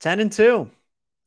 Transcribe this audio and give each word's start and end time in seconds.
10 0.00 0.20
and 0.20 0.32
2. 0.32 0.70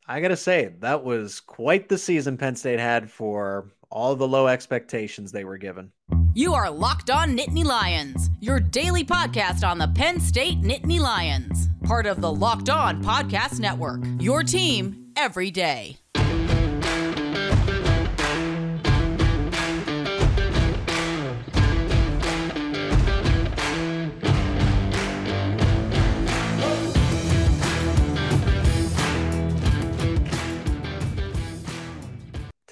I 0.07 0.21
got 0.21 0.29
to 0.29 0.37
say, 0.37 0.73
that 0.79 1.03
was 1.03 1.39
quite 1.39 1.89
the 1.89 1.97
season 1.97 2.37
Penn 2.37 2.55
State 2.55 2.79
had 2.79 3.11
for 3.11 3.71
all 3.91 4.15
the 4.15 4.27
low 4.27 4.47
expectations 4.47 5.31
they 5.31 5.43
were 5.43 5.57
given. 5.57 5.91
You 6.33 6.53
are 6.53 6.69
Locked 6.69 7.09
On 7.09 7.35
Nittany 7.35 7.63
Lions, 7.63 8.29
your 8.39 8.59
daily 8.59 9.03
podcast 9.03 9.67
on 9.67 9.77
the 9.77 9.87
Penn 9.87 10.19
State 10.19 10.61
Nittany 10.61 10.99
Lions, 10.99 11.69
part 11.83 12.05
of 12.05 12.21
the 12.21 12.31
Locked 12.31 12.69
On 12.69 13.03
Podcast 13.03 13.59
Network. 13.59 14.01
Your 14.19 14.43
team 14.43 15.11
every 15.15 15.51
day. 15.51 15.97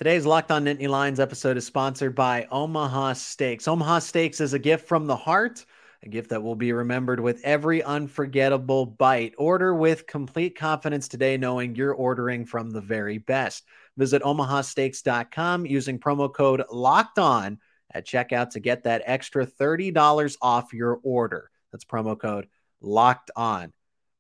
Today's 0.08 0.26
Locked 0.26 0.52
On 0.52 0.64
Nittany 0.64 0.88
Lions 0.88 1.20
episode 1.20 1.58
is 1.58 1.66
sponsored 1.66 2.16
by 2.16 2.48
Omaha 2.50 3.12
Steaks. 3.12 3.68
Omaha 3.68 4.00
Steaks 4.00 4.40
is 4.40 4.54
a 4.54 4.58
gift 4.58 4.88
from 4.88 5.06
the 5.06 5.18
heart, 5.18 5.66
a 6.02 6.08
gift 6.08 6.30
that 6.30 6.42
will 6.42 6.56
be 6.56 6.72
remembered 6.72 7.20
with 7.20 7.42
every 7.44 7.84
unforgettable 7.84 8.86
bite. 8.86 9.34
Order 9.38 9.76
with 9.76 10.08
complete 10.08 10.58
confidence 10.58 11.10
today, 11.10 11.36
knowing 11.36 11.76
you're 11.76 11.94
ordering 11.94 12.46
from 12.46 12.72
the 12.72 12.80
very 12.80 13.18
best. 13.18 13.66
Visit 13.98 14.22
omahasteaks.com 14.22 15.66
using 15.66 16.00
promo 16.00 16.34
code 16.34 16.64
Locked 16.72 17.20
On 17.20 17.60
at 17.92 18.08
checkout 18.08 18.52
to 18.52 18.62
get 18.62 18.86
that 18.86 19.04
extra 19.06 19.46
$30 19.46 20.38
off 20.42 20.72
your 20.72 21.02
order. 21.04 21.52
That's 21.74 21.84
promo 21.84 22.18
code 22.18 22.48
Locked 22.80 23.32
On. 23.36 23.74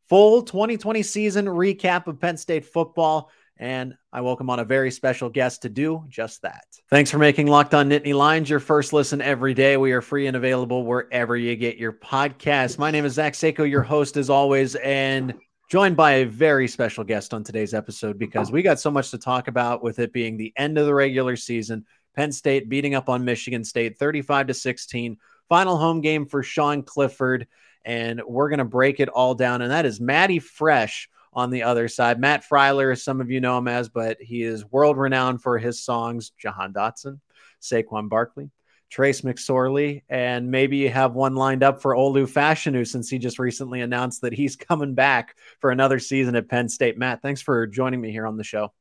Full 0.09 0.41
2020 0.41 1.01
season 1.01 1.45
recap 1.45 2.07
of 2.07 2.19
Penn 2.19 2.35
State 2.35 2.65
football 2.65 3.31
and 3.59 3.95
I 4.13 4.21
welcome 4.21 4.49
on 4.49 4.59
a 4.59 4.65
very 4.65 4.91
special 4.91 5.29
guest 5.29 5.63
to 5.63 5.69
do 5.69 6.05
just 6.07 6.41
that. 6.43 6.65
Thanks 6.89 7.11
for 7.11 7.17
making 7.17 7.47
Locked 7.47 7.73
On 7.73 7.89
Nittany 7.89 8.13
Lions 8.13 8.49
your 8.49 8.59
first 8.59 8.93
listen 8.93 9.21
every 9.21 9.53
day. 9.53 9.77
We 9.77 9.91
are 9.91 10.01
free 10.01 10.27
and 10.27 10.37
available 10.37 10.85
wherever 10.85 11.35
you 11.35 11.55
get 11.55 11.77
your 11.77 11.93
podcast. 11.93 12.77
My 12.77 12.91
name 12.91 13.05
is 13.05 13.13
Zach 13.13 13.33
Seiko, 13.33 13.69
your 13.69 13.83
host 13.83 14.17
as 14.17 14.29
always, 14.29 14.75
and 14.75 15.33
joined 15.69 15.97
by 15.97 16.11
a 16.11 16.25
very 16.25 16.67
special 16.67 17.03
guest 17.03 17.33
on 17.33 17.43
today's 17.43 17.73
episode 17.73 18.17
because 18.17 18.51
we 18.51 18.61
got 18.61 18.79
so 18.79 18.91
much 18.91 19.11
to 19.11 19.17
talk 19.17 19.47
about 19.47 19.83
with 19.83 19.99
it 19.99 20.13
being 20.13 20.37
the 20.37 20.53
end 20.55 20.77
of 20.77 20.85
the 20.85 20.93
regular 20.93 21.35
season. 21.35 21.85
Penn 22.15 22.31
State 22.31 22.69
beating 22.69 22.95
up 22.95 23.09
on 23.09 23.25
Michigan 23.25 23.63
State 23.63 23.97
35 23.97 24.47
to 24.47 24.53
16. 24.53 25.17
Final 25.49 25.77
home 25.77 26.01
game 26.01 26.25
for 26.25 26.43
Sean 26.43 26.83
Clifford. 26.83 27.47
And 27.85 28.21
we're 28.25 28.49
going 28.49 28.59
to 28.59 28.65
break 28.65 28.99
it 28.99 29.09
all 29.09 29.35
down. 29.35 29.61
And 29.61 29.71
that 29.71 29.85
is 29.85 30.01
Matty 30.01 30.39
Fresh 30.39 31.09
on 31.33 31.49
the 31.49 31.63
other 31.63 31.87
side. 31.87 32.19
Matt 32.19 32.43
Freiler, 32.43 32.99
some 32.99 33.21
of 33.21 33.29
you 33.29 33.39
know 33.39 33.57
him 33.57 33.67
as, 33.67 33.89
but 33.89 34.17
he 34.21 34.41
is 34.41 34.65
world 34.65 34.97
renowned 34.97 35.41
for 35.41 35.57
his 35.57 35.83
songs 35.83 36.31
Jahan 36.39 36.73
Dotson, 36.73 37.19
Saquon 37.61 38.09
Barkley, 38.09 38.49
Trace 38.89 39.21
McSorley, 39.21 40.03
and 40.09 40.49
maybe 40.49 40.77
you 40.77 40.89
have 40.89 41.13
one 41.13 41.35
lined 41.35 41.63
up 41.63 41.81
for 41.81 41.93
Olu 41.95 42.31
Fashanu 42.31 42.87
since 42.87 43.09
he 43.09 43.19
just 43.19 43.39
recently 43.39 43.81
announced 43.81 44.21
that 44.21 44.33
he's 44.33 44.55
coming 44.55 44.93
back 44.93 45.35
for 45.59 45.71
another 45.71 45.99
season 45.99 46.35
at 46.35 46.49
Penn 46.49 46.69
State. 46.69 46.97
Matt, 46.97 47.21
thanks 47.21 47.41
for 47.41 47.67
joining 47.67 48.01
me 48.01 48.11
here 48.11 48.25
on 48.25 48.37
the 48.37 48.43
show. 48.43 48.71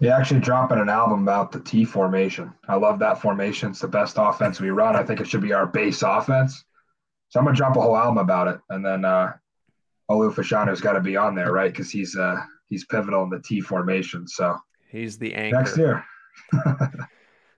Yeah, 0.00 0.16
actually 0.16 0.40
dropping 0.40 0.78
an 0.78 0.88
album 0.88 1.22
about 1.22 1.52
the 1.52 1.60
T 1.60 1.84
formation. 1.84 2.52
I 2.68 2.76
love 2.76 2.98
that 3.00 3.20
formation. 3.20 3.70
It's 3.70 3.80
the 3.80 3.88
best 3.88 4.16
offense 4.18 4.60
we 4.60 4.70
run. 4.70 4.96
I 4.96 5.02
think 5.02 5.20
it 5.20 5.26
should 5.26 5.42
be 5.42 5.52
our 5.52 5.66
base 5.66 6.02
offense. 6.02 6.64
So 7.28 7.40
I'm 7.40 7.46
gonna 7.46 7.56
drop 7.56 7.76
a 7.76 7.80
whole 7.80 7.96
album 7.96 8.18
about 8.18 8.48
it, 8.48 8.60
and 8.70 8.84
then 8.84 9.04
uh, 9.04 9.32
Olu 10.10 10.32
Fashanu's 10.32 10.80
got 10.80 10.92
to 10.92 11.00
be 11.00 11.16
on 11.16 11.34
there, 11.34 11.52
right? 11.52 11.70
Because 11.70 11.90
he's 11.90 12.16
uh 12.16 12.40
he's 12.66 12.84
pivotal 12.86 13.22
in 13.24 13.30
the 13.30 13.40
T 13.40 13.60
formation. 13.60 14.26
So 14.26 14.56
he's 14.88 15.18
the 15.18 15.34
anchor 15.34 15.58
next 15.58 15.76
year. 15.76 16.04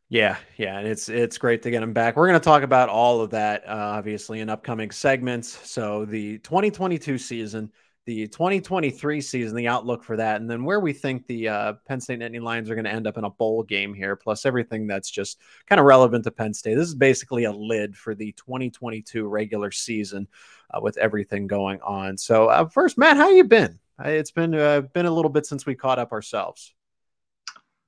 yeah, 0.08 0.36
yeah, 0.56 0.78
and 0.78 0.86
it's 0.86 1.08
it's 1.08 1.38
great 1.38 1.62
to 1.62 1.70
get 1.70 1.82
him 1.82 1.92
back. 1.92 2.16
We're 2.16 2.28
going 2.28 2.40
to 2.40 2.44
talk 2.44 2.62
about 2.62 2.88
all 2.88 3.20
of 3.20 3.30
that, 3.30 3.66
uh, 3.66 3.72
obviously, 3.72 4.40
in 4.40 4.50
upcoming 4.50 4.90
segments. 4.90 5.68
So 5.68 6.04
the 6.04 6.38
2022 6.38 7.18
season 7.18 7.72
the 8.06 8.26
2023 8.28 9.20
season, 9.20 9.56
the 9.56 9.68
outlook 9.68 10.04
for 10.04 10.16
that, 10.16 10.40
and 10.40 10.50
then 10.50 10.64
where 10.64 10.80
we 10.80 10.92
think 10.92 11.26
the 11.26 11.48
uh, 11.48 11.72
Penn 11.86 12.00
State 12.00 12.20
Nittany 12.20 12.42
Lions 12.42 12.68
are 12.68 12.74
going 12.74 12.84
to 12.84 12.92
end 12.92 13.06
up 13.06 13.16
in 13.16 13.24
a 13.24 13.30
bowl 13.30 13.62
game 13.62 13.94
here, 13.94 14.14
plus 14.14 14.44
everything 14.44 14.86
that's 14.86 15.10
just 15.10 15.40
kind 15.66 15.80
of 15.80 15.86
relevant 15.86 16.24
to 16.24 16.30
Penn 16.30 16.52
State. 16.52 16.74
This 16.74 16.88
is 16.88 16.94
basically 16.94 17.44
a 17.44 17.52
lid 17.52 17.96
for 17.96 18.14
the 18.14 18.32
2022 18.32 19.26
regular 19.26 19.70
season 19.70 20.28
uh, 20.70 20.80
with 20.80 20.98
everything 20.98 21.46
going 21.46 21.80
on. 21.80 22.18
So, 22.18 22.48
uh, 22.48 22.68
first, 22.68 22.98
Matt, 22.98 23.16
how 23.16 23.30
you 23.30 23.44
been? 23.44 23.78
It's 24.04 24.32
been 24.32 24.54
uh, 24.54 24.82
been 24.82 25.06
a 25.06 25.10
little 25.10 25.30
bit 25.30 25.46
since 25.46 25.64
we 25.64 25.74
caught 25.74 25.98
up 25.98 26.12
ourselves. 26.12 26.74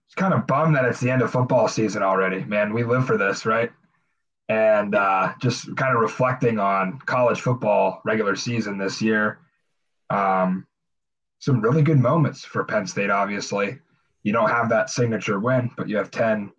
It's 0.07 0.15
kind 0.15 0.33
of 0.33 0.47
bummed 0.47 0.77
that 0.77 0.85
it's 0.85 1.01
the 1.01 1.11
end 1.11 1.21
of 1.21 1.31
football 1.31 1.69
season 1.69 2.03
already, 2.03 2.45
man. 2.45 2.73
We 2.73 2.85
live 2.85 3.07
for 3.07 3.19
this, 3.19 3.45
right? 3.45 3.71
And 4.49 4.95
uh, 4.95 5.35
just 5.43 5.77
kind 5.77 5.95
of 5.95 6.01
reflecting 6.01 6.61
on 6.61 7.01
college 7.01 7.41
football 7.41 8.01
regular 8.05 8.37
season 8.37 8.79
this 8.79 9.03
year 9.03 9.41
um, 10.11 10.67
some 11.39 11.61
really 11.61 11.83
good 11.83 11.99
moments 11.99 12.45
for 12.45 12.65
Penn 12.65 12.87
State, 12.87 13.11
obviously. 13.11 13.79
You 14.23 14.33
don't 14.33 14.51
have 14.51 14.69
that 14.71 14.91
signature 14.91 15.39
win, 15.39 15.71
but 15.77 15.89
you 15.89 15.97
have 15.97 16.11
10 16.11 16.53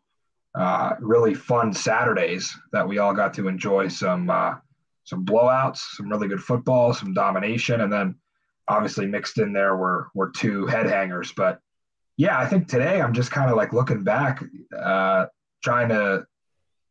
uh, 0.56 0.96
really 1.00 1.34
fun 1.34 1.74
Saturdays 1.74 2.56
that 2.72 2.88
we 2.88 2.97
all 2.97 3.13
got 3.13 3.34
to 3.35 3.47
enjoy 3.47 3.88
some 3.88 4.30
uh, 4.30 4.56
some 5.03 5.25
blowouts, 5.25 5.78
some 5.96 6.09
really 6.09 6.28
good 6.28 6.41
football, 6.41 6.94
some 6.94 7.13
domination, 7.13 7.81
and 7.81 7.94
then 7.94 8.16
obviously 8.68 9.06
mixed 9.06 9.38
in 9.38 9.53
there 9.53 9.75
were 9.75 10.09
were 10.16 10.31
two 10.31 10.66
head 10.66 10.88
hangers. 10.88 11.31
But 11.31 11.59
yeah, 12.18 12.40
I 12.40 12.47
think 12.47 12.68
today 12.68 13.02
I'm 13.02 13.14
just 13.14 13.31
kind 13.31 13.52
of 13.52 13.58
like 13.58 13.74
looking 13.74 14.03
back, 14.03 14.44
uh, 14.78 15.28
trying 15.64 15.90
to 15.90 16.25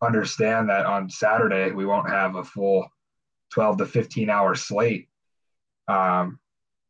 understand 0.03 0.69
that 0.69 0.87
on 0.87 1.11
Saturday 1.11 1.73
we 1.73 1.87
won't 1.87 2.09
have 2.09 2.37
a 2.37 2.45
full 2.45 2.87
12 3.53 3.79
to 3.79 3.87
15 3.87 4.31
hour 4.31 4.55
slate. 4.55 5.09
Um, 5.89 6.39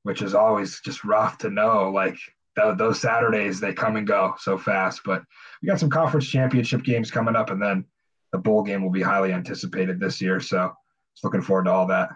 which 0.06 0.22
is 0.22 0.36
always 0.36 0.80
just 0.82 1.02
rough 1.02 1.36
to 1.36 1.50
know. 1.50 1.90
Like 1.90 2.16
th- 2.56 2.78
those 2.78 3.00
Saturdays, 3.00 3.58
they 3.58 3.72
come 3.72 3.96
and 3.96 4.06
go 4.06 4.36
so 4.38 4.56
fast. 4.56 5.00
But 5.04 5.24
we 5.60 5.66
got 5.66 5.80
some 5.80 5.90
conference 5.90 6.28
championship 6.28 6.84
games 6.84 7.10
coming 7.10 7.34
up, 7.34 7.50
and 7.50 7.60
then 7.60 7.84
the 8.30 8.38
bowl 8.38 8.62
game 8.62 8.84
will 8.84 8.92
be 8.92 9.02
highly 9.02 9.32
anticipated 9.32 9.98
this 9.98 10.20
year. 10.20 10.38
So 10.38 10.72
just 11.12 11.24
looking 11.24 11.42
forward 11.42 11.64
to 11.64 11.72
all 11.72 11.88
that. 11.88 12.10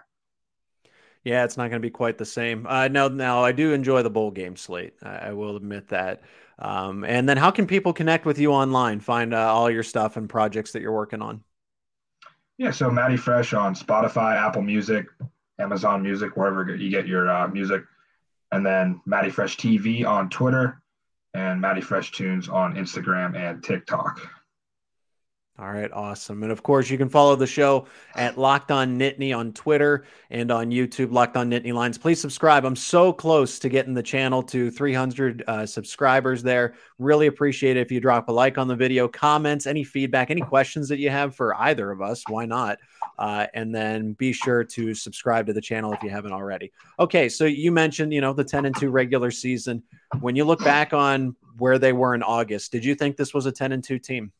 Yeah, 1.25 1.43
it's 1.43 1.57
not 1.57 1.63
going 1.63 1.81
to 1.81 1.85
be 1.85 1.89
quite 1.89 2.17
the 2.17 2.25
same. 2.25 2.65
Uh, 2.65 2.87
no, 2.87 3.09
now 3.09 3.43
I 3.43 3.51
do 3.51 3.73
enjoy 3.73 4.03
the 4.03 4.09
bowl 4.09 4.31
game 4.31 4.55
slate. 4.55 4.93
I, 5.03 5.17
I 5.17 5.33
will 5.33 5.57
admit 5.57 5.89
that. 5.89 6.21
Um, 6.59 7.03
and 7.03 7.27
then, 7.27 7.35
how 7.35 7.51
can 7.51 7.67
people 7.67 7.91
connect 7.91 8.25
with 8.25 8.39
you 8.39 8.53
online? 8.53 9.01
Find 9.01 9.33
uh, 9.33 9.53
all 9.53 9.69
your 9.69 9.83
stuff 9.83 10.15
and 10.15 10.29
projects 10.29 10.71
that 10.71 10.81
you're 10.81 10.93
working 10.93 11.21
on. 11.21 11.43
Yeah, 12.57 12.71
so 12.71 12.89
Matty 12.89 13.17
Fresh 13.17 13.53
on 13.53 13.75
Spotify, 13.75 14.37
Apple 14.37 14.61
Music, 14.61 15.07
Amazon 15.61 16.01
Music, 16.01 16.35
wherever 16.35 16.75
you 16.75 16.89
get 16.89 17.07
your 17.07 17.29
uh, 17.29 17.47
music. 17.47 17.83
And 18.51 18.65
then 18.65 19.01
Matty 19.05 19.29
Fresh 19.29 19.57
TV 19.57 20.05
on 20.05 20.29
Twitter 20.29 20.81
and 21.33 21.61
Matty 21.61 21.81
Fresh 21.81 22.11
Tunes 22.11 22.49
on 22.49 22.75
Instagram 22.75 23.37
and 23.37 23.63
TikTok. 23.63 24.40
All 25.59 25.71
right, 25.71 25.91
awesome. 25.91 26.41
And 26.41 26.51
of 26.51 26.63
course, 26.63 26.89
you 26.89 26.97
can 26.97 27.09
follow 27.09 27.35
the 27.35 27.45
show 27.45 27.85
at 28.15 28.37
Locked 28.37 28.71
On 28.71 28.97
Nittany 28.97 29.37
on 29.37 29.53
Twitter 29.53 30.05
and 30.31 30.49
on 30.49 30.71
YouTube, 30.71 31.11
Locked 31.11 31.37
On 31.37 31.51
Nittany 31.51 31.73
Lions. 31.73 31.99
Please 31.99 32.19
subscribe. 32.19 32.65
I'm 32.65 32.75
so 32.75 33.13
close 33.13 33.59
to 33.59 33.69
getting 33.69 33.93
the 33.93 34.01
channel 34.01 34.41
to 34.43 34.71
300 34.71 35.43
uh, 35.45 35.65
subscribers 35.67 36.41
there. 36.41 36.73
Really 36.97 37.27
appreciate 37.27 37.77
it 37.77 37.81
if 37.81 37.91
you 37.91 37.99
drop 37.99 38.29
a 38.29 38.31
like 38.31 38.57
on 38.57 38.67
the 38.67 38.75
video, 38.75 39.07
comments, 39.07 39.67
any 39.67 39.83
feedback, 39.83 40.31
any 40.31 40.41
questions 40.41 40.87
that 40.89 40.97
you 40.97 41.09
have 41.11 41.35
for 41.35 41.53
either 41.55 41.91
of 41.91 42.01
us. 42.01 42.23
Why 42.27 42.45
not? 42.45 42.79
Uh, 43.19 43.45
and 43.53 43.75
then 43.75 44.13
be 44.13 44.31
sure 44.31 44.63
to 44.63 44.95
subscribe 44.95 45.45
to 45.45 45.53
the 45.53 45.61
channel 45.61 45.93
if 45.93 46.01
you 46.01 46.09
haven't 46.09 46.33
already. 46.33 46.71
Okay, 46.97 47.29
so 47.29 47.45
you 47.45 47.71
mentioned, 47.71 48.13
you 48.13 48.21
know, 48.21 48.33
the 48.33 48.43
10 48.43 48.65
and 48.65 48.75
2 48.79 48.89
regular 48.89 49.29
season. 49.29 49.83
When 50.21 50.35
you 50.35 50.45
look 50.45 50.63
back 50.63 50.93
on 50.93 51.35
where 51.57 51.77
they 51.77 51.93
were 51.93 52.15
in 52.15 52.23
August, 52.23 52.71
did 52.71 52.83
you 52.83 52.95
think 52.95 53.15
this 53.15 53.33
was 53.33 53.45
a 53.45 53.51
10 53.51 53.73
and 53.73 53.83
2 53.83 53.99
team? 53.99 54.31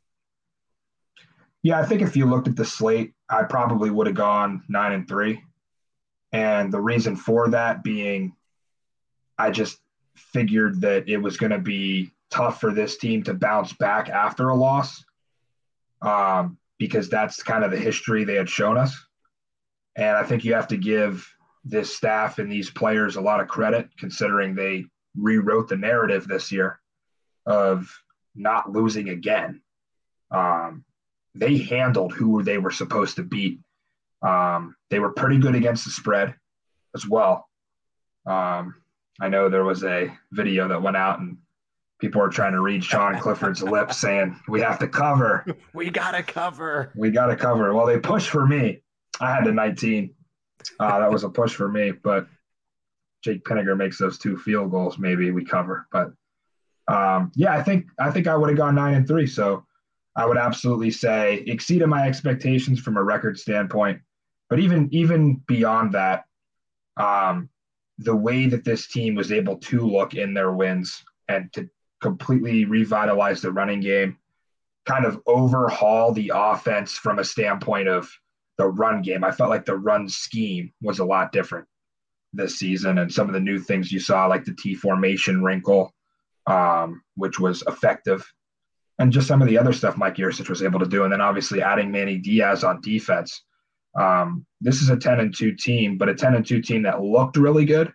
Yeah, 1.63 1.79
I 1.79 1.85
think 1.85 2.01
if 2.01 2.15
you 2.15 2.25
looked 2.25 2.47
at 2.47 2.55
the 2.55 2.65
slate, 2.65 3.13
I 3.29 3.43
probably 3.43 3.89
would 3.89 4.07
have 4.07 4.15
gone 4.15 4.63
nine 4.67 4.93
and 4.93 5.07
three. 5.07 5.43
And 6.31 6.71
the 6.71 6.81
reason 6.81 7.15
for 7.15 7.49
that 7.49 7.83
being, 7.83 8.35
I 9.37 9.51
just 9.51 9.77
figured 10.15 10.81
that 10.81 11.07
it 11.07 11.17
was 11.17 11.37
going 11.37 11.51
to 11.51 11.59
be 11.59 12.11
tough 12.29 12.59
for 12.61 12.73
this 12.73 12.97
team 12.97 13.23
to 13.23 13.33
bounce 13.33 13.73
back 13.73 14.09
after 14.09 14.49
a 14.49 14.55
loss 14.55 15.03
um, 16.01 16.57
because 16.79 17.09
that's 17.09 17.43
kind 17.43 17.63
of 17.63 17.71
the 17.71 17.77
history 17.77 18.23
they 18.23 18.35
had 18.35 18.49
shown 18.49 18.77
us. 18.77 18.95
And 19.95 20.17
I 20.17 20.23
think 20.23 20.45
you 20.45 20.53
have 20.53 20.69
to 20.69 20.77
give 20.77 21.27
this 21.63 21.95
staff 21.95 22.39
and 22.39 22.51
these 22.51 22.71
players 22.71 23.17
a 23.17 23.21
lot 23.21 23.39
of 23.39 23.47
credit 23.47 23.89
considering 23.99 24.55
they 24.55 24.85
rewrote 25.15 25.67
the 25.67 25.75
narrative 25.75 26.27
this 26.27 26.51
year 26.51 26.79
of 27.45 27.91
not 28.33 28.71
losing 28.71 29.09
again. 29.09 29.61
Um, 30.31 30.85
they 31.35 31.57
handled 31.57 32.13
who 32.13 32.43
they 32.43 32.57
were 32.57 32.71
supposed 32.71 33.15
to 33.15 33.23
beat. 33.23 33.59
Um, 34.21 34.75
they 34.89 34.99
were 34.99 35.11
pretty 35.11 35.37
good 35.37 35.55
against 35.55 35.85
the 35.85 35.91
spread 35.91 36.35
as 36.95 37.07
well. 37.07 37.47
Um, 38.25 38.75
I 39.19 39.29
know 39.29 39.49
there 39.49 39.63
was 39.63 39.83
a 39.83 40.11
video 40.31 40.67
that 40.67 40.81
went 40.81 40.97
out 40.97 41.19
and 41.19 41.37
people 41.99 42.21
were 42.21 42.29
trying 42.29 42.53
to 42.53 42.61
read 42.61 42.83
Sean 42.83 43.19
Clifford's 43.19 43.63
lips 43.63 43.97
saying, 44.01 44.39
We 44.47 44.61
have 44.61 44.79
to 44.79 44.87
cover. 44.87 45.45
We 45.73 45.89
got 45.89 46.11
to 46.11 46.23
cover. 46.23 46.91
We 46.95 47.11
got 47.11 47.27
to 47.27 47.35
cover. 47.35 47.73
Well, 47.73 47.85
they 47.85 47.99
pushed 47.99 48.29
for 48.29 48.45
me. 48.45 48.81
I 49.19 49.33
had 49.33 49.47
a 49.47 49.51
19. 49.51 50.13
Uh, 50.79 50.99
that 50.99 51.11
was 51.11 51.23
a 51.23 51.29
push 51.29 51.53
for 51.55 51.69
me, 51.69 51.91
but 51.91 52.27
Jake 53.23 53.43
Pinegar 53.43 53.77
makes 53.77 53.97
those 53.97 54.17
two 54.17 54.37
field 54.37 54.71
goals. 54.71 54.97
Maybe 54.97 55.31
we 55.31 55.45
cover. 55.45 55.87
But 55.91 56.11
um, 56.87 57.31
yeah, 57.35 57.53
I 57.53 57.63
think 57.63 57.87
I 57.99 58.11
think 58.11 58.27
I 58.27 58.35
would 58.35 58.49
have 58.49 58.57
gone 58.57 58.75
nine 58.75 58.95
and 58.95 59.07
three. 59.07 59.27
So 59.27 59.65
I 60.15 60.25
would 60.25 60.37
absolutely 60.37 60.91
say 60.91 61.43
exceeded 61.47 61.87
my 61.87 62.07
expectations 62.07 62.79
from 62.79 62.97
a 62.97 63.03
record 63.03 63.39
standpoint. 63.39 64.01
But 64.49 64.59
even 64.59 64.89
even 64.91 65.35
beyond 65.47 65.93
that, 65.93 66.25
um, 66.97 67.49
the 67.97 68.15
way 68.15 68.47
that 68.47 68.65
this 68.65 68.87
team 68.87 69.15
was 69.15 69.31
able 69.31 69.57
to 69.57 69.87
look 69.87 70.13
in 70.13 70.33
their 70.33 70.51
wins 70.51 71.03
and 71.29 71.51
to 71.53 71.69
completely 72.01 72.65
revitalize 72.65 73.41
the 73.41 73.51
running 73.51 73.79
game, 73.79 74.17
kind 74.85 75.05
of 75.05 75.21
overhaul 75.25 76.11
the 76.11 76.31
offense 76.33 76.93
from 76.93 77.19
a 77.19 77.23
standpoint 77.23 77.87
of 77.87 78.09
the 78.57 78.67
run 78.67 79.01
game. 79.01 79.23
I 79.23 79.31
felt 79.31 79.49
like 79.49 79.65
the 79.65 79.77
run 79.77 80.09
scheme 80.09 80.73
was 80.81 80.99
a 80.99 81.05
lot 81.05 81.31
different 81.31 81.67
this 82.33 82.57
season, 82.59 82.97
and 82.97 83.13
some 83.13 83.27
of 83.27 83.33
the 83.33 83.39
new 83.39 83.59
things 83.59 83.91
you 83.91 83.99
saw, 83.99 84.25
like 84.27 84.43
the 84.43 84.55
T 84.55 84.75
formation 84.75 85.43
wrinkle, 85.43 85.93
um, 86.47 87.01
which 87.15 87.39
was 87.39 87.63
effective, 87.67 88.25
and 89.01 89.11
just 89.11 89.27
some 89.27 89.41
of 89.41 89.47
the 89.47 89.57
other 89.57 89.73
stuff 89.73 89.97
Mike 89.97 90.15
Yurcich 90.15 90.47
was 90.47 90.61
able 90.61 90.79
to 90.79 90.85
do, 90.85 91.03
and 91.03 91.11
then 91.11 91.21
obviously 91.21 91.61
adding 91.61 91.91
Manny 91.91 92.17
Diaz 92.17 92.63
on 92.63 92.81
defense. 92.81 93.43
Um, 93.99 94.45
this 94.61 94.81
is 94.81 94.89
a 94.89 94.95
10 94.95 95.19
and 95.19 95.35
2 95.35 95.55
team, 95.55 95.97
but 95.97 96.07
a 96.07 96.13
10 96.13 96.35
and 96.35 96.45
2 96.45 96.61
team 96.61 96.83
that 96.83 97.01
looked 97.01 97.35
really 97.35 97.65
good. 97.65 97.91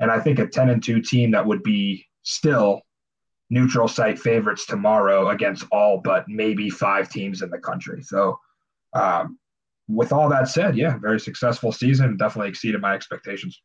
And 0.00 0.10
I 0.10 0.18
think 0.18 0.40
a 0.40 0.46
10 0.46 0.68
and 0.70 0.82
2 0.82 1.00
team 1.00 1.30
that 1.30 1.46
would 1.46 1.62
be 1.62 2.06
still 2.24 2.82
neutral 3.50 3.86
site 3.86 4.18
favorites 4.18 4.66
tomorrow 4.66 5.30
against 5.30 5.64
all 5.72 6.00
but 6.04 6.28
maybe 6.28 6.68
five 6.68 7.08
teams 7.08 7.40
in 7.40 7.50
the 7.50 7.58
country. 7.58 8.02
So, 8.02 8.38
um, 8.94 9.38
with 9.86 10.12
all 10.12 10.28
that 10.28 10.48
said, 10.48 10.76
yeah, 10.76 10.98
very 10.98 11.20
successful 11.20 11.72
season. 11.72 12.16
Definitely 12.16 12.50
exceeded 12.50 12.80
my 12.80 12.94
expectations. 12.94 13.62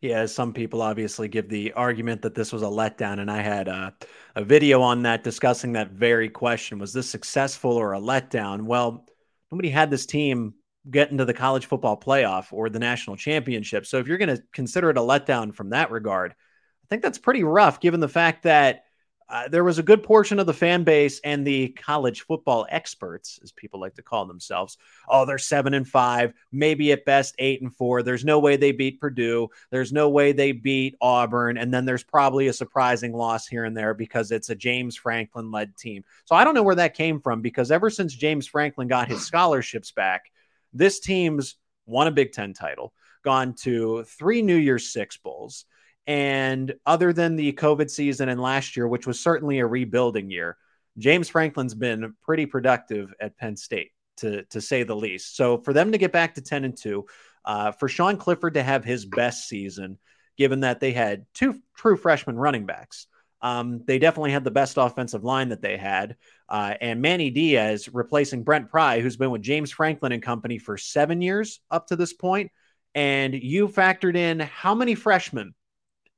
Yeah, 0.00 0.26
some 0.26 0.52
people 0.52 0.80
obviously 0.80 1.26
give 1.26 1.48
the 1.48 1.72
argument 1.72 2.22
that 2.22 2.34
this 2.34 2.52
was 2.52 2.62
a 2.62 2.66
letdown, 2.66 3.18
and 3.18 3.28
I 3.28 3.42
had 3.42 3.66
a, 3.66 3.94
a 4.36 4.44
video 4.44 4.80
on 4.80 5.02
that 5.02 5.24
discussing 5.24 5.72
that 5.72 5.90
very 5.90 6.28
question: 6.28 6.78
was 6.78 6.92
this 6.92 7.10
successful 7.10 7.72
or 7.72 7.94
a 7.94 8.00
letdown? 8.00 8.62
Well, 8.62 9.06
nobody 9.50 9.70
had 9.70 9.90
this 9.90 10.06
team 10.06 10.54
get 10.88 11.10
into 11.10 11.24
the 11.24 11.34
college 11.34 11.66
football 11.66 11.98
playoff 11.98 12.52
or 12.52 12.70
the 12.70 12.78
national 12.78 13.16
championship. 13.16 13.86
So 13.86 13.98
if 13.98 14.06
you're 14.06 14.18
going 14.18 14.36
to 14.36 14.42
consider 14.52 14.90
it 14.90 14.98
a 14.98 15.02
letdown 15.02 15.52
from 15.52 15.70
that 15.70 15.90
regard, 15.90 16.30
I 16.30 16.86
think 16.88 17.02
that's 17.02 17.18
pretty 17.18 17.42
rough, 17.42 17.80
given 17.80 17.98
the 17.98 18.08
fact 18.08 18.44
that 18.44 18.84
uh, 19.30 19.46
there 19.48 19.64
was 19.64 19.78
a 19.78 19.82
good 19.82 20.02
portion 20.02 20.38
of 20.38 20.46
the 20.46 20.54
fan 20.54 20.84
base 20.84 21.20
and 21.20 21.46
the 21.46 21.68
college 21.68 22.22
football 22.22 22.66
experts, 22.70 23.38
as 23.42 23.52
people 23.52 23.78
like 23.78 23.94
to 23.94 24.02
call 24.02 24.24
themselves. 24.24 24.78
Oh, 25.06 25.26
they're 25.26 25.36
seven 25.36 25.74
and 25.74 25.86
five, 25.86 26.32
maybe 26.50 26.92
at 26.92 27.04
best 27.04 27.34
eight 27.38 27.60
and 27.60 27.74
four. 27.74 28.02
There's 28.02 28.24
no 28.24 28.38
way 28.38 28.56
they 28.56 28.72
beat 28.72 29.00
Purdue. 29.00 29.48
There's 29.70 29.92
no 29.92 30.08
way 30.08 30.32
they 30.32 30.52
beat 30.52 30.96
Auburn. 31.02 31.58
And 31.58 31.72
then 31.72 31.84
there's 31.84 32.02
probably 32.04 32.46
a 32.46 32.54
surprising 32.54 33.12
loss 33.12 33.46
here 33.46 33.64
and 33.64 33.76
there 33.76 33.92
because 33.92 34.30
it's 34.30 34.48
a 34.48 34.54
James 34.54 34.96
Franklin 34.96 35.50
led 35.50 35.76
team. 35.76 36.04
So 36.24 36.34
I 36.34 36.44
don't 36.44 36.54
know 36.54 36.62
where 36.62 36.76
that 36.76 36.94
came 36.94 37.20
from 37.20 37.42
because 37.42 37.70
ever 37.70 37.90
since 37.90 38.14
James 38.14 38.46
Franklin 38.46 38.88
got 38.88 39.08
his 39.08 39.26
scholarships 39.26 39.92
back, 39.92 40.32
this 40.72 41.00
team's 41.00 41.56
won 41.84 42.06
a 42.06 42.12
Big 42.12 42.32
Ten 42.32 42.54
title, 42.54 42.94
gone 43.22 43.52
to 43.54 44.04
three 44.04 44.40
New 44.40 44.56
Year's 44.56 44.88
Six 44.88 45.18
Bowls 45.18 45.66
and 46.08 46.74
other 46.86 47.12
than 47.12 47.36
the 47.36 47.52
COVID 47.52 47.90
season 47.90 48.30
and 48.30 48.40
last 48.40 48.78
year, 48.78 48.88
which 48.88 49.06
was 49.06 49.20
certainly 49.20 49.58
a 49.58 49.66
rebuilding 49.66 50.30
year, 50.30 50.56
James 50.96 51.28
Franklin's 51.28 51.74
been 51.74 52.14
pretty 52.22 52.46
productive 52.46 53.12
at 53.20 53.36
Penn 53.36 53.58
State, 53.58 53.90
to, 54.16 54.42
to 54.44 54.62
say 54.62 54.84
the 54.84 54.96
least. 54.96 55.36
So 55.36 55.58
for 55.58 55.74
them 55.74 55.92
to 55.92 55.98
get 55.98 56.10
back 56.10 56.34
to 56.34 56.40
10 56.40 56.64
and 56.64 56.74
2, 56.74 57.04
uh, 57.44 57.72
for 57.72 57.88
Sean 57.88 58.16
Clifford 58.16 58.54
to 58.54 58.62
have 58.62 58.86
his 58.86 59.04
best 59.04 59.48
season, 59.48 59.98
given 60.38 60.60
that 60.60 60.80
they 60.80 60.92
had 60.92 61.26
two 61.34 61.60
true 61.76 61.96
freshman 61.96 62.36
running 62.36 62.64
backs. 62.64 63.06
Um, 63.42 63.82
they 63.84 63.98
definitely 63.98 64.32
had 64.32 64.44
the 64.44 64.50
best 64.50 64.78
offensive 64.78 65.24
line 65.24 65.50
that 65.50 65.60
they 65.60 65.76
had. 65.76 66.16
Uh, 66.48 66.72
and 66.80 67.02
Manny 67.02 67.28
Diaz 67.30 67.86
replacing 67.92 68.44
Brent 68.44 68.70
Pry, 68.70 69.00
who's 69.00 69.18
been 69.18 69.30
with 69.30 69.42
James 69.42 69.70
Franklin 69.70 70.12
and 70.12 70.22
company 70.22 70.58
for 70.58 70.78
seven 70.78 71.20
years 71.20 71.60
up 71.70 71.88
to 71.88 71.96
this 71.96 72.14
point. 72.14 72.50
And 72.94 73.34
you 73.34 73.68
factored 73.68 74.16
in 74.16 74.40
how 74.40 74.74
many 74.74 74.94
freshmen 74.94 75.54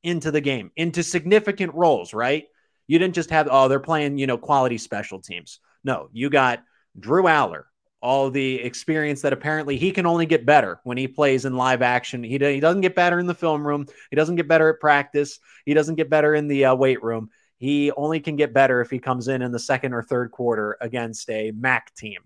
into 0.03 0.31
the 0.31 0.41
game, 0.41 0.71
into 0.77 1.03
significant 1.03 1.75
roles, 1.75 2.15
right? 2.15 2.45
You 2.87 2.99
didn't 2.99 3.15
just 3.15 3.31
have, 3.31 3.49
oh, 3.51 3.69
they're 3.69 3.81
playing, 3.81 4.19
you 4.19 4.27
know, 4.27 4.39
quality 4.39 4.79
special 4.79 5.21
teams. 5.21 5.61
No, 5.85 6.09
you 6.13 6.31
got 6.31 6.63
Drew 6.99 7.25
Allar, 7.25 7.65
all 8.03 8.31
the 8.31 8.61
experience 8.61 9.23
that 9.23 9.33
apparently 9.33 9.77
he 9.77 9.93
can 9.93 10.07
only 10.07 10.27
get 10.27 10.47
better 10.47 10.81
when 10.85 10.97
he 10.97 11.07
plays 11.07 11.45
in 11.45 11.57
live 11.57 11.83
action. 11.83 12.25
He, 12.25 12.33
he 12.39 12.61
doesn't 12.61 12.81
get 12.81 12.95
better 12.95 13.19
in 13.19 13.27
the 13.27 13.35
film 13.35 13.67
room. 13.67 13.87
He 14.11 14.17
doesn't 14.17 14.37
get 14.37 14.49
better 14.49 14.69
at 14.71 14.81
practice. 14.81 15.39
He 15.65 15.75
doesn't 15.75 15.95
get 15.97 16.11
better 16.11 16.35
in 16.35 16.49
the 16.49 16.67
uh, 16.67 16.75
weight 16.75 17.03
room. 17.03 17.31
He 17.59 17.93
only 17.93 18.21
can 18.21 18.37
get 18.37 18.55
better 18.55 18.81
if 18.81 18.91
he 18.91 18.99
comes 18.99 19.29
in 19.29 19.43
in 19.43 19.53
the 19.53 19.59
second 19.59 19.93
or 19.93 20.03
third 20.03 20.31
quarter 20.31 20.79
against 20.81 21.29
a 21.29 21.51
MAC 21.51 21.95
team. 21.95 22.21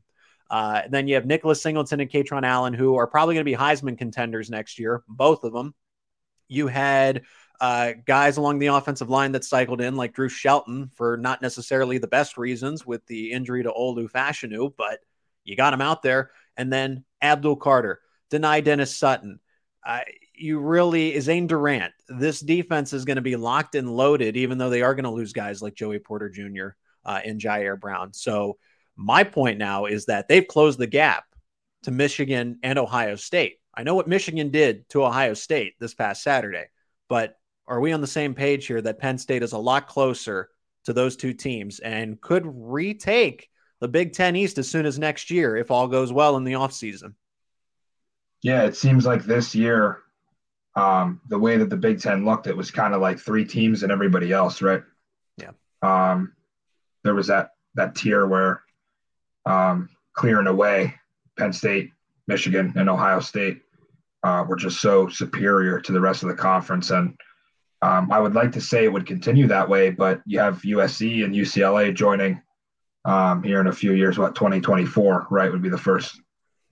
Uh, 0.48 0.82
then 0.88 1.08
you 1.08 1.16
have 1.16 1.26
Nicholas 1.26 1.60
Singleton 1.60 2.00
and 2.00 2.10
Kaytron 2.10 2.44
Allen, 2.44 2.72
who 2.72 2.94
are 2.96 3.08
probably 3.08 3.34
going 3.34 3.44
to 3.44 3.50
be 3.50 3.56
Heisman 3.56 3.98
contenders 3.98 4.48
next 4.48 4.78
year, 4.78 5.02
both 5.08 5.42
of 5.42 5.52
them. 5.52 5.74
You 6.46 6.68
had 6.68 7.22
uh, 7.60 7.92
guys 8.04 8.36
along 8.36 8.58
the 8.58 8.66
offensive 8.68 9.08
line 9.08 9.32
that 9.32 9.44
cycled 9.44 9.80
in, 9.80 9.96
like 9.96 10.14
Drew 10.14 10.28
Shelton, 10.28 10.90
for 10.94 11.16
not 11.16 11.42
necessarily 11.42 11.98
the 11.98 12.06
best 12.06 12.36
reasons 12.36 12.86
with 12.86 13.06
the 13.06 13.32
injury 13.32 13.62
to 13.62 13.70
Olu 13.70 14.10
Fashanu, 14.10 14.72
but 14.76 15.00
you 15.44 15.56
got 15.56 15.74
him 15.74 15.80
out 15.80 16.02
there. 16.02 16.30
And 16.56 16.72
then 16.72 17.04
Abdul 17.22 17.56
Carter, 17.56 18.00
Dani 18.30 18.62
Dennis 18.62 18.96
Sutton. 18.96 19.40
Uh, 19.86 20.00
you 20.34 20.58
really, 20.58 21.18
Zane 21.20 21.46
Durant, 21.46 21.92
this 22.08 22.40
defense 22.40 22.92
is 22.92 23.04
going 23.04 23.16
to 23.16 23.22
be 23.22 23.36
locked 23.36 23.74
and 23.74 23.94
loaded, 23.94 24.36
even 24.36 24.58
though 24.58 24.70
they 24.70 24.82
are 24.82 24.94
going 24.94 25.04
to 25.04 25.10
lose 25.10 25.32
guys 25.32 25.62
like 25.62 25.74
Joey 25.74 25.98
Porter 25.98 26.28
Jr. 26.30 26.68
Uh, 27.04 27.20
and 27.24 27.40
Ji'Ayir 27.40 27.78
Brown. 27.78 28.12
So, 28.12 28.58
my 28.96 29.24
point 29.24 29.58
now 29.58 29.86
is 29.86 30.06
that 30.06 30.28
they've 30.28 30.46
closed 30.46 30.78
the 30.78 30.86
gap 30.86 31.24
to 31.82 31.90
Michigan 31.90 32.60
and 32.62 32.78
Ohio 32.78 33.16
State. 33.16 33.58
I 33.74 33.82
know 33.82 33.94
what 33.96 34.08
Michigan 34.08 34.50
did 34.50 34.88
to 34.90 35.04
Ohio 35.04 35.34
State 35.34 35.74
this 35.80 35.94
past 35.94 36.22
Saturday, 36.22 36.66
but 37.08 37.36
are 37.66 37.80
we 37.80 37.92
on 37.92 38.00
the 38.00 38.06
same 38.06 38.34
page 38.34 38.66
here 38.66 38.82
that 38.82 38.98
Penn 38.98 39.18
State 39.18 39.42
is 39.42 39.52
a 39.52 39.58
lot 39.58 39.86
closer 39.86 40.50
to 40.84 40.92
those 40.92 41.16
two 41.16 41.32
teams 41.32 41.80
and 41.80 42.20
could 42.20 42.42
retake 42.46 43.48
the 43.80 43.88
Big 43.88 44.12
Ten 44.12 44.36
East 44.36 44.58
as 44.58 44.68
soon 44.68 44.86
as 44.86 44.98
next 44.98 45.30
year 45.30 45.56
if 45.56 45.70
all 45.70 45.88
goes 45.88 46.12
well 46.12 46.36
in 46.36 46.44
the 46.44 46.52
offseason? 46.52 47.14
Yeah, 48.42 48.64
it 48.64 48.76
seems 48.76 49.06
like 49.06 49.24
this 49.24 49.54
year, 49.54 50.00
um, 50.76 51.20
the 51.28 51.38
way 51.38 51.56
that 51.56 51.70
the 51.70 51.76
Big 51.76 52.00
Ten 52.00 52.24
looked, 52.24 52.46
it 52.46 52.56
was 52.56 52.70
kind 52.70 52.94
of 52.94 53.00
like 53.00 53.18
three 53.18 53.44
teams 53.44 53.82
and 53.82 53.90
everybody 53.90 54.32
else, 54.32 54.60
right? 54.60 54.82
Yeah. 55.38 55.52
Um, 55.82 56.34
there 57.02 57.14
was 57.14 57.28
that 57.28 57.50
that 57.74 57.94
tier 57.94 58.26
where 58.26 58.62
um, 59.46 59.88
clearing 60.14 60.46
away 60.46 60.94
Penn 61.38 61.52
State, 61.52 61.90
Michigan, 62.26 62.72
and 62.76 62.88
Ohio 62.88 63.20
State 63.20 63.62
uh, 64.22 64.44
were 64.48 64.56
just 64.56 64.80
so 64.80 65.08
superior 65.08 65.80
to 65.80 65.92
the 65.92 66.00
rest 66.00 66.22
of 66.22 66.28
the 66.28 66.34
conference, 66.34 66.90
and 66.90 67.16
um, 67.84 68.10
I 68.10 68.18
would 68.18 68.34
like 68.34 68.52
to 68.52 68.62
say 68.62 68.84
it 68.84 68.92
would 68.92 69.04
continue 69.04 69.46
that 69.48 69.68
way, 69.68 69.90
but 69.90 70.22
you 70.24 70.38
have 70.38 70.62
USC 70.62 71.22
and 71.22 71.34
UCLA 71.34 71.94
joining 71.94 72.40
um, 73.04 73.42
here 73.42 73.60
in 73.60 73.66
a 73.66 73.72
few 73.72 73.92
years. 73.92 74.18
What 74.18 74.34
2024, 74.34 75.26
right, 75.30 75.52
would 75.52 75.60
be 75.60 75.68
the 75.68 75.76
first 75.76 76.18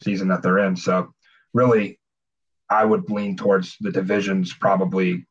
season 0.02 0.28
that 0.28 0.42
they're 0.42 0.60
in. 0.60 0.74
So 0.74 1.12
really, 1.52 2.00
I 2.70 2.86
would 2.86 3.10
lean 3.10 3.36
towards 3.36 3.76
the 3.78 3.92
divisions 3.92 4.54
probably 4.54 5.26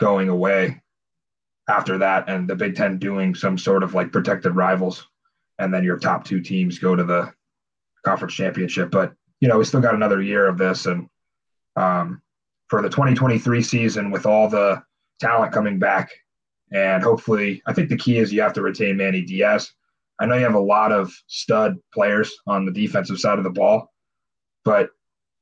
going 0.00 0.30
away 0.30 0.80
after 1.68 1.98
that, 1.98 2.30
and 2.30 2.48
the 2.48 2.56
Big 2.56 2.74
Ten 2.74 2.98
doing 2.98 3.34
some 3.34 3.58
sort 3.58 3.82
of 3.82 3.92
like 3.92 4.12
protected 4.12 4.56
rivals, 4.56 5.06
and 5.58 5.74
then 5.74 5.84
your 5.84 5.98
top 5.98 6.24
two 6.24 6.40
teams 6.40 6.78
go 6.78 6.96
to 6.96 7.04
the 7.04 7.30
conference 8.02 8.32
championship. 8.32 8.90
But 8.90 9.12
you 9.40 9.48
know, 9.48 9.58
we 9.58 9.64
still 9.66 9.82
got 9.82 9.94
another 9.94 10.22
year 10.22 10.46
of 10.46 10.56
this, 10.56 10.86
and 10.86 11.06
um, 11.76 12.22
for 12.68 12.80
the 12.80 12.88
2023 12.88 13.62
season 13.62 14.10
with 14.10 14.24
all 14.24 14.48
the 14.48 14.82
talent 15.20 15.52
coming 15.52 15.78
back. 15.78 16.10
And 16.72 17.02
hopefully, 17.02 17.62
I 17.66 17.72
think 17.72 17.88
the 17.88 17.96
key 17.96 18.18
is 18.18 18.32
you 18.32 18.40
have 18.42 18.54
to 18.54 18.62
retain 18.62 18.96
Manny 18.96 19.22
Diaz. 19.22 19.72
I 20.18 20.26
know 20.26 20.36
you 20.36 20.44
have 20.44 20.54
a 20.54 20.60
lot 20.60 20.92
of 20.92 21.12
stud 21.26 21.76
players 21.92 22.32
on 22.46 22.64
the 22.64 22.72
defensive 22.72 23.18
side 23.18 23.38
of 23.38 23.44
the 23.44 23.50
ball, 23.50 23.92
but 24.64 24.90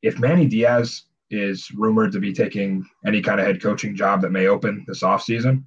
if 0.02 0.18
Manny 0.18 0.46
Diaz 0.46 1.04
is 1.30 1.70
rumored 1.72 2.12
to 2.12 2.20
be 2.20 2.32
taking 2.32 2.84
any 3.06 3.20
kind 3.20 3.40
of 3.40 3.46
head 3.46 3.62
coaching 3.62 3.94
job 3.94 4.22
that 4.22 4.32
may 4.32 4.46
open 4.46 4.84
this 4.88 5.02
offseason, 5.02 5.64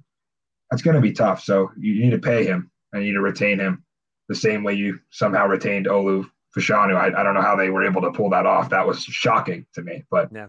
that's 0.70 0.82
going 0.82 0.96
to 0.96 1.00
be 1.00 1.12
tough. 1.12 1.42
So 1.42 1.70
you 1.78 2.02
need 2.02 2.10
to 2.10 2.18
pay 2.18 2.44
him 2.44 2.70
and 2.92 3.02
you 3.02 3.10
need 3.10 3.14
to 3.14 3.20
retain 3.20 3.58
him 3.58 3.84
the 4.28 4.34
same 4.34 4.62
way 4.62 4.74
you 4.74 4.98
somehow 5.10 5.46
retained 5.46 5.86
Olu 5.86 6.28
Fashanu. 6.56 6.96
I, 6.96 7.18
I 7.18 7.22
don't 7.22 7.34
know 7.34 7.42
how 7.42 7.56
they 7.56 7.70
were 7.70 7.84
able 7.84 8.02
to 8.02 8.12
pull 8.12 8.30
that 8.30 8.46
off. 8.46 8.70
That 8.70 8.86
was 8.86 9.02
shocking 9.02 9.66
to 9.74 9.82
me, 9.82 10.04
but 10.10 10.30
yeah. 10.34 10.46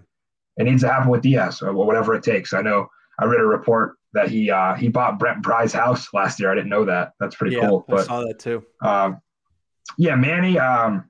it 0.57 0.63
needs 0.63 0.81
to 0.81 0.89
happen 0.89 1.09
with 1.09 1.21
Diaz 1.21 1.61
or 1.61 1.73
whatever 1.73 2.15
it 2.15 2.23
takes. 2.23 2.53
I 2.53 2.61
know 2.61 2.87
I 3.19 3.25
read 3.25 3.39
a 3.39 3.45
report 3.45 3.95
that 4.13 4.29
he 4.29 4.49
uh, 4.49 4.75
he 4.75 4.87
bought 4.87 5.19
Brent 5.19 5.43
Pry's 5.43 5.73
house 5.73 6.07
last 6.13 6.39
year. 6.39 6.51
I 6.51 6.55
didn't 6.55 6.69
know 6.69 6.85
that. 6.85 7.13
That's 7.19 7.35
pretty 7.35 7.55
yeah, 7.55 7.67
cool. 7.67 7.85
But, 7.87 8.01
I 8.01 8.03
saw 8.03 8.21
that 8.21 8.39
too. 8.39 8.63
Um, 8.81 9.21
yeah, 9.97 10.15
Manny. 10.15 10.57
Um, 10.59 11.09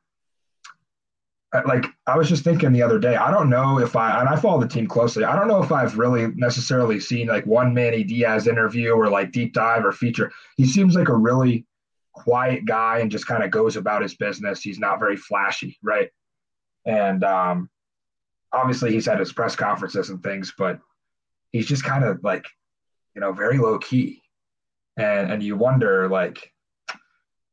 like 1.66 1.86
I 2.06 2.18
was 2.18 2.28
just 2.28 2.44
thinking 2.44 2.74
the 2.74 2.82
other 2.82 3.00
day, 3.00 3.16
I 3.16 3.32
don't 3.32 3.50
know 3.50 3.80
if 3.80 3.96
I 3.96 4.20
and 4.20 4.28
I 4.28 4.36
follow 4.36 4.60
the 4.60 4.68
team 4.68 4.88
closely. 4.88 5.24
I 5.24 5.36
don't 5.36 5.48
know 5.48 5.64
if 5.64 5.72
I've 5.72 5.98
really 5.98 6.28
necessarily 6.36 7.00
seen 7.00 7.28
like 7.28 7.46
one 7.46 7.74
Manny 7.74 8.04
Diaz 8.04 8.48
interview 8.48 8.92
or 8.92 9.10
like 9.10 9.32
deep 9.32 9.54
dive 9.54 9.86
or 9.86 9.92
feature. 9.92 10.32
He 10.58 10.66
seems 10.66 10.96
like 10.96 11.10
a 11.10 11.16
really 11.16 11.66
quiet 12.14 12.66
guy 12.66 13.00
and 13.00 13.12
just 13.12 13.28
kind 13.28 13.44
of 13.44 13.52
goes 13.52 13.76
about 13.76 14.02
his 14.02 14.16
business. 14.16 14.62
He's 14.62 14.80
not 14.80 15.00
very 15.00 15.16
flashy, 15.16 15.78
right? 15.82 16.10
And 16.86 17.24
um, 17.24 17.70
obviously 18.52 18.92
he's 18.92 19.06
had 19.06 19.20
his 19.20 19.34
press 19.34 19.56
conferences 19.56 20.10
and 20.10 20.22
things, 20.24 20.54
but 20.58 20.80
he's 21.56 21.68
just 21.68 21.86
kind 21.86 22.04
of 22.04 22.22
like, 22.22 22.46
you 23.14 23.22
know, 23.22 23.32
very 23.32 23.58
low 23.58 23.80
key. 23.80 24.22
And 24.98 25.32
and 25.32 25.42
you 25.42 25.56
wonder 25.56 26.10
like 26.10 26.52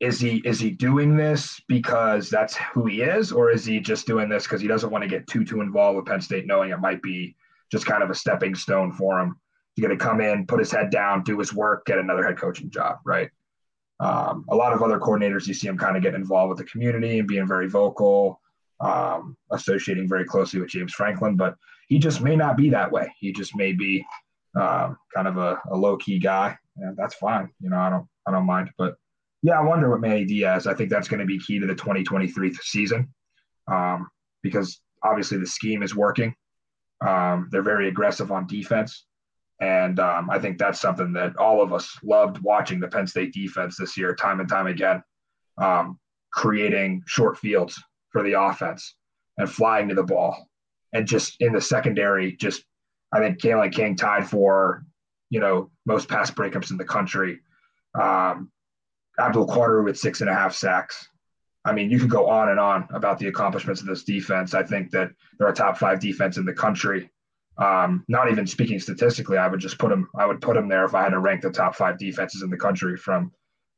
is 0.00 0.18
he 0.18 0.42
is 0.44 0.58
he 0.58 0.70
doing 0.70 1.16
this 1.16 1.60
because 1.68 2.28
that's 2.28 2.56
who 2.74 2.86
he 2.86 3.02
is? 3.02 3.30
Or 3.30 3.50
is 3.50 3.64
he 3.64 3.78
just 3.78 4.06
doing 4.06 4.28
this 4.28 4.42
because 4.44 4.60
he 4.60 4.66
doesn't 4.66 4.90
want 4.90 5.02
to 5.02 5.08
get 5.08 5.28
too 5.28 5.44
too 5.44 5.60
involved 5.60 5.96
with 5.96 6.06
penn 6.06 6.20
state 6.20 6.46
knowing 6.46 6.70
it 6.70 6.80
might 6.80 7.00
be 7.02 7.36
just 7.70 7.86
kind 7.86 8.02
of 8.02 8.10
a 8.10 8.14
stepping 8.14 8.56
stone 8.56 8.92
for 8.92 9.20
him? 9.20 9.38
He's 9.74 9.84
going 9.84 9.96
to 9.96 10.04
come 10.04 10.20
in 10.20 10.46
put 10.46 10.58
his 10.58 10.72
head 10.72 10.90
down 10.90 11.22
do 11.22 11.38
his 11.38 11.54
work 11.54 11.86
get 11.86 11.98
another 11.98 12.24
head 12.24 12.38
coaching 12.38 12.70
job 12.70 12.98
right? 13.04 13.30
Um, 14.00 14.44
a 14.50 14.56
lot 14.56 14.72
of 14.72 14.82
other 14.82 14.98
coordinators 14.98 15.46
you 15.46 15.54
see 15.54 15.68
him 15.68 15.78
kind 15.78 15.96
of 15.96 16.02
getting 16.02 16.20
involved 16.20 16.48
with 16.48 16.58
the 16.58 16.64
community 16.64 17.20
and 17.20 17.28
being 17.28 17.46
very 17.46 17.68
vocal 17.68 18.40
um, 18.80 19.36
associating 19.52 20.08
very 20.08 20.24
closely 20.24 20.60
with 20.60 20.70
james 20.70 20.92
franklin 20.92 21.36
but 21.36 21.54
he 21.92 21.98
just 21.98 22.20
may 22.20 22.36
not 22.36 22.56
be 22.56 22.70
that 22.70 22.90
way 22.90 23.12
he 23.20 23.32
just 23.32 23.54
may 23.56 23.72
be 23.72 24.04
um, 24.60 24.96
kind 25.14 25.28
of 25.28 25.36
a, 25.38 25.60
a 25.70 25.76
low-key 25.76 26.18
guy 26.18 26.56
and 26.76 26.96
that's 26.96 27.14
fine 27.14 27.48
you 27.60 27.70
know 27.70 27.78
i 27.78 27.90
don't 27.90 28.06
i 28.26 28.30
don't 28.30 28.46
mind 28.46 28.70
but 28.78 28.94
yeah, 29.42 29.58
I 29.58 29.62
wonder 29.62 29.90
what 29.90 30.00
Manny 30.00 30.24
Diaz. 30.24 30.66
I 30.66 30.74
think 30.74 30.88
that's 30.88 31.08
going 31.08 31.20
to 31.20 31.26
be 31.26 31.38
key 31.38 31.58
to 31.58 31.66
the 31.66 31.74
2023 31.74 32.54
season 32.62 33.12
um, 33.66 34.08
because 34.42 34.80
obviously 35.02 35.38
the 35.38 35.46
scheme 35.46 35.82
is 35.82 35.96
working. 35.96 36.34
Um, 37.04 37.48
they're 37.50 37.62
very 37.62 37.88
aggressive 37.88 38.30
on 38.30 38.46
defense. 38.46 39.04
And 39.60 39.98
um, 39.98 40.30
I 40.30 40.38
think 40.38 40.58
that's 40.58 40.80
something 40.80 41.12
that 41.14 41.36
all 41.36 41.60
of 41.60 41.72
us 41.72 41.98
loved 42.04 42.38
watching 42.38 42.78
the 42.78 42.88
Penn 42.88 43.06
State 43.06 43.32
defense 43.32 43.76
this 43.76 43.96
year, 43.96 44.14
time 44.14 44.40
and 44.40 44.48
time 44.48 44.68
again, 44.68 45.02
um, 45.58 45.98
creating 46.32 47.02
short 47.06 47.36
fields 47.36 47.80
for 48.10 48.22
the 48.22 48.40
offense 48.40 48.94
and 49.38 49.50
flying 49.50 49.88
to 49.88 49.94
the 49.94 50.02
ball. 50.02 50.48
And 50.92 51.06
just 51.06 51.40
in 51.40 51.52
the 51.52 51.60
secondary, 51.60 52.36
just 52.36 52.64
I 53.12 53.18
think 53.18 53.38
Kalen 53.38 53.72
King 53.72 53.96
tied 53.96 54.28
for, 54.28 54.84
you 55.30 55.40
know, 55.40 55.70
most 55.86 56.08
pass 56.08 56.30
breakups 56.30 56.70
in 56.70 56.76
the 56.76 56.84
country. 56.84 57.40
Um, 58.00 58.50
Abdul 59.18 59.46
Carter 59.46 59.82
with 59.82 59.98
six 59.98 60.20
and 60.20 60.30
a 60.30 60.34
half 60.34 60.54
sacks. 60.54 61.08
I 61.64 61.72
mean, 61.72 61.90
you 61.90 61.98
could 61.98 62.10
go 62.10 62.28
on 62.28 62.48
and 62.48 62.58
on 62.58 62.88
about 62.92 63.18
the 63.18 63.28
accomplishments 63.28 63.80
of 63.80 63.86
this 63.86 64.04
defense. 64.04 64.54
I 64.54 64.62
think 64.62 64.90
that 64.90 65.10
they're 65.38 65.48
a 65.48 65.54
top 65.54 65.76
five 65.78 66.00
defense 66.00 66.36
in 66.36 66.44
the 66.44 66.52
country. 66.52 67.10
Um, 67.58 68.04
not 68.08 68.30
even 68.30 68.46
speaking 68.46 68.80
statistically, 68.80 69.36
I 69.36 69.46
would 69.46 69.60
just 69.60 69.78
put 69.78 69.90
them. 69.90 70.08
I 70.18 70.26
would 70.26 70.40
put 70.40 70.54
them 70.54 70.68
there 70.68 70.84
if 70.84 70.94
I 70.94 71.02
had 71.02 71.10
to 71.10 71.20
rank 71.20 71.42
the 71.42 71.50
top 71.50 71.76
five 71.76 71.98
defenses 71.98 72.42
in 72.42 72.50
the 72.50 72.56
country 72.56 72.96
from 72.96 73.30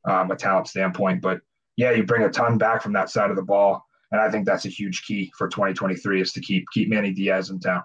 um, 0.08 0.30
a 0.30 0.36
talent 0.36 0.68
standpoint. 0.68 1.20
But 1.20 1.40
yeah, 1.76 1.90
you 1.90 2.04
bring 2.04 2.22
a 2.22 2.30
ton 2.30 2.56
back 2.56 2.82
from 2.82 2.92
that 2.92 3.10
side 3.10 3.30
of 3.30 3.36
the 3.36 3.42
ball, 3.42 3.84
and 4.14 4.22
I 4.22 4.30
think 4.30 4.46
that's 4.46 4.64
a 4.64 4.68
huge 4.68 5.02
key 5.02 5.32
for 5.36 5.48
2023 5.48 6.20
is 6.20 6.32
to 6.34 6.40
keep 6.40 6.66
keep 6.72 6.88
Manny 6.88 7.12
Diaz 7.12 7.50
in 7.50 7.58
town. 7.58 7.82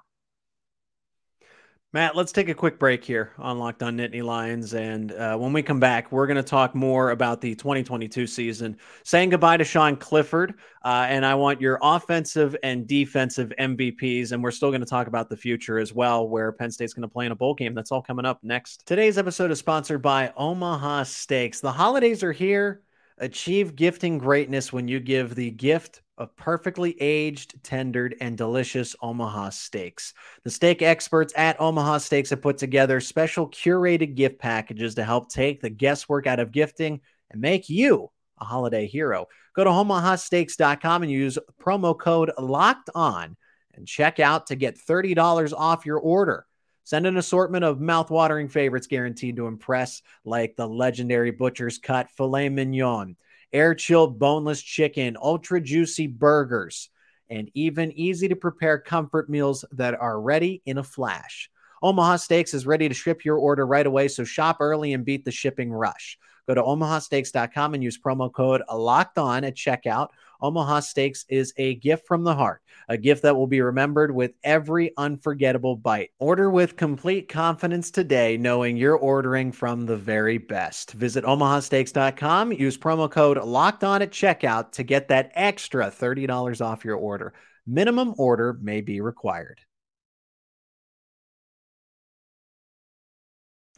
Matt, 1.91 2.15
let's 2.15 2.31
take 2.31 2.49
a 2.49 2.53
quick 2.53 2.77
break 2.77 3.03
here 3.03 3.31
on 3.39 3.57
Locked 3.57 3.81
On 3.81 3.97
Nittany 3.97 4.21
Lions. 4.21 4.75
And 4.75 5.11
uh, 5.11 5.37
when 5.37 5.53
we 5.53 5.63
come 5.63 5.79
back, 5.79 6.11
we're 6.11 6.27
going 6.27 6.37
to 6.37 6.43
talk 6.43 6.75
more 6.75 7.09
about 7.09 7.41
the 7.41 7.55
2022 7.55 8.27
season, 8.27 8.77
saying 9.03 9.29
goodbye 9.29 9.57
to 9.57 9.63
Sean 9.63 9.95
Clifford. 9.95 10.59
Uh, 10.85 11.07
and 11.09 11.25
I 11.25 11.33
want 11.33 11.59
your 11.59 11.79
offensive 11.81 12.55
and 12.61 12.85
defensive 12.85 13.51
MVPs. 13.59 14.31
And 14.31 14.43
we're 14.43 14.51
still 14.51 14.69
going 14.69 14.81
to 14.81 14.87
talk 14.87 15.07
about 15.07 15.29
the 15.29 15.37
future 15.37 15.79
as 15.79 15.91
well, 15.91 16.29
where 16.29 16.51
Penn 16.51 16.69
State's 16.69 16.93
going 16.93 17.09
to 17.09 17.11
play 17.11 17.25
in 17.25 17.31
a 17.31 17.35
bowl 17.35 17.55
game. 17.55 17.73
That's 17.73 17.91
all 17.91 18.03
coming 18.03 18.23
up 18.25 18.37
next. 18.43 18.85
Today's 18.85 19.17
episode 19.17 19.49
is 19.49 19.57
sponsored 19.57 20.03
by 20.03 20.31
Omaha 20.37 21.05
Steaks. 21.05 21.59
The 21.59 21.71
holidays 21.71 22.21
are 22.21 22.31
here. 22.31 22.83
Achieve 23.19 23.75
gifting 23.75 24.17
greatness 24.17 24.71
when 24.71 24.87
you 24.87 24.99
give 24.99 25.33
the 25.33 25.51
gift 25.51 26.01
of 26.19 26.35
perfectly 26.35 26.95
aged, 27.01 27.63
tendered, 27.63 28.15
and 28.19 28.37
delicious 28.37 28.95
Omaha 29.01 29.49
steaks. 29.49 30.13
The 30.43 30.51
steak 30.51 30.81
experts 30.81 31.33
at 31.35 31.59
Omaha 31.59 31.99
Steaks 31.99 32.29
have 32.29 32.41
put 32.41 32.57
together 32.57 32.99
special 32.99 33.49
curated 33.49 34.15
gift 34.15 34.37
packages 34.37 34.95
to 34.95 35.03
help 35.03 35.29
take 35.29 35.61
the 35.61 35.69
guesswork 35.69 36.27
out 36.27 36.39
of 36.39 36.51
gifting 36.51 36.99
and 37.31 37.41
make 37.41 37.69
you 37.69 38.11
a 38.39 38.45
holiday 38.45 38.85
hero. 38.85 39.27
Go 39.55 39.63
to 39.63 39.69
omahasteaks.com 39.69 41.03
and 41.03 41.11
use 41.11 41.37
promo 41.61 41.97
code 41.97 42.31
locked 42.37 42.89
on 42.93 43.37
and 43.73 43.87
check 43.87 44.19
out 44.19 44.47
to 44.47 44.55
get 44.55 44.77
$30 44.77 45.53
off 45.57 45.85
your 45.85 45.99
order. 45.99 46.45
Send 46.83 47.05
an 47.05 47.17
assortment 47.17 47.63
of 47.63 47.79
mouth-watering 47.79 48.49
favorites 48.49 48.87
guaranteed 48.87 49.35
to 49.35 49.47
impress, 49.47 50.01
like 50.25 50.55
the 50.55 50.67
legendary 50.67 51.31
Butcher's 51.31 51.77
Cut 51.77 52.09
filet 52.11 52.49
mignon 52.49 53.15
air 53.53 53.75
chilled 53.75 54.19
boneless 54.19 54.61
chicken, 54.61 55.17
ultra 55.21 55.61
juicy 55.61 56.07
burgers, 56.07 56.89
and 57.29 57.49
even 57.53 57.91
easy 57.91 58.27
to 58.27 58.35
prepare 58.35 58.79
comfort 58.79 59.29
meals 59.29 59.65
that 59.71 59.99
are 59.99 60.19
ready 60.19 60.61
in 60.65 60.77
a 60.77 60.83
flash. 60.83 61.49
Omaha 61.81 62.17
Steaks 62.17 62.53
is 62.53 62.65
ready 62.65 62.89
to 62.89 62.95
ship 62.95 63.23
your 63.23 63.37
order 63.37 63.65
right 63.65 63.85
away, 63.85 64.07
so 64.07 64.23
shop 64.23 64.57
early 64.59 64.93
and 64.93 65.05
beat 65.05 65.23
the 65.23 65.31
shipping 65.31 65.71
rush. 65.71 66.17
Go 66.47 66.55
to 66.55 66.63
omahasteaks.com 66.63 67.75
and 67.75 67.83
use 67.83 67.97
promo 67.97 68.31
code 68.31 68.63
locked 68.73 69.17
on 69.17 69.43
at 69.43 69.55
checkout 69.55 70.09
Omaha 70.41 70.79
Steaks 70.81 71.25
is 71.29 71.53
a 71.57 71.75
gift 71.75 72.07
from 72.07 72.23
the 72.23 72.35
heart, 72.35 72.61
a 72.87 72.97
gift 72.97 73.23
that 73.23 73.35
will 73.35 73.47
be 73.47 73.61
remembered 73.61 74.13
with 74.13 74.31
every 74.43 74.91
unforgettable 74.97 75.75
bite. 75.75 76.11
Order 76.19 76.49
with 76.49 76.75
complete 76.75 77.27
confidence 77.29 77.91
today, 77.91 78.37
knowing 78.37 78.77
you're 78.77 78.95
ordering 78.95 79.51
from 79.51 79.85
the 79.85 79.97
very 79.97 80.37
best. 80.37 80.93
Visit 80.93 81.23
omahasteaks.com, 81.23 82.53
use 82.53 82.77
promo 82.77 83.09
code 83.09 83.37
locked 83.37 83.83
on 83.83 84.01
at 84.01 84.11
checkout 84.11 84.71
to 84.73 84.83
get 84.83 85.07
that 85.09 85.31
extra 85.35 85.87
$30 85.87 86.65
off 86.65 86.85
your 86.85 86.97
order. 86.97 87.33
Minimum 87.67 88.15
order 88.17 88.57
may 88.61 88.81
be 88.81 89.01
required. 89.01 89.61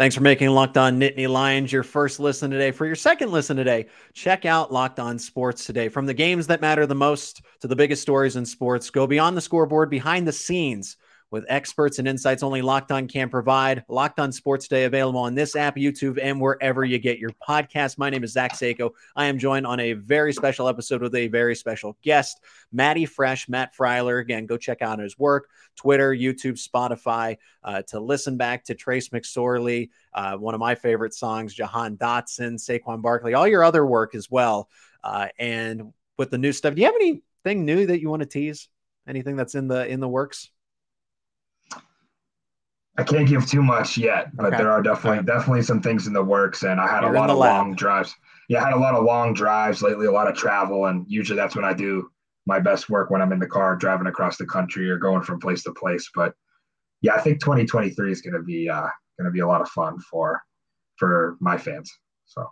Thanks 0.01 0.15
for 0.15 0.23
making 0.23 0.49
Locked 0.49 0.77
On 0.77 0.99
Nittany 0.99 1.29
Lions 1.29 1.71
your 1.71 1.83
first 1.83 2.19
listen 2.19 2.49
today. 2.49 2.71
For 2.71 2.87
your 2.87 2.95
second 2.95 3.31
listen 3.31 3.55
today, 3.55 3.85
check 4.13 4.45
out 4.45 4.73
Locked 4.73 4.99
On 4.99 5.19
Sports 5.19 5.63
today. 5.63 5.89
From 5.89 6.07
the 6.07 6.13
games 6.15 6.47
that 6.47 6.59
matter 6.59 6.87
the 6.87 6.95
most 6.95 7.43
to 7.59 7.67
the 7.67 7.75
biggest 7.75 8.01
stories 8.01 8.35
in 8.35 8.43
sports, 8.43 8.89
go 8.89 9.05
beyond 9.05 9.37
the 9.37 9.41
scoreboard, 9.41 9.91
behind 9.91 10.27
the 10.27 10.31
scenes 10.31 10.97
with 11.31 11.45
experts 11.47 11.97
and 11.97 12.07
insights 12.07 12.43
only 12.43 12.61
Locked 12.61 12.91
On 12.91 13.07
can 13.07 13.29
provide. 13.29 13.85
Locked 13.87 14.19
On 14.19 14.31
Sports 14.33 14.67
Day 14.67 14.83
available 14.83 15.21
on 15.21 15.33
this 15.33 15.55
app, 15.55 15.77
YouTube, 15.77 16.19
and 16.21 16.39
wherever 16.39 16.83
you 16.83 16.99
get 16.99 17.19
your 17.19 17.31
podcast. 17.47 17.97
My 17.97 18.09
name 18.09 18.25
is 18.25 18.33
Zach 18.33 18.53
Seiko. 18.53 18.91
I 19.15 19.25
am 19.25 19.39
joined 19.39 19.65
on 19.65 19.79
a 19.79 19.93
very 19.93 20.33
special 20.33 20.67
episode 20.67 21.01
with 21.01 21.15
a 21.15 21.29
very 21.29 21.55
special 21.55 21.97
guest, 22.03 22.41
Matty 22.73 23.05
Fresh, 23.05 23.47
Matt 23.47 23.73
Freiler. 23.73 24.19
Again, 24.19 24.45
go 24.45 24.57
check 24.57 24.81
out 24.81 24.99
his 24.99 25.17
work, 25.17 25.49
Twitter, 25.77 26.13
YouTube, 26.13 26.61
Spotify, 26.61 27.37
uh, 27.63 27.81
to 27.83 28.01
listen 28.01 28.35
back 28.35 28.65
to 28.65 28.75
Trace 28.75 29.09
McSorley, 29.09 29.89
uh, 30.13 30.35
one 30.35 30.53
of 30.53 30.59
my 30.59 30.75
favorite 30.75 31.13
songs, 31.13 31.53
Jahan 31.53 31.95
Dotson, 31.95 32.55
Saquon 32.55 33.01
Barkley, 33.01 33.33
all 33.33 33.47
your 33.47 33.63
other 33.63 33.85
work 33.85 34.15
as 34.15 34.29
well. 34.29 34.69
Uh, 35.01 35.29
and 35.39 35.93
with 36.17 36.29
the 36.29 36.37
new 36.37 36.51
stuff, 36.51 36.75
do 36.75 36.81
you 36.81 36.87
have 36.87 36.95
anything 36.95 37.63
new 37.65 37.85
that 37.85 38.01
you 38.01 38.09
want 38.09 38.21
to 38.21 38.27
tease? 38.27 38.67
Anything 39.07 39.37
that's 39.37 39.55
in 39.55 39.67
the 39.67 39.87
in 39.87 39.99
the 39.99 40.09
works? 40.09 40.51
I 42.97 43.03
can't 43.03 43.27
give 43.27 43.47
too 43.47 43.63
much 43.63 43.97
yet, 43.97 44.35
but 44.35 44.47
okay. 44.47 44.57
there 44.57 44.71
are 44.71 44.81
definitely 44.81 45.19
okay. 45.19 45.25
definitely 45.25 45.61
some 45.61 45.81
things 45.81 46.07
in 46.07 46.13
the 46.13 46.23
works, 46.23 46.63
and 46.63 46.79
I 46.79 46.87
had 46.87 47.01
You're 47.01 47.15
a 47.15 47.19
lot 47.19 47.29
of 47.29 47.37
lab. 47.37 47.53
long 47.53 47.75
drives. 47.75 48.15
Yeah, 48.49 48.61
I 48.61 48.65
had 48.65 48.73
a 48.73 48.79
lot 48.79 48.95
of 48.95 49.05
long 49.05 49.33
drives 49.33 49.81
lately, 49.81 50.07
a 50.07 50.11
lot 50.11 50.27
of 50.27 50.35
travel, 50.35 50.87
and 50.87 51.05
usually 51.07 51.37
that's 51.37 51.55
when 51.55 51.63
I 51.63 51.73
do 51.73 52.09
my 52.45 52.59
best 52.59 52.89
work 52.89 53.09
when 53.09 53.21
I'm 53.21 53.31
in 53.31 53.39
the 53.39 53.47
car 53.47 53.75
driving 53.75 54.07
across 54.07 54.37
the 54.37 54.45
country 54.45 54.89
or 54.89 54.97
going 54.97 55.21
from 55.21 55.39
place 55.39 55.63
to 55.63 55.73
place. 55.73 56.09
But 56.13 56.33
yeah, 57.01 57.13
I 57.15 57.21
think 57.21 57.39
2023 57.39 58.11
is 58.11 58.21
going 58.21 58.33
to 58.33 58.43
be 58.43 58.69
uh, 58.69 58.89
going 59.17 59.25
to 59.25 59.31
be 59.31 59.39
a 59.39 59.47
lot 59.47 59.61
of 59.61 59.69
fun 59.69 59.97
for 59.99 60.41
for 60.97 61.37
my 61.39 61.57
fans. 61.57 61.91
So 62.25 62.45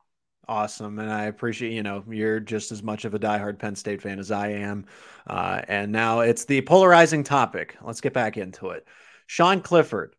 awesome, 0.48 1.00
and 1.00 1.12
I 1.12 1.26
appreciate 1.26 1.74
you 1.74 1.84
know 1.84 2.02
you're 2.10 2.40
just 2.40 2.72
as 2.72 2.82
much 2.82 3.04
of 3.04 3.14
a 3.14 3.20
diehard 3.20 3.60
Penn 3.60 3.76
State 3.76 4.02
fan 4.02 4.20
as 4.20 4.32
I 4.32 4.48
am, 4.48 4.86
uh, 5.28 5.62
and 5.68 5.92
now 5.92 6.22
it's 6.22 6.46
the 6.46 6.62
polarizing 6.62 7.26
topic. 7.26 7.76
Let's 7.82 8.00
get 8.00 8.14
back 8.14 8.38
into 8.38 8.70
it. 8.70 8.88
Sean 9.28 9.62
Clifford 9.62 10.16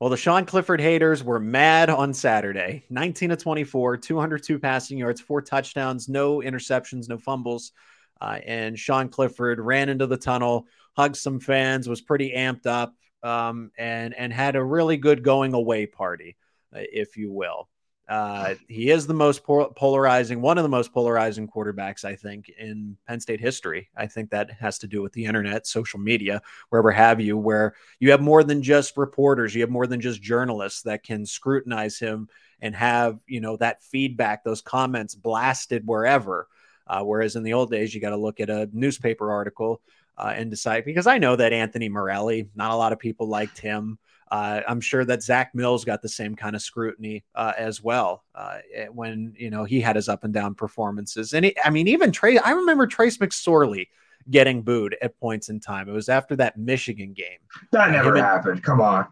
well, 0.00 0.10
the 0.10 0.16
Sean 0.16 0.44
Clifford 0.44 0.80
haters 0.80 1.22
were 1.24 1.40
mad 1.40 1.88
on 1.90 2.12
Saturday 2.14 2.84
19 2.90 3.30
to 3.30 3.36
24, 3.36 3.96
202 3.98 4.58
passing 4.58 4.98
yards, 4.98 5.20
four 5.20 5.40
touchdowns, 5.40 6.08
no 6.08 6.38
interceptions, 6.38 7.08
no 7.08 7.18
fumbles. 7.18 7.72
Uh, 8.20 8.38
and 8.46 8.78
Sean 8.78 9.08
Clifford 9.08 9.60
ran 9.60 9.88
into 9.88 10.06
the 10.06 10.16
tunnel, 10.16 10.66
hugged 10.96 11.16
some 11.16 11.40
fans, 11.40 11.88
was 11.88 12.00
pretty 12.00 12.32
amped 12.32 12.66
up. 12.66 12.94
um, 13.24 13.70
and 13.78 14.14
and 14.14 14.32
had 14.32 14.54
a 14.54 14.62
really 14.62 14.96
good 14.98 15.22
going 15.24 15.54
away 15.54 15.86
party, 15.86 16.36
uh, 16.74 16.80
if 16.82 17.16
you 17.16 17.32
will. 17.32 17.68
Uh, 18.06 18.54
he 18.68 18.90
is 18.90 19.06
the 19.06 19.14
most 19.14 19.42
polarizing, 19.44 20.42
one 20.42 20.58
of 20.58 20.62
the 20.62 20.68
most 20.68 20.92
polarizing 20.92 21.48
quarterbacks, 21.48 22.04
I 22.04 22.16
think, 22.16 22.50
in 22.50 22.98
Penn 23.08 23.18
State 23.18 23.40
history. 23.40 23.88
I 23.96 24.06
think 24.06 24.30
that 24.30 24.50
has 24.50 24.78
to 24.80 24.86
do 24.86 25.00
with 25.00 25.12
the 25.14 25.24
internet, 25.24 25.66
social 25.66 25.98
media, 25.98 26.42
wherever 26.68 26.90
have 26.90 27.18
you, 27.20 27.38
where 27.38 27.74
you 28.00 28.10
have 28.10 28.20
more 28.20 28.44
than 28.44 28.62
just 28.62 28.98
reporters, 28.98 29.54
you 29.54 29.62
have 29.62 29.70
more 29.70 29.86
than 29.86 30.02
just 30.02 30.20
journalists 30.20 30.82
that 30.82 31.02
can 31.02 31.24
scrutinize 31.24 31.98
him 31.98 32.28
and 32.60 32.76
have, 32.76 33.18
you 33.26 33.40
know, 33.40 33.56
that 33.56 33.82
feedback, 33.82 34.44
those 34.44 34.60
comments 34.60 35.14
blasted 35.14 35.86
wherever. 35.86 36.46
Uh, 36.86 37.02
whereas 37.02 37.36
in 37.36 37.42
the 37.42 37.54
old 37.54 37.70
days, 37.70 37.94
you 37.94 38.00
got 38.02 38.10
to 38.10 38.16
look 38.16 38.38
at 38.38 38.50
a 38.50 38.68
newspaper 38.72 39.32
article 39.32 39.80
uh, 40.18 40.32
and 40.36 40.50
decide 40.50 40.84
because 40.84 41.06
I 41.06 41.16
know 41.16 41.36
that 41.36 41.54
Anthony 41.54 41.88
Morelli, 41.88 42.48
not 42.54 42.70
a 42.70 42.76
lot 42.76 42.92
of 42.92 42.98
people 42.98 43.28
liked 43.28 43.58
him. 43.58 43.98
Uh, 44.30 44.60
I'm 44.66 44.80
sure 44.80 45.04
that 45.04 45.22
Zack 45.22 45.54
Mills 45.54 45.84
got 45.84 46.02
the 46.02 46.08
same 46.08 46.34
kind 46.34 46.56
of 46.56 46.62
scrutiny 46.62 47.24
uh, 47.34 47.52
as 47.56 47.82
well 47.82 48.24
uh, 48.34 48.58
eh, 48.74 48.86
when 48.86 49.34
you 49.36 49.50
know 49.50 49.64
he 49.64 49.80
had 49.80 49.96
his 49.96 50.08
up 50.08 50.24
and 50.24 50.32
down 50.32 50.54
performances. 50.54 51.34
And 51.34 51.44
he, 51.44 51.56
I 51.62 51.70
mean, 51.70 51.88
even 51.88 52.12
Trey, 52.12 52.38
I 52.38 52.52
remember 52.52 52.86
Trace 52.86 53.18
McSorley 53.18 53.88
getting 54.30 54.62
booed 54.62 54.96
at 55.02 55.18
points 55.18 55.48
in 55.48 55.60
time. 55.60 55.88
It 55.88 55.92
was 55.92 56.08
after 56.08 56.36
that 56.36 56.56
Michigan 56.56 57.12
game. 57.12 57.38
That 57.72 57.90
never 57.90 58.16
happened. 58.16 58.62
Come 58.62 58.80
on. 58.80 59.06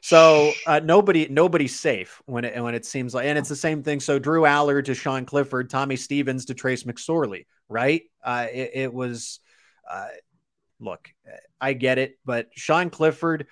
so 0.00 0.52
uh, 0.66 0.80
nobody 0.80 1.28
nobody's 1.30 1.78
safe 1.78 2.20
when 2.26 2.44
it 2.44 2.60
when 2.62 2.74
it 2.74 2.84
seems 2.84 3.14
like, 3.14 3.26
and 3.26 3.38
it's 3.38 3.48
the 3.48 3.56
same 3.56 3.82
thing. 3.82 4.00
So 4.00 4.18
Drew 4.18 4.42
Allar 4.42 4.84
to 4.84 4.94
Sean 4.94 5.24
Clifford, 5.24 5.70
Tommy 5.70 5.96
Stevens 5.96 6.46
to 6.46 6.54
Trace 6.54 6.82
McSorley, 6.82 7.46
right? 7.68 8.02
Uh, 8.22 8.46
it, 8.52 8.70
it 8.74 8.94
was 8.94 9.40
uh, 9.88 10.08
look, 10.80 11.08
I 11.60 11.72
get 11.72 11.98
it, 11.98 12.18
but 12.24 12.48
Sean 12.54 12.90
Clifford 12.90 13.46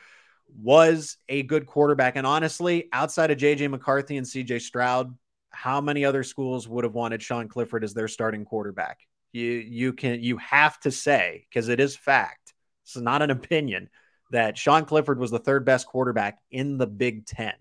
was 0.54 1.16
a 1.28 1.42
good 1.42 1.66
quarterback. 1.66 2.16
And 2.16 2.26
honestly, 2.26 2.88
outside 2.92 3.30
of 3.30 3.38
JJ 3.38 3.70
McCarthy 3.70 4.16
and 4.16 4.26
CJ 4.26 4.60
Stroud, 4.60 5.16
how 5.50 5.80
many 5.80 6.04
other 6.04 6.22
schools 6.22 6.68
would 6.68 6.84
have 6.84 6.94
wanted 6.94 7.22
Sean 7.22 7.48
Clifford 7.48 7.82
as 7.82 7.94
their 7.94 8.08
starting 8.08 8.44
quarterback? 8.44 9.00
You 9.32 9.50
you 9.50 9.92
can 9.92 10.22
you 10.22 10.36
have 10.38 10.78
to 10.80 10.90
say 10.90 11.46
because 11.48 11.68
it 11.68 11.80
is 11.80 11.96
fact. 11.96 12.54
It's 12.84 12.96
not 12.96 13.22
an 13.22 13.30
opinion 13.30 13.88
that 14.30 14.56
Sean 14.56 14.84
Clifford 14.84 15.18
was 15.18 15.30
the 15.30 15.38
third 15.38 15.64
best 15.64 15.86
quarterback 15.86 16.38
in 16.50 16.78
the 16.78 16.86
Big 16.86 17.26
Ten. 17.26 17.54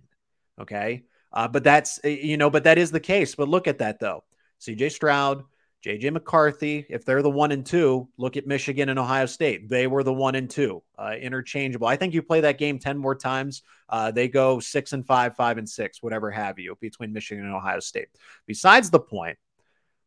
Okay, 0.62 1.04
uh, 1.34 1.48
but 1.48 1.64
that's 1.64 2.00
you 2.04 2.38
know, 2.38 2.50
but 2.50 2.64
that 2.66 2.78
is 2.78 2.92
the 2.92 3.00
case. 3.00 3.36
But 3.36 3.50
look 3.50 3.68
at 3.68 3.80
that 3.80 4.00
though. 4.00 4.24
CJ 4.62 4.92
Stroud, 4.92 5.44
JJ 5.86 6.14
McCarthy, 6.14 6.84
if 6.90 7.06
they're 7.06 7.22
the 7.22 7.30
one 7.30 7.52
and 7.52 7.64
two, 7.64 8.08
look 8.18 8.38
at 8.38 8.48
Michigan 8.48 8.90
and 8.90 8.98
Ohio 8.98 9.28
State. 9.28 9.70
They 9.70 9.86
were 9.86 10.02
the 10.02 10.14
one 10.14 10.34
and 10.34 10.50
two, 10.50 10.82
uh, 10.98 11.14
interchangeable. 11.22 11.86
I 11.86 11.96
think 11.96 12.16
you 12.16 12.24
play 12.24 12.42
that 12.42 12.58
game 12.58 12.80
10 12.80 12.98
more 12.98 13.14
times. 13.14 13.62
Uh, 13.88 14.10
they 14.10 14.28
go 14.28 14.60
six 14.60 14.94
and 14.94 15.06
five, 15.06 15.36
five 15.36 15.60
and 15.60 15.70
six, 15.70 16.02
whatever 16.02 16.32
have 16.32 16.58
you, 16.58 16.76
between 16.82 17.14
Michigan 17.14 17.46
and 17.46 17.54
Ohio 17.54 17.80
State. 17.80 18.08
Besides 18.48 18.90
the 18.90 19.00
point, 19.00 19.38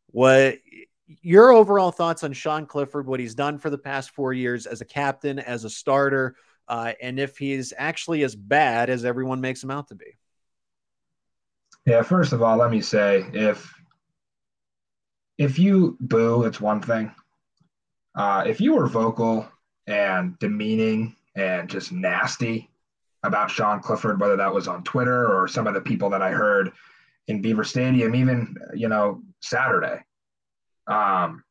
what 0.07 0.57
your 1.21 1.53
overall 1.53 1.91
thoughts 1.91 2.25
on 2.25 2.33
Sean 2.33 2.65
Clifford, 2.65 3.07
what 3.07 3.21
he's 3.21 3.35
done 3.35 3.57
for 3.57 3.69
the 3.69 3.77
past 3.77 4.09
four 4.09 4.33
years 4.33 4.65
as 4.65 4.81
a 4.81 4.85
captain, 4.85 5.39
as 5.39 5.63
a 5.63 5.69
starter, 5.69 6.35
uh, 6.67 6.91
and 7.01 7.21
if 7.21 7.37
he's 7.37 7.71
actually 7.77 8.23
as 8.23 8.35
bad 8.35 8.89
as 8.89 9.05
everyone 9.05 9.39
makes 9.39 9.63
him 9.63 9.71
out 9.71 9.87
to 9.87 9.95
be? 9.95 10.17
Yeah, 11.85 12.01
first 12.01 12.33
of 12.33 12.41
all, 12.43 12.57
let 12.57 12.69
me 12.69 12.81
say 12.81 13.25
if 13.31 13.73
if 15.39 15.57
you 15.57 15.97
boo, 16.01 16.43
it's 16.43 16.59
one 16.59 16.81
thing. 16.81 17.11
Uh, 18.13 18.43
if 18.45 18.59
you 18.59 18.75
were 18.75 18.87
vocal 18.87 19.47
and 19.87 20.37
demeaning 20.37 21.15
and 21.35 21.69
just 21.69 21.93
nasty 21.93 22.69
about 23.23 23.49
Sean 23.49 23.79
Clifford, 23.79 24.19
whether 24.19 24.35
that 24.35 24.53
was 24.53 24.67
on 24.67 24.83
Twitter 24.83 25.33
or 25.33 25.47
some 25.47 25.65
of 25.65 25.73
the 25.73 25.81
people 25.81 26.09
that 26.09 26.21
I 26.21 26.31
heard 26.31 26.73
in 27.29 27.41
Beaver 27.41 27.63
Stadium, 27.63 28.15
even 28.15 28.55
you 28.75 28.89
know 28.89 29.21
Saturday, 29.39 30.03
um, 30.87 31.43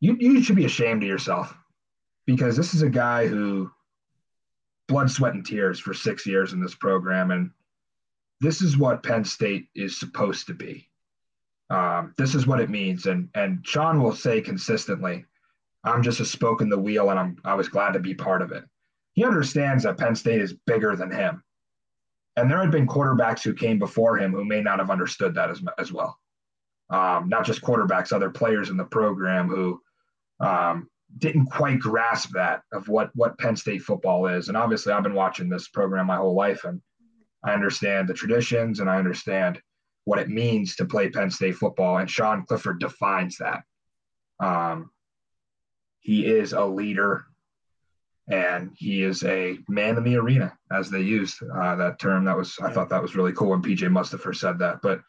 you 0.00 0.16
you 0.18 0.42
should 0.42 0.56
be 0.56 0.64
ashamed 0.64 1.02
of 1.02 1.08
yourself 1.08 1.54
because 2.24 2.56
this 2.56 2.72
is 2.72 2.80
a 2.80 2.88
guy 2.88 3.26
who 3.26 3.70
blood, 4.86 5.10
sweat, 5.10 5.34
and 5.34 5.44
tears 5.44 5.78
for 5.78 5.92
six 5.92 6.26
years 6.26 6.54
in 6.54 6.62
this 6.62 6.74
program, 6.74 7.30
and 7.30 7.50
this 8.40 8.62
is 8.62 8.78
what 8.78 9.02
Penn 9.02 9.24
State 9.24 9.68
is 9.74 10.00
supposed 10.00 10.46
to 10.46 10.54
be 10.54 10.87
um, 11.70 12.14
this 12.16 12.34
is 12.34 12.46
what 12.46 12.60
it 12.60 12.70
means. 12.70 13.06
And 13.06 13.28
and 13.34 13.64
Sean 13.66 14.02
will 14.02 14.14
say 14.14 14.40
consistently, 14.40 15.24
I'm 15.84 16.02
just 16.02 16.20
a 16.20 16.24
spoke 16.24 16.60
in 16.60 16.68
the 16.68 16.78
wheel 16.78 17.10
and 17.10 17.18
I'm 17.18 17.36
I 17.44 17.54
was 17.54 17.68
glad 17.68 17.92
to 17.92 18.00
be 18.00 18.14
part 18.14 18.42
of 18.42 18.52
it. 18.52 18.64
He 19.12 19.24
understands 19.24 19.84
that 19.84 19.98
Penn 19.98 20.14
State 20.14 20.40
is 20.40 20.54
bigger 20.66 20.96
than 20.96 21.10
him. 21.10 21.42
And 22.36 22.48
there 22.48 22.60
had 22.60 22.70
been 22.70 22.86
quarterbacks 22.86 23.42
who 23.42 23.52
came 23.52 23.78
before 23.78 24.16
him 24.16 24.32
who 24.32 24.44
may 24.44 24.62
not 24.62 24.78
have 24.78 24.90
understood 24.90 25.34
that 25.34 25.50
as, 25.50 25.60
as 25.76 25.92
well. 25.92 26.16
Um, 26.88 27.28
not 27.28 27.44
just 27.44 27.62
quarterbacks, 27.62 28.12
other 28.12 28.30
players 28.30 28.70
in 28.70 28.76
the 28.76 28.84
program 28.84 29.48
who 29.48 29.80
um, 30.38 30.88
didn't 31.18 31.46
quite 31.46 31.80
grasp 31.80 32.30
that 32.34 32.62
of 32.72 32.88
what 32.88 33.10
what 33.14 33.38
Penn 33.38 33.56
State 33.56 33.82
football 33.82 34.26
is. 34.26 34.48
And 34.48 34.56
obviously, 34.56 34.92
I've 34.92 35.02
been 35.02 35.14
watching 35.14 35.48
this 35.48 35.68
program 35.68 36.06
my 36.06 36.16
whole 36.16 36.34
life, 36.34 36.64
and 36.64 36.80
I 37.44 37.52
understand 37.52 38.08
the 38.08 38.14
traditions 38.14 38.80
and 38.80 38.88
I 38.88 38.96
understand 38.96 39.60
what 40.08 40.18
it 40.18 40.30
means 40.30 40.74
to 40.74 40.86
play 40.86 41.10
Penn 41.10 41.30
State 41.30 41.56
football, 41.56 41.98
and 41.98 42.10
Sean 42.10 42.46
Clifford 42.46 42.80
defines 42.80 43.36
that. 43.36 43.62
Um, 44.40 44.90
he 46.00 46.24
is 46.24 46.54
a 46.54 46.64
leader, 46.64 47.26
and 48.26 48.70
he 48.74 49.02
is 49.02 49.22
a 49.24 49.58
man 49.68 49.98
in 49.98 50.04
the 50.04 50.16
arena, 50.16 50.56
as 50.72 50.88
they 50.88 51.02
used 51.02 51.42
uh, 51.42 51.76
that 51.76 51.98
term. 51.98 52.24
That 52.24 52.38
was 52.38 52.56
I 52.62 52.72
thought 52.72 52.88
that 52.88 53.02
was 53.02 53.16
really 53.16 53.34
cool 53.34 53.50
when 53.50 53.60
PJ 53.60 53.80
Mustipher 53.80 54.34
said 54.34 54.58
that. 54.60 54.80
But 54.82 55.02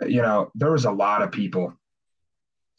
uh, 0.00 0.06
you 0.06 0.22
know, 0.22 0.50
there 0.54 0.72
was 0.72 0.86
a 0.86 0.90
lot 0.90 1.20
of 1.20 1.30
people 1.30 1.74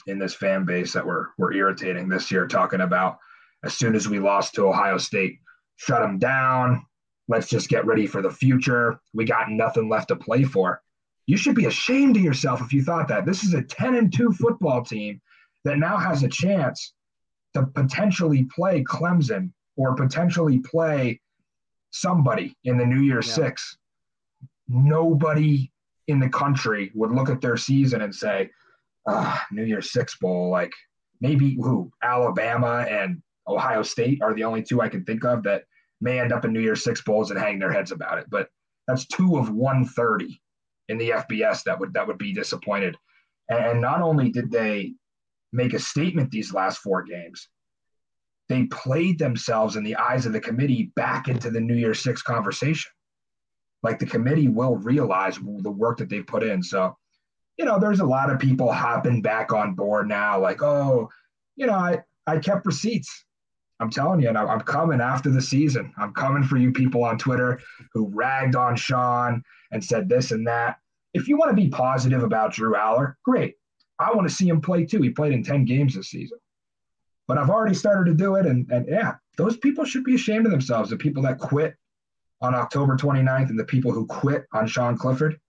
in 0.08 0.18
this 0.18 0.34
fan 0.34 0.66
base 0.66 0.92
that 0.94 1.06
were 1.06 1.34
were 1.38 1.54
irritating 1.54 2.10
this 2.10 2.32
year, 2.32 2.48
talking 2.48 2.82
about 2.82 3.20
as 3.64 3.76
soon 3.76 3.94
as 3.94 4.10
we 4.10 4.18
lost 4.18 4.56
to 4.56 4.68
Ohio 4.68 4.98
State, 4.98 5.38
shut 5.76 6.02
them 6.02 6.18
down. 6.18 6.84
Let's 7.28 7.48
just 7.48 7.70
get 7.70 7.86
ready 7.86 8.08
for 8.08 8.24
the 8.24 8.32
future. 8.32 9.00
We 9.14 9.24
got 9.26 9.52
nothing 9.52 9.88
left 9.88 10.08
to 10.08 10.16
play 10.16 10.46
for. 10.46 10.82
You 11.26 11.38
should 11.38 11.56
be 11.56 11.66
ashamed 11.66 12.18
of 12.18 12.24
yourself 12.24 12.62
if 12.62 12.74
you 12.74 12.84
thought 12.84 13.08
that. 13.08 13.26
This 13.26 13.44
is 13.44 13.54
a 13.54 13.62
10 13.62 13.96
and 13.96 14.14
2 14.14 14.34
football 14.34 14.84
team 14.84 15.22
that 15.64 15.78
now 15.78 15.98
has 15.98 16.24
a 16.24 16.28
chance 16.28 16.94
to 17.54 17.66
potentially 17.66 18.46
play 18.46 18.84
Clemson 18.84 19.52
or 19.78 19.96
potentially 19.96 20.60
play 20.60 21.22
somebody 21.92 22.56
in 22.66 22.78
the 22.78 22.86
New 22.86 23.02
Year 23.02 23.22
yeah. 23.24 23.34
Six. 23.34 23.78
Nobody 24.68 25.72
in 26.08 26.20
the 26.20 26.30
country 26.30 26.92
would 26.96 27.12
look 27.12 27.30
at 27.30 27.42
their 27.42 27.58
season 27.58 28.02
and 28.02 28.14
say, 28.14 28.50
ah, 29.08 29.46
New 29.52 29.64
Year 29.64 29.82
Six 29.82 30.18
Bowl, 30.18 30.50
like 30.50 30.74
maybe 31.22 31.56
who? 31.56 31.92
Alabama 32.02 32.86
and 32.90 33.22
Ohio 33.48 33.84
State 33.84 34.22
are 34.22 34.34
the 34.34 34.44
only 34.44 34.64
two 34.64 34.82
I 34.82 34.90
can 34.90 35.06
think 35.06 35.24
of 35.24 35.44
that 35.44 35.64
may 36.02 36.20
end 36.20 36.34
up 36.34 36.44
in 36.44 36.52
New 36.52 36.60
Year 36.60 36.76
Six 36.76 37.02
Bowls 37.02 37.32
and 37.32 37.40
hang 37.40 37.60
their 37.60 37.72
heads 37.72 37.92
about 37.92 38.18
it. 38.18 38.26
But 38.30 38.50
that's 38.88 39.08
two 39.08 39.38
of 39.38 39.50
130 39.50 40.42
in 40.90 40.98
the 40.98 41.10
FBS 41.12 41.64
that 41.64 41.80
would 41.80 41.94
that 41.94 42.08
would 42.08 42.18
be 42.18 42.34
disappointed. 42.34 42.96
And 43.50 43.82
not 43.82 44.02
only 44.02 44.30
did 44.30 44.52
they 44.52 44.94
make 45.52 45.74
a 45.74 45.80
statement 45.80 46.32
these 46.32 46.54
last 46.54 46.80
four 46.80 47.04
games, 47.04 47.48
they 48.50 48.66
played 48.66 49.20
themselves 49.20 49.76
in 49.76 49.84
the 49.84 49.96
eyes 49.96 50.26
of 50.26 50.34
the 50.34 50.40
committee 50.40 50.92
back 50.96 51.28
into 51.28 51.50
the 51.50 51.62
New 51.62 51.76
Year 51.76 51.94
Six 51.94 52.22
conversation. 52.22 52.92
Like 53.82 54.00
the 54.00 54.06
committee 54.06 54.48
will 54.48 54.78
realize 54.78 55.38
the 55.38 55.72
work 55.72 55.98
that 55.98 56.10
they've 56.10 56.26
put 56.26 56.44
in. 56.44 56.64
So, 56.64 56.96
you 57.58 57.66
know, 57.66 57.80
there's 57.80 58.00
a 58.00 58.06
lot 58.06 58.30
of 58.30 58.40
people 58.40 58.72
hopping 58.72 59.22
back 59.22 59.52
on 59.52 59.76
board 59.76 60.08
now, 60.08 60.40
like, 60.40 60.62
oh, 60.62 61.10
you 61.56 61.68
know, 61.68 61.74
I, 61.74 62.00
I 62.26 62.40
kept 62.40 62.66
receipts. 62.66 63.26
I'm 63.80 63.90
telling 63.90 64.22
you, 64.22 64.30
and 64.30 64.38
I'm 64.38 64.62
coming 64.62 65.02
after 65.02 65.30
the 65.30 65.42
season. 65.42 65.92
I'm 65.98 66.14
coming 66.14 66.44
for 66.44 66.58
you 66.58 66.72
people 66.72 67.04
on 67.04 67.18
Twitter 67.18 67.60
who 67.94 68.08
ragged 68.10 68.56
on 68.56 68.76
Sean 68.76 69.44
and 69.72 69.84
said 69.84 70.08
this 70.08 70.32
and 70.32 70.48
that. 70.48 70.78
If 71.14 71.28
you 71.28 71.38
want 71.38 71.50
to 71.52 71.62
be 71.62 71.70
positive 71.70 72.24
about 72.24 72.54
Drew 72.54 72.74
Allar, 72.76 73.16
great. 73.26 73.56
I 74.00 74.12
want 74.14 74.28
to 74.28 74.34
see 74.34 74.48
him 74.48 74.62
play 74.62 74.86
too. 74.86 75.02
He 75.02 75.10
played 75.10 75.34
in 75.34 75.44
10 75.44 75.66
games 75.66 75.96
this 75.96 76.10
season. 76.10 76.38
But 77.28 77.38
I've 77.38 77.50
already 77.50 77.76
started 77.76 78.12
to 78.12 78.18
do 78.18 78.36
it. 78.36 78.46
And, 78.46 78.70
and 78.72 78.88
yeah, 78.88 79.16
those 79.38 79.58
people 79.58 79.86
should 79.86 80.04
be 80.04 80.16
ashamed 80.16 80.46
of 80.46 80.52
themselves. 80.52 80.90
The 80.90 80.98
people 80.98 81.24
that 81.24 81.40
quit 81.40 81.76
on 82.42 82.54
October 82.54 82.98
29th 82.98 83.50
and 83.50 83.60
the 83.60 83.64
people 83.64 83.92
who 83.92 84.06
quit 84.06 84.46
on 84.54 84.68
Sean 84.68 84.98
Clifford. 84.98 85.40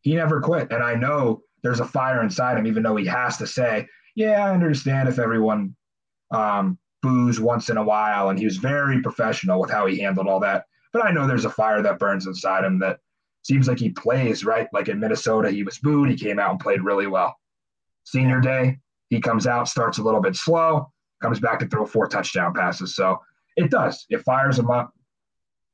He 0.00 0.14
never 0.14 0.40
quit. 0.40 0.72
And 0.72 0.82
I 0.82 0.94
know 0.94 1.42
there's 1.62 1.80
a 1.80 1.84
fire 1.84 2.22
inside 2.22 2.58
him, 2.58 2.66
even 2.66 2.82
though 2.82 2.96
he 2.96 3.06
has 3.06 3.36
to 3.38 3.46
say, 3.46 3.88
yeah, 4.14 4.44
I 4.44 4.52
understand 4.52 5.08
if 5.08 5.18
everyone 5.18 5.76
um, 6.30 6.78
boos 7.06 7.40
once 7.40 7.70
in 7.70 7.76
a 7.76 7.82
while. 7.82 8.30
And 8.30 8.38
he 8.38 8.44
was 8.44 8.56
very 8.56 9.00
professional 9.00 9.60
with 9.60 9.70
how 9.70 9.86
he 9.86 10.00
handled 10.00 10.26
all 10.26 10.40
that. 10.40 10.64
But 10.92 11.04
I 11.04 11.12
know 11.12 11.26
there's 11.26 11.44
a 11.44 11.50
fire 11.50 11.82
that 11.82 11.98
burns 11.98 12.26
inside 12.26 12.64
him 12.64 12.78
that 12.80 12.98
seems 13.42 13.68
like 13.68 13.78
he 13.78 13.90
plays 13.90 14.44
right. 14.44 14.68
Like 14.72 14.88
in 14.88 14.98
Minnesota, 14.98 15.50
he 15.50 15.62
was 15.62 15.78
booed. 15.78 16.10
He 16.10 16.16
came 16.16 16.38
out 16.38 16.50
and 16.50 16.60
played 16.60 16.82
really 16.82 17.06
well. 17.06 17.36
Senior 18.04 18.40
day, 18.40 18.78
he 19.10 19.20
comes 19.20 19.46
out, 19.46 19.68
starts 19.68 19.98
a 19.98 20.02
little 20.02 20.20
bit 20.20 20.36
slow, 20.36 20.90
comes 21.22 21.38
back 21.40 21.58
to 21.60 21.66
throw 21.66 21.86
four 21.86 22.06
touchdown 22.08 22.52
passes. 22.54 22.96
So 22.96 23.20
It 23.56 23.70
does. 23.70 24.06
It 24.10 24.22
fires 24.22 24.58
him 24.58 24.70
up. 24.70 24.92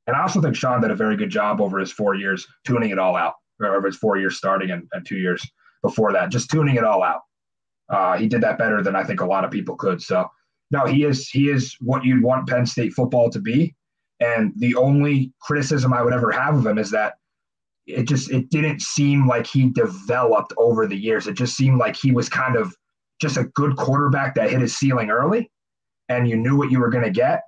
And 0.07 0.17
I 0.17 0.23
also 0.23 0.41
think 0.41 0.57
Sean 0.57 0.81
did 0.81 0.91
a 0.91 0.97
very 0.97 1.17
good 1.17 1.31
job 1.31 1.61
over 1.61 1.79
his 1.79 1.93
four 1.93 2.15
years 2.15 2.47
tuning 2.67 2.91
it 2.91 2.99
all 2.99 3.17
out, 3.17 3.35
or 3.61 3.75
over 3.75 3.87
his 3.87 3.97
four 3.97 4.17
years 4.19 4.37
starting 4.37 4.71
and, 4.71 4.89
and 4.93 5.07
two 5.07 5.19
years 5.19 5.45
before 5.83 6.13
that, 6.13 6.31
just 6.31 6.51
tuning 6.51 6.77
it 6.77 6.85
all 6.85 7.03
out. 7.03 7.23
Uh, 7.89 8.17
he 8.17 8.27
did 8.29 8.41
that 8.41 8.59
better 8.59 8.83
than 8.83 8.97
I 8.97 9.05
think 9.05 9.21
a 9.21 9.27
lot 9.27 9.45
of 9.45 9.51
people 9.51 9.77
could. 9.77 10.03
So 10.03 10.29
no, 10.73 10.87
he 10.87 11.05
is 11.05 11.29
he 11.29 11.49
is 11.49 11.77
what 11.81 12.05
you'd 12.05 12.23
want 12.23 12.49
Penn 12.49 12.67
State 12.67 12.95
football 12.95 13.31
to 13.31 13.39
be. 13.39 13.75
And 14.21 14.53
the 14.57 14.75
only 14.75 15.33
criticism 15.41 15.93
I 15.93 16.03
would 16.03 16.15
ever 16.15 16.33
have 16.33 16.57
of 16.57 16.67
him 16.67 16.79
is 16.79 16.91
that 16.93 17.15
it 17.87 18.09
just 18.09 18.31
it 18.31 18.51
didn't 18.51 18.81
seem 18.81 19.29
like 19.29 19.47
he 19.47 19.69
developed 19.69 20.55
over 20.57 20.87
the 20.87 20.97
years. 20.97 21.27
It 21.27 21.35
just 21.35 21.57
seemed 21.57 21.79
like 21.79 21.97
he 21.97 22.11
was 22.11 22.29
kind 22.29 22.57
of 22.57 22.75
just 23.21 23.37
a 23.37 23.45
good 23.45 23.77
quarterback 23.77 24.35
that 24.35 24.51
hit 24.51 24.61
his 24.61 24.77
ceiling 24.77 25.11
early 25.11 25.51
and 26.09 26.29
you 26.29 26.37
knew 26.37 26.57
what 26.57 26.71
you 26.71 26.81
were 26.81 26.91
going 26.91 27.05
to 27.05 27.11
get. 27.11 27.43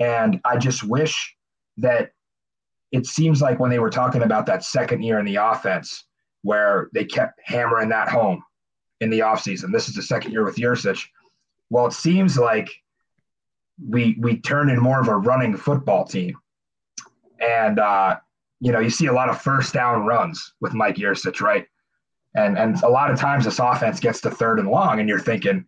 And 0.00 0.40
I 0.44 0.56
just 0.56 0.82
wish 0.82 1.36
that 1.76 2.10
it 2.90 3.06
seems 3.06 3.40
like 3.40 3.60
when 3.60 3.70
they 3.70 3.78
were 3.78 3.90
talking 3.90 4.22
about 4.22 4.46
that 4.46 4.64
second 4.64 5.02
year 5.02 5.18
in 5.18 5.24
the 5.24 5.36
offense 5.36 6.04
where 6.42 6.88
they 6.92 7.04
kept 7.04 7.40
hammering 7.44 7.88
that 7.90 8.08
home 8.08 8.42
in 9.00 9.10
the 9.10 9.20
offseason. 9.20 9.72
This 9.72 9.88
is 9.88 9.94
the 9.94 10.02
second 10.02 10.32
year 10.32 10.44
with 10.44 10.56
Yurcich. 10.56 11.04
Well, 11.72 11.86
it 11.86 11.94
seems 11.94 12.36
like 12.36 12.70
we 13.82 14.14
we 14.20 14.36
turned 14.42 14.70
in 14.70 14.78
more 14.78 15.00
of 15.00 15.08
a 15.08 15.16
running 15.16 15.56
football 15.56 16.04
team. 16.04 16.36
And 17.40 17.78
uh, 17.78 18.18
you 18.60 18.72
know, 18.72 18.78
you 18.78 18.90
see 18.90 19.06
a 19.06 19.12
lot 19.12 19.30
of 19.30 19.40
first 19.40 19.72
down 19.72 20.04
runs 20.04 20.52
with 20.60 20.74
Mike 20.74 20.96
Yurcich, 20.96 21.40
right? 21.40 21.66
And 22.36 22.58
and 22.58 22.80
a 22.82 22.90
lot 22.90 23.10
of 23.10 23.18
times 23.18 23.46
this 23.46 23.58
offense 23.58 24.00
gets 24.00 24.20
to 24.20 24.30
third 24.30 24.58
and 24.58 24.68
long, 24.68 25.00
and 25.00 25.08
you're 25.08 25.18
thinking, 25.18 25.64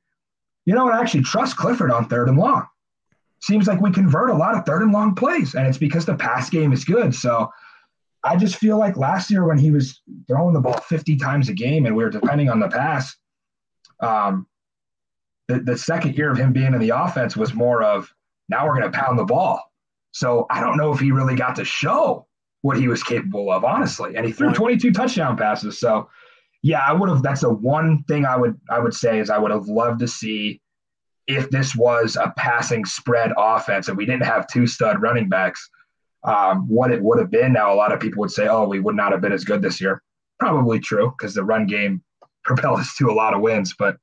you 0.66 0.74
know, 0.74 0.90
I 0.90 1.00
actually 1.00 1.22
trust 1.22 1.56
Clifford 1.56 1.90
on 1.90 2.06
third 2.06 2.28
and 2.28 2.36
long. 2.36 2.66
Seems 3.40 3.66
like 3.66 3.80
we 3.80 3.90
convert 3.90 4.28
a 4.28 4.34
lot 4.34 4.58
of 4.58 4.66
third 4.66 4.82
and 4.82 4.92
long 4.92 5.14
plays, 5.14 5.54
and 5.54 5.66
it's 5.66 5.78
because 5.78 6.04
the 6.04 6.16
pass 6.16 6.50
game 6.50 6.74
is 6.74 6.84
good. 6.84 7.14
So 7.14 7.50
I 8.22 8.36
just 8.36 8.56
feel 8.56 8.76
like 8.76 8.98
last 8.98 9.30
year 9.30 9.46
when 9.46 9.56
he 9.56 9.70
was 9.70 10.02
throwing 10.28 10.52
the 10.52 10.60
ball 10.60 10.80
50 10.80 11.16
times 11.16 11.48
a 11.48 11.54
game 11.54 11.86
and 11.86 11.96
we 11.96 12.04
were 12.04 12.10
depending 12.10 12.50
on 12.50 12.60
the 12.60 12.68
pass, 12.68 13.16
um, 14.00 14.46
the, 15.48 15.60
the 15.60 15.76
second 15.76 16.16
year 16.16 16.30
of 16.30 16.38
him 16.38 16.52
being 16.52 16.74
in 16.74 16.80
the 16.80 16.90
offense 16.90 17.36
was 17.36 17.54
more 17.54 17.82
of 17.82 18.12
now 18.48 18.66
we're 18.66 18.78
going 18.78 18.90
to 18.90 18.98
pound 18.98 19.18
the 19.18 19.24
ball. 19.24 19.62
So 20.12 20.46
I 20.50 20.60
don't 20.60 20.76
know 20.76 20.92
if 20.92 21.00
he 21.00 21.10
really 21.10 21.34
got 21.34 21.56
to 21.56 21.64
show 21.64 22.26
what 22.62 22.78
he 22.78 22.88
was 22.88 23.02
capable 23.02 23.50
of, 23.50 23.64
honestly. 23.64 24.16
And 24.16 24.24
he 24.24 24.32
threw 24.32 24.52
22 24.52 24.92
touchdown 24.92 25.36
passes. 25.36 25.78
So 25.78 26.08
yeah, 26.62 26.80
I 26.86 26.94
would 26.94 27.10
have. 27.10 27.22
That's 27.22 27.42
the 27.42 27.52
one 27.52 28.02
thing 28.04 28.24
I 28.24 28.38
would 28.38 28.58
I 28.70 28.78
would 28.78 28.94
say 28.94 29.18
is 29.18 29.28
I 29.28 29.36
would 29.36 29.50
have 29.50 29.66
loved 29.66 30.00
to 30.00 30.08
see 30.08 30.62
if 31.26 31.50
this 31.50 31.76
was 31.76 32.16
a 32.16 32.32
passing 32.38 32.86
spread 32.86 33.32
offense 33.36 33.88
and 33.88 33.98
we 33.98 34.06
didn't 34.06 34.24
have 34.24 34.46
two 34.46 34.66
stud 34.66 35.02
running 35.02 35.28
backs. 35.28 35.68
Um, 36.22 36.66
what 36.66 36.90
it 36.90 37.02
would 37.02 37.18
have 37.18 37.30
been. 37.30 37.52
Now 37.52 37.74
a 37.74 37.76
lot 37.76 37.92
of 37.92 38.00
people 38.00 38.20
would 38.20 38.30
say, 38.30 38.48
"Oh, 38.48 38.66
we 38.66 38.80
would 38.80 38.96
not 38.96 39.12
have 39.12 39.20
been 39.20 39.32
as 39.32 39.44
good 39.44 39.60
this 39.60 39.78
year." 39.78 40.02
Probably 40.40 40.80
true 40.80 41.12
because 41.18 41.34
the 41.34 41.44
run 41.44 41.66
game 41.66 42.02
propelled 42.44 42.80
us 42.80 42.96
to 42.96 43.10
a 43.10 43.12
lot 43.12 43.34
of 43.34 43.42
wins. 43.42 43.74
But 43.78 43.98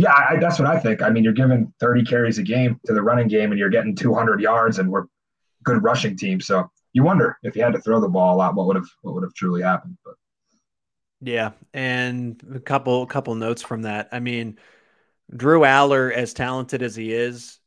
yeah, 0.00 0.14
I, 0.14 0.36
that's 0.36 0.58
what 0.58 0.66
I 0.66 0.78
think. 0.78 1.02
I 1.02 1.10
mean, 1.10 1.22
you're 1.22 1.34
giving 1.34 1.74
30 1.78 2.04
carries 2.04 2.38
a 2.38 2.42
game 2.42 2.80
to 2.86 2.94
the 2.94 3.02
running 3.02 3.28
game, 3.28 3.50
and 3.50 3.58
you're 3.58 3.68
getting 3.68 3.94
200 3.94 4.40
yards, 4.40 4.78
and 4.78 4.90
we're 4.90 5.04
good 5.62 5.82
rushing 5.82 6.16
team. 6.16 6.40
So 6.40 6.70
you 6.94 7.02
wonder 7.02 7.36
if 7.42 7.54
you 7.54 7.62
had 7.62 7.74
to 7.74 7.82
throw 7.82 8.00
the 8.00 8.08
ball 8.08 8.34
a 8.34 8.38
lot, 8.38 8.54
what 8.54 8.66
would 8.66 8.76
have 8.76 8.88
what 9.02 9.12
would 9.12 9.24
have 9.24 9.34
truly 9.34 9.60
happened. 9.60 9.98
But 10.02 10.14
yeah, 11.20 11.50
and 11.74 12.42
a 12.54 12.60
couple 12.60 13.04
couple 13.04 13.34
notes 13.34 13.60
from 13.60 13.82
that. 13.82 14.08
I 14.10 14.20
mean, 14.20 14.58
Drew 15.36 15.60
Allar, 15.60 16.10
as 16.10 16.32
talented 16.32 16.80
as 16.80 16.96
he 16.96 17.12
is, 17.12 17.58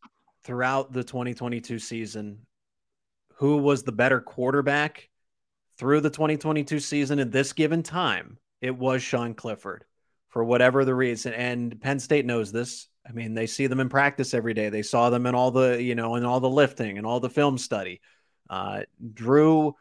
throughout 0.44 0.92
the 0.92 1.04
2022 1.04 1.78
season, 1.78 2.48
who 3.36 3.58
was 3.58 3.84
the 3.84 3.92
better 3.92 4.20
quarterback 4.20 5.08
through 5.78 6.02
the 6.02 6.10
2022 6.10 6.80
season 6.80 7.20
at 7.20 7.32
this 7.32 7.54
given 7.54 7.84
time? 7.84 8.40
It 8.60 8.76
was 8.76 9.04
Sean 9.04 9.36
Clifford 9.36 9.86
for 10.34 10.44
whatever 10.44 10.84
the 10.84 10.96
reason. 10.96 11.32
And 11.32 11.80
Penn 11.80 12.00
State 12.00 12.26
knows 12.26 12.52
this. 12.52 12.88
I 13.08 13.12
mean, 13.12 13.36
they 13.36 13.46
see 13.46 13.68
them 13.68 13.80
in 13.80 13.88
practice 13.88 14.34
every 14.34 14.56
day. 14.56 14.70
They 14.70 14.82
saw 14.82 15.12
them 15.12 15.28
in 15.28 15.36
all 15.36 15.52
the, 15.52 15.82
you 15.82 15.94
know, 15.94 16.16
in 16.16 16.26
all 16.26 16.40
the 16.40 16.50
lifting 16.50 16.98
and 16.98 17.06
all 17.06 17.20
the 17.20 17.30
film 17.30 17.60
study. 17.60 18.02
Uh, 18.50 18.82
Drew 19.14 19.76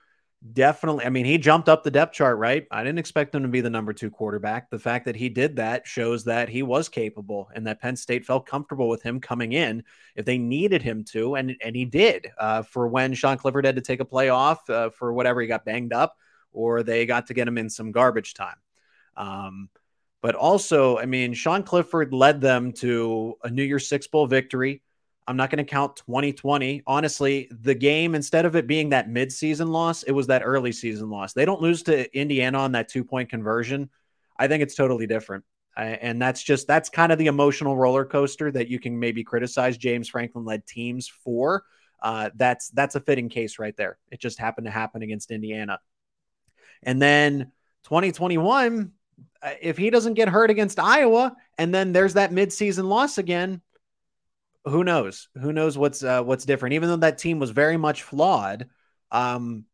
definitely, 0.52 1.06
I 1.06 1.08
mean, 1.08 1.24
he 1.24 1.38
jumped 1.38 1.70
up 1.70 1.82
the 1.82 1.90
depth 1.90 2.12
chart, 2.12 2.36
right? 2.36 2.66
I 2.70 2.84
didn't 2.84 2.98
expect 2.98 3.34
him 3.34 3.42
to 3.44 3.48
be 3.48 3.62
the 3.62 3.70
number 3.70 3.94
two 3.94 4.10
quarterback. 4.10 4.68
The 4.68 4.78
fact 4.78 5.06
that 5.06 5.16
he 5.16 5.30
did 5.30 5.56
that 5.56 5.86
shows 5.86 6.24
that 6.24 6.50
he 6.50 6.62
was 6.62 6.90
capable 6.90 7.48
and 7.54 7.66
that 7.66 7.80
Penn 7.80 7.96
State 7.96 8.26
felt 8.26 8.44
comfortable 8.44 8.90
with 8.90 9.02
him 9.02 9.20
coming 9.20 9.52
in 9.52 9.84
if 10.16 10.26
they 10.26 10.36
needed 10.36 10.82
him 10.82 11.02
to. 11.12 11.36
And, 11.36 11.56
and 11.64 11.74
he 11.74 11.86
did 11.86 12.28
uh, 12.38 12.62
for 12.62 12.88
when 12.88 13.14
Sean 13.14 13.38
Clifford 13.38 13.64
had 13.64 13.76
to 13.76 13.82
take 13.82 14.00
a 14.00 14.04
play 14.04 14.28
off 14.28 14.68
uh, 14.68 14.90
for 14.90 15.14
whatever 15.14 15.40
he 15.40 15.46
got 15.46 15.64
banged 15.64 15.94
up 15.94 16.14
or 16.52 16.82
they 16.82 17.06
got 17.06 17.28
to 17.28 17.34
get 17.34 17.48
him 17.48 17.56
in 17.56 17.70
some 17.70 17.90
garbage 17.90 18.34
time. 18.34 18.56
Um, 19.16 19.70
but 20.22 20.36
also, 20.36 20.98
I 20.98 21.04
mean, 21.04 21.34
Sean 21.34 21.64
Clifford 21.64 22.14
led 22.14 22.40
them 22.40 22.72
to 22.74 23.36
a 23.42 23.50
New 23.50 23.64
Year's 23.64 23.88
Six 23.88 24.06
Bowl 24.06 24.28
victory. 24.28 24.80
I'm 25.26 25.36
not 25.36 25.50
going 25.50 25.64
to 25.64 25.70
count 25.70 25.96
2020. 25.96 26.84
Honestly, 26.86 27.48
the 27.50 27.74
game, 27.74 28.14
instead 28.14 28.46
of 28.46 28.54
it 28.54 28.68
being 28.68 28.90
that 28.90 29.08
midseason 29.08 29.68
loss, 29.68 30.04
it 30.04 30.12
was 30.12 30.28
that 30.28 30.42
early 30.44 30.70
season 30.70 31.10
loss. 31.10 31.32
They 31.32 31.44
don't 31.44 31.60
lose 31.60 31.82
to 31.84 32.16
Indiana 32.16 32.58
on 32.58 32.72
that 32.72 32.88
two 32.88 33.04
point 33.04 33.30
conversion. 33.30 33.90
I 34.38 34.46
think 34.46 34.62
it's 34.62 34.76
totally 34.76 35.08
different. 35.08 35.44
and 35.76 36.22
that's 36.22 36.42
just, 36.42 36.66
that's 36.66 36.88
kind 36.88 37.10
of 37.12 37.18
the 37.18 37.26
emotional 37.26 37.76
roller 37.76 38.04
coaster 38.04 38.50
that 38.52 38.68
you 38.68 38.78
can 38.78 38.98
maybe 38.98 39.24
criticize 39.24 39.76
James 39.76 40.08
Franklin 40.08 40.44
led 40.44 40.66
teams 40.66 41.08
for. 41.08 41.64
Uh, 42.00 42.30
that's, 42.36 42.68
that's 42.70 42.94
a 42.94 43.00
fitting 43.00 43.28
case 43.28 43.58
right 43.58 43.76
there. 43.76 43.98
It 44.10 44.20
just 44.20 44.38
happened 44.38 44.66
to 44.66 44.70
happen 44.70 45.02
against 45.02 45.30
Indiana. 45.30 45.80
And 46.82 47.00
then 47.00 47.52
2021, 47.84 48.82
uh, 48.82 48.84
if 49.60 49.76
he 49.76 49.90
doesn't 49.90 50.14
get 50.14 50.28
hurt 50.28 50.50
against 50.50 50.78
Iowa, 50.78 51.34
and 51.58 51.74
then 51.74 51.92
there's 51.92 52.14
that 52.14 52.32
midseason 52.32 52.84
loss 52.84 53.18
again, 53.18 53.60
who 54.64 54.84
knows? 54.84 55.28
Who 55.40 55.52
knows 55.52 55.76
what's 55.76 56.04
uh, 56.04 56.22
what's 56.22 56.44
different? 56.44 56.74
Even 56.74 56.88
though 56.88 56.96
that 56.96 57.18
team 57.18 57.38
was 57.38 57.50
very 57.50 57.76
much 57.76 58.02
flawed, 58.02 58.68
um, 59.10 59.64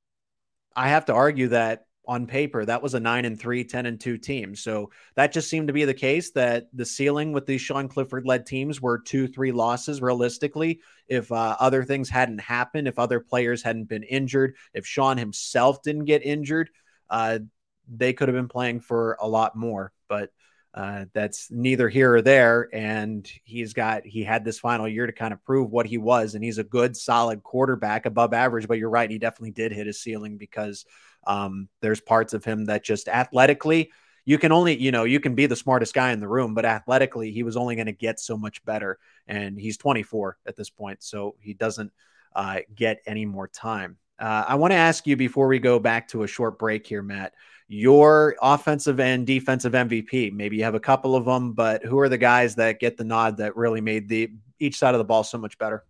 I 0.75 0.89
have 0.89 1.07
to 1.07 1.15
argue 1.15 1.49
that 1.49 1.85
on 2.07 2.27
paper 2.27 2.65
that 2.65 2.83
was 2.83 2.95
a 2.95 3.01
9 3.01 3.27
and 3.27 3.39
3 3.39 3.65
10 3.65 3.85
and 3.85 4.01
2 4.01 4.17
team 4.17 4.57
so 4.57 4.91
that 5.15 5.31
just 5.31 5.51
seemed 5.51 5.67
to 5.67 5.75
be 5.75 5.85
the 5.85 5.93
case 5.93 6.31
that 6.31 6.67
the 6.73 6.87
ceiling 6.87 7.33
with 7.33 7.45
these 7.45 7.61
sean 7.61 7.87
clifford 7.87 8.25
led 8.25 8.47
teams 8.47 8.81
were 8.81 8.99
two 8.99 9.29
three 9.29 9.53
losses 9.53 10.01
realistically 10.01 10.81
if 11.07 11.31
uh, 11.31 11.55
other 11.61 11.85
things 11.85 12.09
hadn't 12.09 12.41
happened 12.41 12.89
if 12.89 12.99
other 12.99 13.21
players 13.21 13.63
hadn't 13.63 13.91
been 13.91 14.03
injured 14.05 14.57
if 14.73 14.87
sean 14.87 15.19
himself 15.19 15.83
didn't 15.83 16.07
get 16.07 16.25
injured 16.25 16.71
uh, 17.11 17.39
they 17.89 18.13
could 18.13 18.29
have 18.29 18.37
been 18.37 18.49
playing 18.49 18.81
for 18.81 19.17
a 19.21 19.29
lot 19.29 19.57
more 19.57 19.93
but 20.09 20.31
uh, 20.75 21.07
that's 21.13 21.51
neither 21.51 21.89
here 21.89 22.15
or 22.15 22.23
there. 22.23 22.69
And 22.73 23.31
he's 23.45 23.73
got, 23.73 24.05
he 24.05 24.23
had 24.23 24.45
this 24.45 24.59
final 24.59 24.89
year 24.89 25.07
to 25.07 25.13
kind 25.13 25.33
of 25.33 25.43
prove 25.45 25.71
what 25.71 25.87
he 25.87 25.99
was. 25.99 26.35
And 26.35 26.45
he's 26.45 26.59
a 26.59 26.65
good, 26.65 26.97
solid 26.97 27.43
quarterback 27.43 28.07
above 28.07 28.35
average. 28.35 28.69
But 28.69 28.79
you're 28.79 28.91
right. 28.91 29.11
He 29.11 29.19
definitely 29.19 29.53
did 29.53 29.73
hit 29.73 29.87
his 29.87 30.01
ceiling 30.01 30.37
because 30.37 30.85
um, 31.27 31.69
there's 31.81 32.01
parts 32.01 32.33
of 32.33 32.45
him 32.45 32.67
that 32.67 32.85
just 32.85 33.09
athletically, 33.09 33.91
you 34.25 34.39
can 34.39 34.53
only, 34.53 34.77
you 34.77 34.93
know, 34.93 35.05
you 35.05 35.21
can 35.21 35.35
be 35.35 35.47
the 35.47 35.57
smartest 35.57 35.95
guy 35.95 36.13
in 36.13 36.21
the 36.21 36.29
room, 36.29 36.55
but 36.55 36.67
athletically, 36.67 37.31
he 37.33 37.43
was 37.43 37.57
only 37.57 37.75
going 37.75 37.87
to 37.87 37.93
get 37.93 38.21
so 38.21 38.37
much 38.37 38.63
better. 38.65 38.99
And 39.27 39.59
he's 39.59 39.79
24 39.79 40.37
at 40.47 40.55
this 40.55 40.69
point. 40.69 41.03
So 41.03 41.35
he 41.41 41.55
doesn't 41.55 41.93
uh, 42.37 42.61
get 42.75 43.01
any 43.07 43.25
more 43.25 43.49
time. 43.49 43.97
Uh, 44.19 44.45
I 44.47 44.57
want 44.57 44.73
to 44.73 44.77
ask 44.77 45.07
you 45.07 45.17
before 45.17 45.47
we 45.47 45.61
go 45.61 45.79
back 45.79 46.09
to 46.09 46.25
a 46.25 46.27
short 46.27 46.59
break 46.59 46.87
here, 46.87 47.03
Matt 47.03 47.33
your 47.69 48.35
offensive 48.41 48.99
and 48.99 49.27
defensive 49.27 49.73
MVP. 49.73 50.33
Maybe 50.33 50.57
you 50.57 50.65
have 50.65 50.75
a 50.75 50.81
couple 50.81 51.15
of 51.15 51.27
them, 51.27 51.53
but 51.53 51.85
who 51.85 51.99
are 51.99 52.09
the 52.09 52.19
guys 52.19 52.55
that 52.57 52.81
get 52.81 52.97
the 52.97 53.05
nod 53.05 53.37
that 53.37 53.57
really 53.57 53.83
made 53.83 54.09
the 54.09 54.31
each 54.59 54.79
side 54.79 54.95
of 54.95 54.99
the 54.99 55.05
ball 55.05 55.23
so 55.23 55.39
much 55.39 55.59
better? 55.59 55.85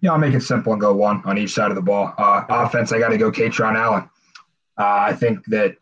Yeah, 0.00 0.12
I'll 0.12 0.18
make 0.18 0.34
it 0.34 0.42
simple 0.42 0.72
and 0.72 0.80
go 0.80 0.94
one 0.94 1.22
on 1.24 1.38
each 1.38 1.54
side 1.54 1.70
of 1.70 1.76
the 1.76 1.82
ball. 1.82 2.12
Uh, 2.18 2.44
offense, 2.48 2.92
I 2.92 2.98
got 2.98 3.08
to 3.08 3.16
go 3.16 3.32
Kaytron 3.32 3.74
Allen. 3.74 4.08
Uh, 4.78 4.98
I 5.08 5.14
think 5.14 5.44
that 5.46 5.76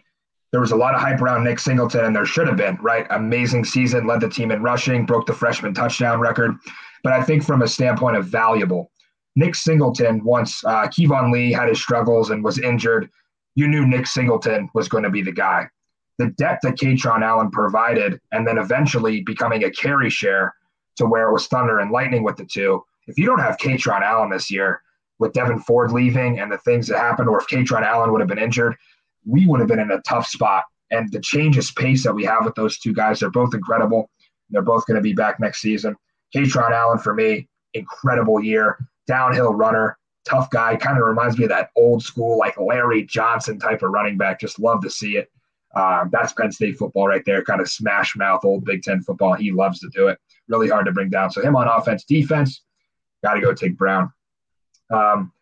there 0.52 0.60
was 0.60 0.70
a 0.70 0.76
lot 0.76 0.94
of 0.94 1.00
hype 1.00 1.20
around 1.20 1.42
Nick 1.42 1.58
Singleton, 1.58 2.04
and 2.04 2.14
there 2.14 2.26
should 2.26 2.46
have 2.46 2.56
been, 2.56 2.76
right? 2.80 3.06
Amazing 3.10 3.64
season, 3.64 4.06
led 4.06 4.20
the 4.20 4.28
team 4.28 4.52
in 4.52 4.62
rushing, 4.62 5.04
broke 5.04 5.26
the 5.26 5.32
freshman 5.32 5.74
touchdown 5.74 6.20
record. 6.20 6.54
But 7.02 7.14
I 7.14 7.22
think 7.22 7.42
from 7.42 7.62
a 7.62 7.68
standpoint 7.68 8.16
of 8.16 8.26
valuable, 8.26 8.92
Nick 9.34 9.54
Singleton, 9.54 10.22
once 10.22 10.62
uh, 10.64 10.86
Keyvone 10.86 11.32
Lee 11.32 11.50
had 11.50 11.68
his 11.68 11.80
struggles 11.80 12.30
and 12.30 12.44
was 12.44 12.58
injured, 12.58 13.10
you 13.54 13.68
knew 13.68 13.86
Nick 13.86 14.06
Singleton 14.06 14.68
was 14.74 14.88
going 14.88 15.04
to 15.04 15.10
be 15.10 15.22
the 15.22 15.32
guy. 15.32 15.68
The 16.18 16.28
depth 16.28 16.60
that 16.62 16.76
Kaytron 16.76 17.22
Allen 17.22 17.50
provided, 17.50 18.20
and 18.32 18.46
then 18.46 18.58
eventually 18.58 19.22
becoming 19.22 19.64
a 19.64 19.70
carry 19.70 20.10
share 20.10 20.54
to 20.96 21.06
where 21.06 21.28
it 21.28 21.32
was 21.32 21.46
thunder 21.46 21.80
and 21.80 21.90
lightning 21.90 22.22
with 22.22 22.36
the 22.36 22.44
two. 22.44 22.84
If 23.06 23.18
you 23.18 23.26
don't 23.26 23.40
have 23.40 23.56
Kaytron 23.56 24.02
Allen 24.02 24.30
this 24.30 24.50
year, 24.50 24.82
with 25.18 25.32
Devyn 25.32 25.62
Ford 25.64 25.92
leaving 25.92 26.40
and 26.40 26.50
the 26.50 26.58
things 26.58 26.88
that 26.88 26.98
happened, 26.98 27.28
or 27.28 27.40
if 27.40 27.46
Kaytron 27.46 27.82
Allen 27.82 28.10
would 28.10 28.20
have 28.20 28.28
been 28.28 28.38
injured, 28.38 28.76
we 29.24 29.46
would 29.46 29.60
have 29.60 29.68
been 29.68 29.78
in 29.78 29.90
a 29.92 30.02
tough 30.02 30.26
spot. 30.26 30.64
And 30.90 31.10
the 31.12 31.20
change 31.20 31.56
of 31.56 31.66
pace 31.76 32.02
that 32.02 32.12
we 32.12 32.24
have 32.24 32.44
with 32.44 32.54
those 32.54 32.78
two 32.78 32.92
guys, 32.92 33.20
they're 33.20 33.30
both 33.30 33.54
incredible. 33.54 34.10
They're 34.50 34.62
both 34.62 34.84
going 34.86 34.96
to 34.96 35.02
be 35.02 35.14
back 35.14 35.40
next 35.40 35.60
season. 35.60 35.96
Kaytron 36.34 36.72
Allen, 36.72 36.98
for 36.98 37.14
me, 37.14 37.48
incredible 37.74 38.42
year. 38.42 38.78
downhill 39.06 39.54
runner, 39.54 39.96
tough 40.24 40.50
guy. 40.50 40.76
Kind 40.76 40.98
of 40.98 41.04
reminds 41.04 41.38
me 41.38 41.44
of 41.44 41.50
that 41.50 41.70
old 41.76 42.02
school, 42.02 42.38
like 42.38 42.58
Larry 42.58 43.04
Johnson 43.04 43.58
type 43.58 43.82
of 43.82 43.90
running 43.90 44.16
back. 44.16 44.40
Just 44.40 44.58
love 44.58 44.82
to 44.82 44.90
see 44.90 45.16
it. 45.16 45.30
Um, 45.74 46.10
that's 46.12 46.32
Penn 46.34 46.52
State 46.52 46.76
football 46.76 47.08
right 47.08 47.24
there, 47.24 47.42
kind 47.42 47.60
of 47.60 47.68
smash 47.68 48.14
mouth 48.14 48.44
old 48.44 48.64
Big 48.64 48.82
Ten 48.82 49.00
football. 49.02 49.34
He 49.34 49.50
loves 49.50 49.80
to 49.80 49.88
do 49.88 50.08
it. 50.08 50.18
Really 50.48 50.68
hard 50.68 50.86
to 50.86 50.92
bring 50.92 51.08
down. 51.08 51.30
So 51.30 51.40
him 51.40 51.56
on 51.56 51.66
offense, 51.66 52.04
defense, 52.04 52.62
got 53.24 53.34
to 53.34 53.40
go 53.40 53.54
Tig 53.54 53.78
Brown. 53.78 54.12
Um, 54.92 55.32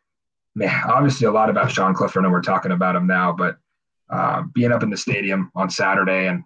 man, 0.55 0.83
obviously 0.87 1.27
a 1.27 1.33
lot 1.33 1.51
about 1.51 1.71
Sean 1.71 1.95
Clifford, 1.95 2.25
and 2.25 2.33
we're 2.33 2.43
talking 2.43 2.73
about 2.73 2.95
him 2.95 3.07
now, 3.07 3.33
but 3.33 3.57
uh, 4.09 4.43
being 4.55 4.73
up 4.73 4.83
in 4.83 4.91
the 4.91 4.97
stadium 4.97 5.51
on 5.55 5.71
Saturday 5.71 6.27
and 6.27 6.45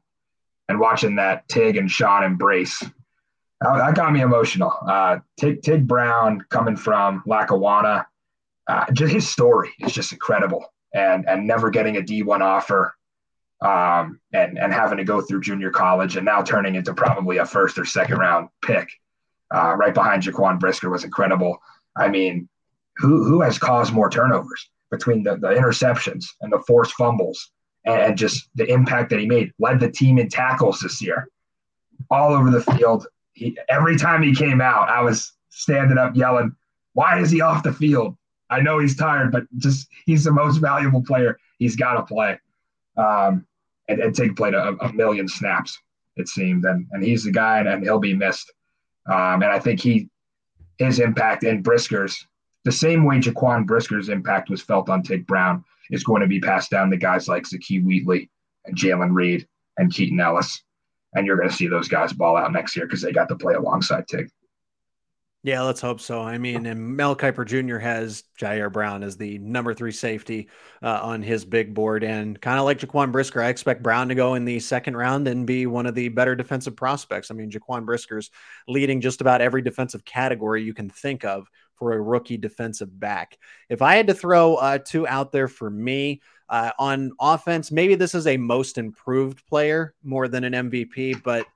and 0.71 0.81
watching 0.81 1.17
that 1.17 1.47
Tig 1.49 1.77
and 1.77 1.91
Sean 1.91 2.25
embrace, 2.25 2.83
that, 3.61 3.95
got 3.95 4.15
me 4.15 4.23
emotional. 4.23 4.73
Uh, 4.89 5.19
Tig 5.39 5.61
Tig 5.61 5.87
Brown 5.87 6.43
coming 6.49 6.77
from 6.77 7.23
Lackawanna, 7.27 8.07
uh, 8.67 8.91
just 8.93 9.13
his 9.13 9.29
story 9.29 9.71
is 9.81 9.93
just 9.93 10.13
incredible, 10.13 10.65
and 10.95 11.29
and 11.29 11.47
never 11.47 11.71
getting 11.71 11.97
a 11.97 12.03
D 12.03 12.23
one 12.23 12.43
offer 12.43 12.95
um, 13.61 14.21
and 14.33 14.59
and 14.59 14.73
having 14.73 14.99
to 14.99 15.05
go 15.05 15.21
through 15.21 15.41
junior 15.41 15.71
college 15.71 16.17
and 16.17 16.25
now 16.25 16.43
turning 16.43 16.75
into 16.75 16.93
probably 16.95 17.39
a 17.39 17.47
first 17.47 17.79
or 17.79 17.85
second 17.85 18.19
round 18.19 18.49
pick, 18.63 18.89
uh, 19.55 19.75
right 19.77 19.95
behind 19.95 20.23
Jaquan 20.23 20.61
Brisker 20.61 20.91
was 20.91 21.05
incredible. 21.05 21.59
I 21.97 22.09
mean, 22.09 22.49
who 22.97 23.25
who 23.25 23.41
has 23.41 23.59
caused 23.59 23.93
more 23.93 24.11
turnovers 24.11 24.69
between 24.91 25.23
the, 25.23 25.37
the 25.37 25.49
interceptions 25.49 26.27
and 26.41 26.53
the 26.53 26.63
forced 26.67 26.93
fumbles 26.95 27.51
and, 27.85 28.03
and 28.03 28.19
just 28.19 28.49
the 28.55 28.71
impact 28.71 29.11
that 29.11 29.19
he 29.19 29.27
made? 29.27 29.53
Led 29.59 29.81
the 29.81 29.91
team 29.91 30.19
in 30.19 30.29
tackles 30.29 30.81
this 30.81 31.01
year, 31.01 31.29
all 32.11 32.35
over 32.35 32.51
the 32.51 32.63
field. 32.63 33.07
He, 33.33 33.57
every 33.69 33.97
time 33.97 34.23
he 34.23 34.35
came 34.35 34.61
out, 34.61 34.89
I 34.89 35.01
was 35.01 35.33
standing 35.49 35.97
up 35.97 36.15
yelling, 36.15 36.55
"Why 36.93 37.19
is 37.21 37.31
he 37.31 37.41
off 37.41 37.63
the 37.63 37.73
field?" 37.73 38.17
I 38.55 38.61
know 38.61 38.79
he's 38.79 38.97
tired, 38.97 39.33
but 39.33 39.45
just 39.59 39.89
he's 40.07 40.25
the 40.25 40.33
most 40.33 40.59
valuable 40.59 41.03
player. 41.03 41.39
He's 41.59 41.77
got 41.77 41.95
to 41.95 42.03
play. 42.03 42.39
Um, 42.97 43.47
and, 43.89 44.01
and 44.01 44.15
Tig 44.15 44.37
played 44.37 44.55
a, 44.55 44.77
a, 44.81 44.93
million 44.93 45.29
snaps, 45.29 45.79
it 46.17 46.29
seemed, 46.29 46.65
and 46.65 46.87
and 46.93 47.03
he's 47.03 47.25
the 47.25 47.33
guy, 47.33 47.59
and, 47.59 47.69
and 47.69 47.83
he'll 47.83 47.99
be 47.99 48.15
missed. 48.15 48.53
Um, 49.07 49.43
and 49.43 49.47
I 49.47 49.59
think 49.59 49.81
he 49.81 50.09
his 50.79 51.01
impact 51.01 51.45
in 51.45 51.63
Brisker's 51.63 52.27
the 52.65 52.73
same 52.73 53.05
way 53.05 53.19
Jaquan 53.19 53.67
Brisker's 53.67 54.09
impact 54.09 54.51
was 54.51 54.63
felt 54.63 54.89
on 54.89 55.03
Tig 55.03 55.27
Brown 55.27 55.65
is 55.91 56.03
going 56.03 56.23
to 56.23 56.27
be 56.27 56.41
passed 56.41 56.71
down 56.71 56.91
to 56.91 56.97
guys 56.97 57.29
like 57.29 57.45
Zakee 57.45 57.85
Wheatley 57.85 58.31
and 58.65 58.77
Jaylen 58.77 59.15
Reed 59.15 59.47
and 59.77 59.93
Keaton 59.93 60.19
Ellis. 60.19 60.63
And 61.15 61.27
you're 61.27 61.37
going 61.37 61.49
to 61.49 61.55
see 61.55 61.69
those 61.69 61.89
guys 61.89 62.13
ball 62.13 62.37
out 62.37 62.53
next 62.53 62.75
year 62.75 62.87
because 62.87 63.03
they 63.03 63.13
got 63.13 63.29
to 63.29 63.37
play 63.37 63.55
alongside 63.55 64.09
Tig. 64.09 64.31
Yeah, 65.45 65.61
let's 65.61 65.83
hope 65.83 66.01
so. 66.01 66.23
I 66.23 66.39
mean, 66.39 66.65
and 66.65 66.97
Mel 66.97 67.15
Kiper 67.15 67.45
Jr. 67.45 67.77
has 67.77 68.25
Ji'Ayir 68.41 68.73
Brown 68.73 69.03
as 69.03 69.19
the 69.19 69.37
number 69.41 69.75
three 69.75 69.93
safety 69.93 70.49
uh, 70.83 71.01
on 71.03 71.21
his 71.21 71.45
big 71.45 71.75
board. 71.75 72.03
And 72.03 72.41
kind 72.41 72.59
of 72.59 72.65
like 72.65 72.79
Jaquan 72.79 73.13
Brisker, 73.13 73.43
I 73.43 73.49
expect 73.49 73.83
Brown 73.83 74.09
to 74.09 74.15
go 74.15 74.37
in 74.37 74.47
the 74.47 74.59
second 74.59 74.97
round 74.97 75.29
and 75.29 75.47
be 75.47 75.67
one 75.67 75.85
of 75.85 75.95
the 75.95 76.09
better 76.09 76.35
defensive 76.35 76.77
prospects. 76.77 77.31
I 77.31 77.35
mean, 77.35 77.51
Jaquan 77.51 77.85
Brisker's 77.85 78.31
leading 78.67 79.03
just 79.03 79.21
about 79.21 79.43
every 79.43 79.61
defensive 79.61 80.03
category 80.07 80.63
you 80.63 80.73
can 80.73 80.89
think 80.89 81.27
of 81.27 81.47
for 81.75 81.93
a 81.93 82.01
rookie 82.01 82.39
defensive 82.39 82.99
back. 82.99 83.37
If 83.69 83.83
I 83.83 83.97
had 83.97 84.07
to 84.07 84.15
throw 84.15 84.55
uh, 84.55 84.79
two 84.79 85.07
out 85.07 85.31
there 85.31 85.49
for 85.49 85.69
me, 85.69 86.23
uh, 86.49 86.71
on 86.79 87.13
offense, 87.21 87.71
maybe 87.71 87.95
this 87.97 88.15
is 88.15 88.27
a 88.27 88.37
most 88.37 88.79
improved 88.79 89.47
player 89.47 89.95
more 90.03 90.29
than 90.29 90.45
an 90.45 90.71
MVP, 90.71 91.23
but 91.23 91.47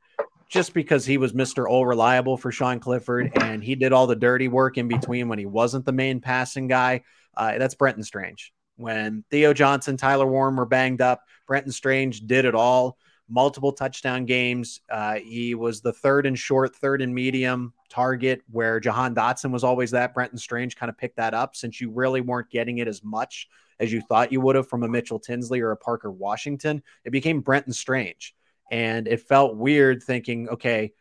just 0.49 0.73
because 0.73 1.05
he 1.05 1.19
was 1.19 1.33
Mr. 1.33 1.69
All 1.69 1.87
Reliable 1.87 2.37
for 2.37 2.51
Sean 2.51 2.81
Clifford 2.81 3.31
and 3.41 3.63
he 3.63 3.75
did 3.75 3.93
all 3.93 4.07
the 4.07 4.17
dirty 4.17 4.49
work 4.49 4.79
in 4.79 4.89
between 4.89 5.29
when 5.29 5.39
he 5.39 5.47
wasn't 5.47 5.85
the 5.85 5.93
main 5.93 6.21
passing 6.21 6.69
guy. 6.69 7.03
Uh, 7.37 7.59
that's 7.59 7.75
Brenton 7.75 8.03
Strange. 8.03 8.53
When 8.77 9.25
Theo 9.31 9.53
Johnson, 9.53 9.97
Tyler 9.97 10.27
Warren 10.27 10.57
were 10.57 10.67
banged 10.67 11.01
up, 11.01 11.23
Brenton 11.47 11.73
Strange 11.73 12.21
did 12.21 12.45
it 12.45 12.55
all. 12.55 12.97
Multiple 13.29 13.73
touchdown 13.73 14.25
games. 14.25 14.81
Uh, 14.91 15.17
he 15.17 15.55
was 15.55 15.83
the 15.83 15.93
third 15.93 16.25
and 16.25 16.39
short, 16.39 16.75
third 16.77 17.03
and 17.03 17.15
medium 17.15 17.75
target 17.91 18.41
where 18.51 18.81
Jahan 18.81 19.15
Dotson 19.15 19.51
was 19.51 19.65
always 19.65 19.91
that. 19.91 20.15
Brenton 20.15 20.39
Strange 20.39 20.77
kind 20.77 20.89
of 20.89 20.97
picked 20.97 21.17
that 21.17 21.35
up 21.35 21.55
since 21.55 21.79
you 21.79 21.91
really 21.91 22.23
weren't 22.23 22.49
getting 22.49 22.79
it 22.79 22.89
as 22.89 23.05
much 23.05 23.49
as 23.81 23.93
you 23.93 24.01
thought 24.01 24.33
you 24.33 24.41
would 24.41 24.57
have 24.57 24.69
from 24.69 24.83
a 24.83 24.89
Mitchell 24.89 25.19
Tinsley 25.19 25.61
or 25.61 25.73
a 25.73 25.77
Parker 25.77 26.11
Washington. 26.11 26.83
It 27.05 27.11
became 27.11 27.41
Brenton 27.41 27.75
Strange. 27.75 28.35
And 28.71 29.09
it 29.09 29.21
felt 29.21 29.57
weird 29.57 30.03
thinking, 30.03 30.49
okay, 30.51 30.93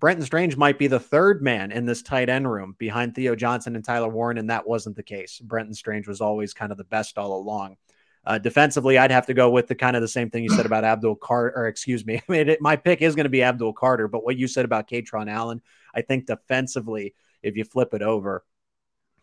Brenton 0.00 0.26
Strange 0.26 0.56
might 0.56 0.80
be 0.80 0.88
the 0.88 0.98
third 0.98 1.42
man 1.42 1.70
in 1.70 1.86
this 1.86 2.02
tight 2.02 2.28
end 2.28 2.50
room 2.50 2.74
behind 2.76 3.14
Theo 3.14 3.36
Johnson 3.36 3.76
and 3.76 3.84
Tyler 3.84 4.08
Warren, 4.08 4.36
and 4.36 4.50
that 4.50 4.66
wasn't 4.66 4.96
the 4.96 5.02
case. 5.04 5.38
Brenton 5.38 5.74
Strange 5.74 6.08
was 6.08 6.20
always 6.20 6.52
kind 6.52 6.72
of 6.72 6.78
the 6.78 6.84
best 6.84 7.18
all 7.18 7.36
along. 7.36 7.76
Uh, 8.24 8.38
defensively, 8.38 8.98
I'd 8.98 9.10
have 9.10 9.26
to 9.26 9.34
go 9.34 9.50
with 9.50 9.66
the 9.66 9.74
kind 9.74 9.96
of 9.96 10.02
the 10.02 10.08
same 10.08 10.30
thing 10.30 10.44
you 10.44 10.50
said 10.50 10.66
about 10.66 10.84
Abdul 10.84 11.16
Carter, 11.16 11.56
or 11.56 11.66
excuse 11.66 12.04
me. 12.04 12.16
I 12.28 12.32
mean, 12.32 12.48
it, 12.48 12.60
my 12.60 12.76
pick 12.76 13.00
is 13.00 13.14
going 13.14 13.24
to 13.24 13.30
be 13.30 13.42
Abdul 13.42 13.74
Carter, 13.74 14.08
but 14.08 14.24
what 14.24 14.36
you 14.36 14.48
said 14.48 14.64
about 14.64 14.88
Kaytron 14.88 15.30
Allen, 15.30 15.60
I 15.94 16.02
think 16.02 16.26
defensively, 16.26 17.14
if 17.42 17.56
you 17.56 17.64
flip 17.64 17.94
it 17.94 18.02
over, 18.02 18.44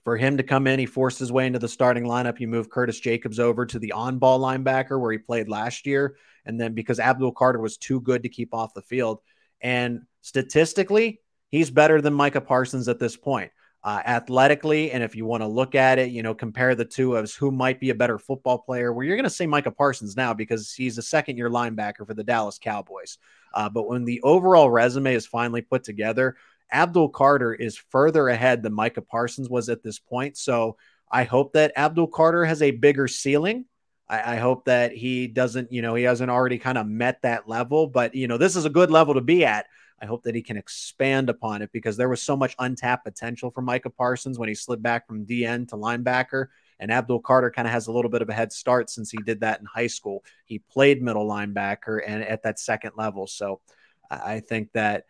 for 0.04 0.18
him 0.18 0.38
to 0.38 0.44
come 0.44 0.68
in, 0.68 0.80
he 0.80 0.86
forced 0.86 1.20
his 1.20 1.32
way 1.32 1.46
into 1.46 1.60
the 1.60 1.68
starting 1.68 2.04
lineup. 2.04 2.40
You 2.40 2.48
move 2.48 2.70
Curtis 2.70 3.00
Jacobs 3.00 3.40
over 3.40 3.66
to 3.66 3.80
the 3.80 3.92
on 3.92 4.18
ball 4.18 4.40
linebacker 4.40 5.00
where 5.00 5.12
he 5.12 5.18
played 5.18 5.50
last 5.50 5.86
year. 5.86 6.16
And 6.46 6.60
then 6.60 6.74
because 6.74 7.00
Abdul 7.00 7.34
Carter 7.34 7.60
was 7.60 7.78
too 7.78 8.02
good 8.02 8.24
to 8.24 8.30
keep 8.30 8.54
off 8.54 8.74
the 8.74 8.82
field. 8.82 9.20
And 9.62 10.04
statistically, 10.22 11.22
he's 11.50 11.70
better 11.70 12.02
than 12.02 12.14
Micah 12.14 12.42
Parsons 12.42 12.88
at 12.88 13.00
this 13.00 13.18
point. 13.18 13.52
Uh, 13.82 14.02
athletically, 14.06 14.92
and 14.92 15.02
if 15.02 15.16
you 15.16 15.26
want 15.26 15.42
to 15.42 15.48
look 15.48 15.74
at 15.74 16.00
it, 16.00 16.10
you 16.10 16.22
know, 16.22 16.36
compare 16.36 16.76
the 16.76 16.84
two 16.84 17.16
as 17.16 17.34
who 17.34 17.50
might 17.50 17.80
be 17.80 17.92
a 17.92 17.96
better 17.96 18.20
football 18.20 18.58
player. 18.58 18.92
Where 18.92 19.06
you're 19.06 19.16
going 19.16 19.24
to 19.24 19.30
say 19.30 19.48
Micah 19.48 19.72
Parsons 19.72 20.18
now 20.18 20.34
because 20.34 20.74
he's 20.74 20.98
a 20.98 21.02
second 21.02 21.38
year 21.38 21.50
linebacker 21.50 22.06
for 22.06 22.14
the 22.14 22.24
Dallas 22.26 22.60
Cowboys. 22.60 23.18
Uh, 23.54 23.70
but 23.70 23.88
when 23.88 24.04
the 24.04 24.22
overall 24.22 24.70
resume 24.70 25.14
is 25.14 25.26
finally 25.26 25.62
put 25.62 25.86
together, 25.86 26.36
Abdul 26.72 27.10
Carter 27.10 27.54
is 27.54 27.78
further 27.78 28.28
ahead 28.28 28.64
than 28.64 28.74
Micah 28.74 29.02
Parsons 29.02 29.50
was 29.50 29.70
at 29.70 29.84
this 29.84 30.00
point. 30.00 30.38
So 30.38 30.78
I 31.12 31.24
hope 31.24 31.54
that 31.54 31.74
Abdul 31.76 32.08
Carter 32.08 32.46
has 32.46 32.62
a 32.62 32.72
bigger 32.72 33.08
ceiling. 33.08 33.66
I, 34.08 34.34
I 34.34 34.36
hope 34.38 34.66
that 34.66 34.92
he 34.92 35.28
doesn't, 35.28 35.72
you 35.72 35.82
know, 35.82 35.96
he 35.96 36.04
hasn't 36.04 36.32
already 36.32 36.58
kind 36.58 36.78
of 36.78 36.88
met 36.88 37.22
that 37.24 37.48
level, 37.48 37.88
but, 37.88 38.16
you 38.16 38.28
know, 38.28 38.38
this 38.38 38.56
is 38.56 38.66
a 38.66 38.70
good 38.70 38.92
level 38.92 39.16
to 39.16 39.22
be 39.22 39.46
at. 39.46 39.66
I 40.02 40.06
hope 40.06 40.24
that 40.24 40.36
he 40.36 40.42
can 40.42 40.58
expand 40.58 41.30
upon 41.30 41.62
it 41.62 41.72
because 41.74 41.98
there 41.98 42.10
was 42.10 42.22
so 42.22 42.38
much 42.38 42.56
untapped 42.58 43.04
potential 43.04 43.52
for 43.52 43.62
Micah 43.62 43.90
Parsons 43.90 44.40
when 44.40 44.48
he 44.48 44.56
slid 44.56 44.82
back 44.82 45.06
from 45.08 45.26
DN 45.26 45.68
to 45.70 45.76
linebacker. 45.76 46.48
And 46.80 46.92
Abdul 46.92 47.20
Carter 47.20 47.52
kind 47.52 47.68
of 47.68 47.74
has 47.74 47.88
a 47.88 47.92
little 47.92 48.10
bit 48.10 48.22
of 48.22 48.30
a 48.30 48.34
head 48.34 48.54
start 48.54 48.90
since 48.90 49.12
he 49.12 49.18
did 49.18 49.42
that 49.42 49.60
in 49.60 49.66
high 49.66 49.88
school. 49.88 50.24
He 50.46 50.60
played 50.60 51.02
middle 51.02 51.28
linebacker 51.28 52.00
and 52.06 52.24
at 52.24 52.44
that 52.44 52.60
second 52.60 52.94
level. 52.96 53.28
So 53.28 53.60
I 54.10 54.40
think 54.40 54.72
that 54.72 55.04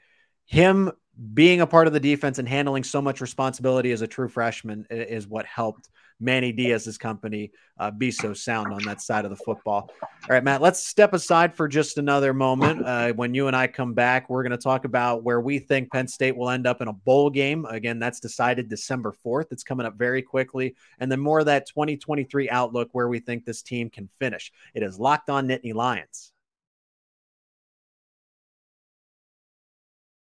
him 0.46 0.92
being 1.34 1.62
a 1.62 1.68
part 1.68 1.88
of 1.88 1.94
the 1.94 2.00
defense 2.00 2.40
and 2.40 2.48
handling 2.48 2.84
so 2.84 3.02
much 3.02 3.20
responsibility 3.22 3.92
as 3.92 4.02
a 4.02 4.08
true 4.08 4.30
freshman 4.30 4.86
is 4.90 5.28
what 5.28 5.46
helped 5.46 5.90
Manny 6.20 6.52
Diaz's 6.52 6.98
company 6.98 7.52
uh, 7.78 7.92
be 7.92 8.12
so 8.12 8.34
sound 8.34 8.74
on 8.74 8.84
that 8.84 9.02
side 9.02 9.26
of 9.26 9.32
the 9.32 9.38
football. 9.38 9.90
All 10.02 10.30
right, 10.30 10.44
Matt, 10.44 10.62
let's 10.62 10.86
step 10.86 11.14
aside 11.14 11.56
for 11.56 11.68
just 11.68 11.98
another 11.98 12.34
moment. 12.34 12.86
Uh, 12.86 13.14
when 13.14 13.34
you 13.34 13.48
and 13.48 13.56
I 13.56 13.68
come 13.68 13.94
back, 13.94 14.30
we're 14.30 14.44
going 14.44 14.52
to 14.52 14.58
talk 14.58 14.86
about 14.86 15.24
where 15.24 15.40
we 15.40 15.60
think 15.60 15.92
Penn 15.92 16.08
State 16.08 16.36
will 16.36 16.50
end 16.50 16.68
up 16.68 16.82
in 16.82 16.88
a 16.88 16.94
bowl 16.94 17.30
game. 17.30 17.66
Again, 17.66 18.00
that's 18.00 18.20
decided 18.20 18.68
December 18.68 19.14
4th. 19.26 19.52
It's 19.52 19.64
coming 19.64 19.86
up 19.86 19.98
very 19.98 20.22
quickly. 20.22 20.76
And 21.00 21.12
then 21.12 21.20
more 21.20 21.40
of 21.40 21.46
that 21.46 21.68
2023 21.68 22.50
outlook 22.50 22.90
where 22.92 23.08
we 23.08 23.20
think 23.20 23.46
this 23.46 23.62
team 23.62 23.90
can 23.90 24.10
finish. 24.20 24.52
It 24.74 24.84
is 24.84 25.00
locked 25.00 25.30
on 25.30 25.48
Nittany 25.48 25.74
Lions. 25.74 26.34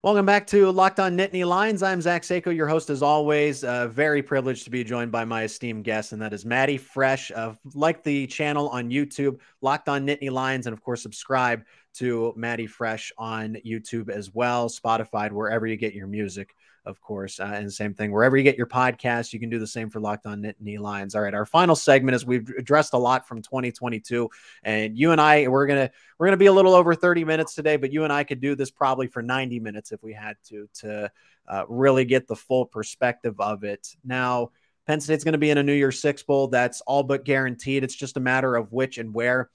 Welcome 0.04 0.26
back 0.26 0.48
to 0.48 0.72
Locked 0.72 1.00
On 1.00 1.16
Nittany 1.16 1.46
Lions. 1.46 1.84
I'm 1.84 2.02
Zach 2.02 2.24
Seiko, 2.24 2.56
your 2.56 2.68
host 2.68 2.90
as 2.90 3.04
always. 3.04 3.64
Uh, 3.64 3.88
very 3.88 4.24
privileged 4.24 4.64
to 4.64 4.72
be 4.72 4.84
joined 4.84 5.12
by 5.12 5.26
my 5.26 5.44
esteemed 5.44 5.84
guest, 5.84 6.12
and 6.12 6.20
that 6.24 6.34
is 6.34 6.44
Matty 6.44 6.78
Fresh. 6.78 7.32
Like 7.76 8.02
the 8.02 8.26
channel 8.26 8.68
on 8.70 8.90
YouTube, 8.90 9.40
Locked 9.62 9.90
On 9.90 10.08
Nittany 10.08 10.32
Lions, 10.32 10.66
and 10.66 10.74
of 10.74 10.82
course, 10.82 11.04
subscribe 11.04 11.62
to 11.94 12.34
Matty 12.36 12.66
Fresh 12.66 13.12
on 13.20 13.58
YouTube 13.64 14.10
as 14.10 14.34
well, 14.34 14.70
Spotify, 14.70 15.32
wherever 15.32 15.68
you 15.68 15.78
get 15.78 15.94
your 15.94 16.08
music 16.08 16.56
of 16.86 17.00
course. 17.02 17.40
Uh, 17.40 17.52
and 17.54 17.72
same 17.72 17.94
thing, 17.94 18.12
wherever 18.12 18.36
you 18.36 18.44
get 18.44 18.58
your 18.58 18.68
podcast, 18.68 19.34
you 19.34 19.40
can 19.40 19.50
do 19.50 19.60
the 19.60 19.68
same 19.68 19.90
for 19.90 20.00
Locked 20.00 20.26
On 20.26 20.42
Nittany 20.42 20.80
Lions. 20.80 21.16
All 21.16 21.22
right, 21.22 21.34
our 21.34 21.46
final 21.46 21.76
segment 21.76 22.16
is 22.16 22.26
we've 22.26 22.50
addressed 22.58 22.94
a 22.94 22.98
lot 22.98 23.28
from 23.28 23.42
2022, 23.42 24.30
and 24.64 24.98
you 24.98 25.12
and 25.12 25.22
I 25.22 25.48
we're 25.48 25.68
gonna 25.68 25.92
we're 26.18 26.28
gonna 26.28 26.38
be 26.38 26.48
a 26.48 26.54
little 26.54 26.74
over 26.74 26.96
30 26.96 27.24
minutes 27.24 27.54
today, 27.54 27.78
but 27.78 27.94
you 27.94 28.04
and 28.04 28.12
I 28.12 28.24
could 28.24 28.42
do 28.42 28.56
this 28.56 28.72
probably 28.72 29.08
for 29.08 29.22
90 29.22 29.60
minutes 29.60 29.92
if 29.92 30.02
we 30.02 30.14
had 30.14 30.38
to 30.50 30.68
to 30.76 31.12
uh, 31.48 31.64
really 31.68 32.06
get 32.06 32.28
the 32.28 32.36
full 32.36 32.66
perspective 32.66 33.40
of 33.40 33.64
it. 33.64 33.96
Now. 34.04 34.52
Penn 34.88 35.00
State's 35.00 35.24
going 35.24 35.34
to 35.34 35.38
be 35.38 35.52
in 35.52 35.60
a 35.60 35.64
New 35.64 35.76
Year's 35.76 36.02
Six 36.02 36.24
Bowl. 36.24 36.48
That's 36.48 36.82
all 36.82 37.04
but 37.04 37.24
guaranteed. 37.24 37.84
It's 37.84 37.96
just 37.96 38.18
a 38.18 38.20
matter 38.20 38.56
of 38.56 38.72
which 38.74 38.98
and 38.98 39.14
where. 39.14 39.52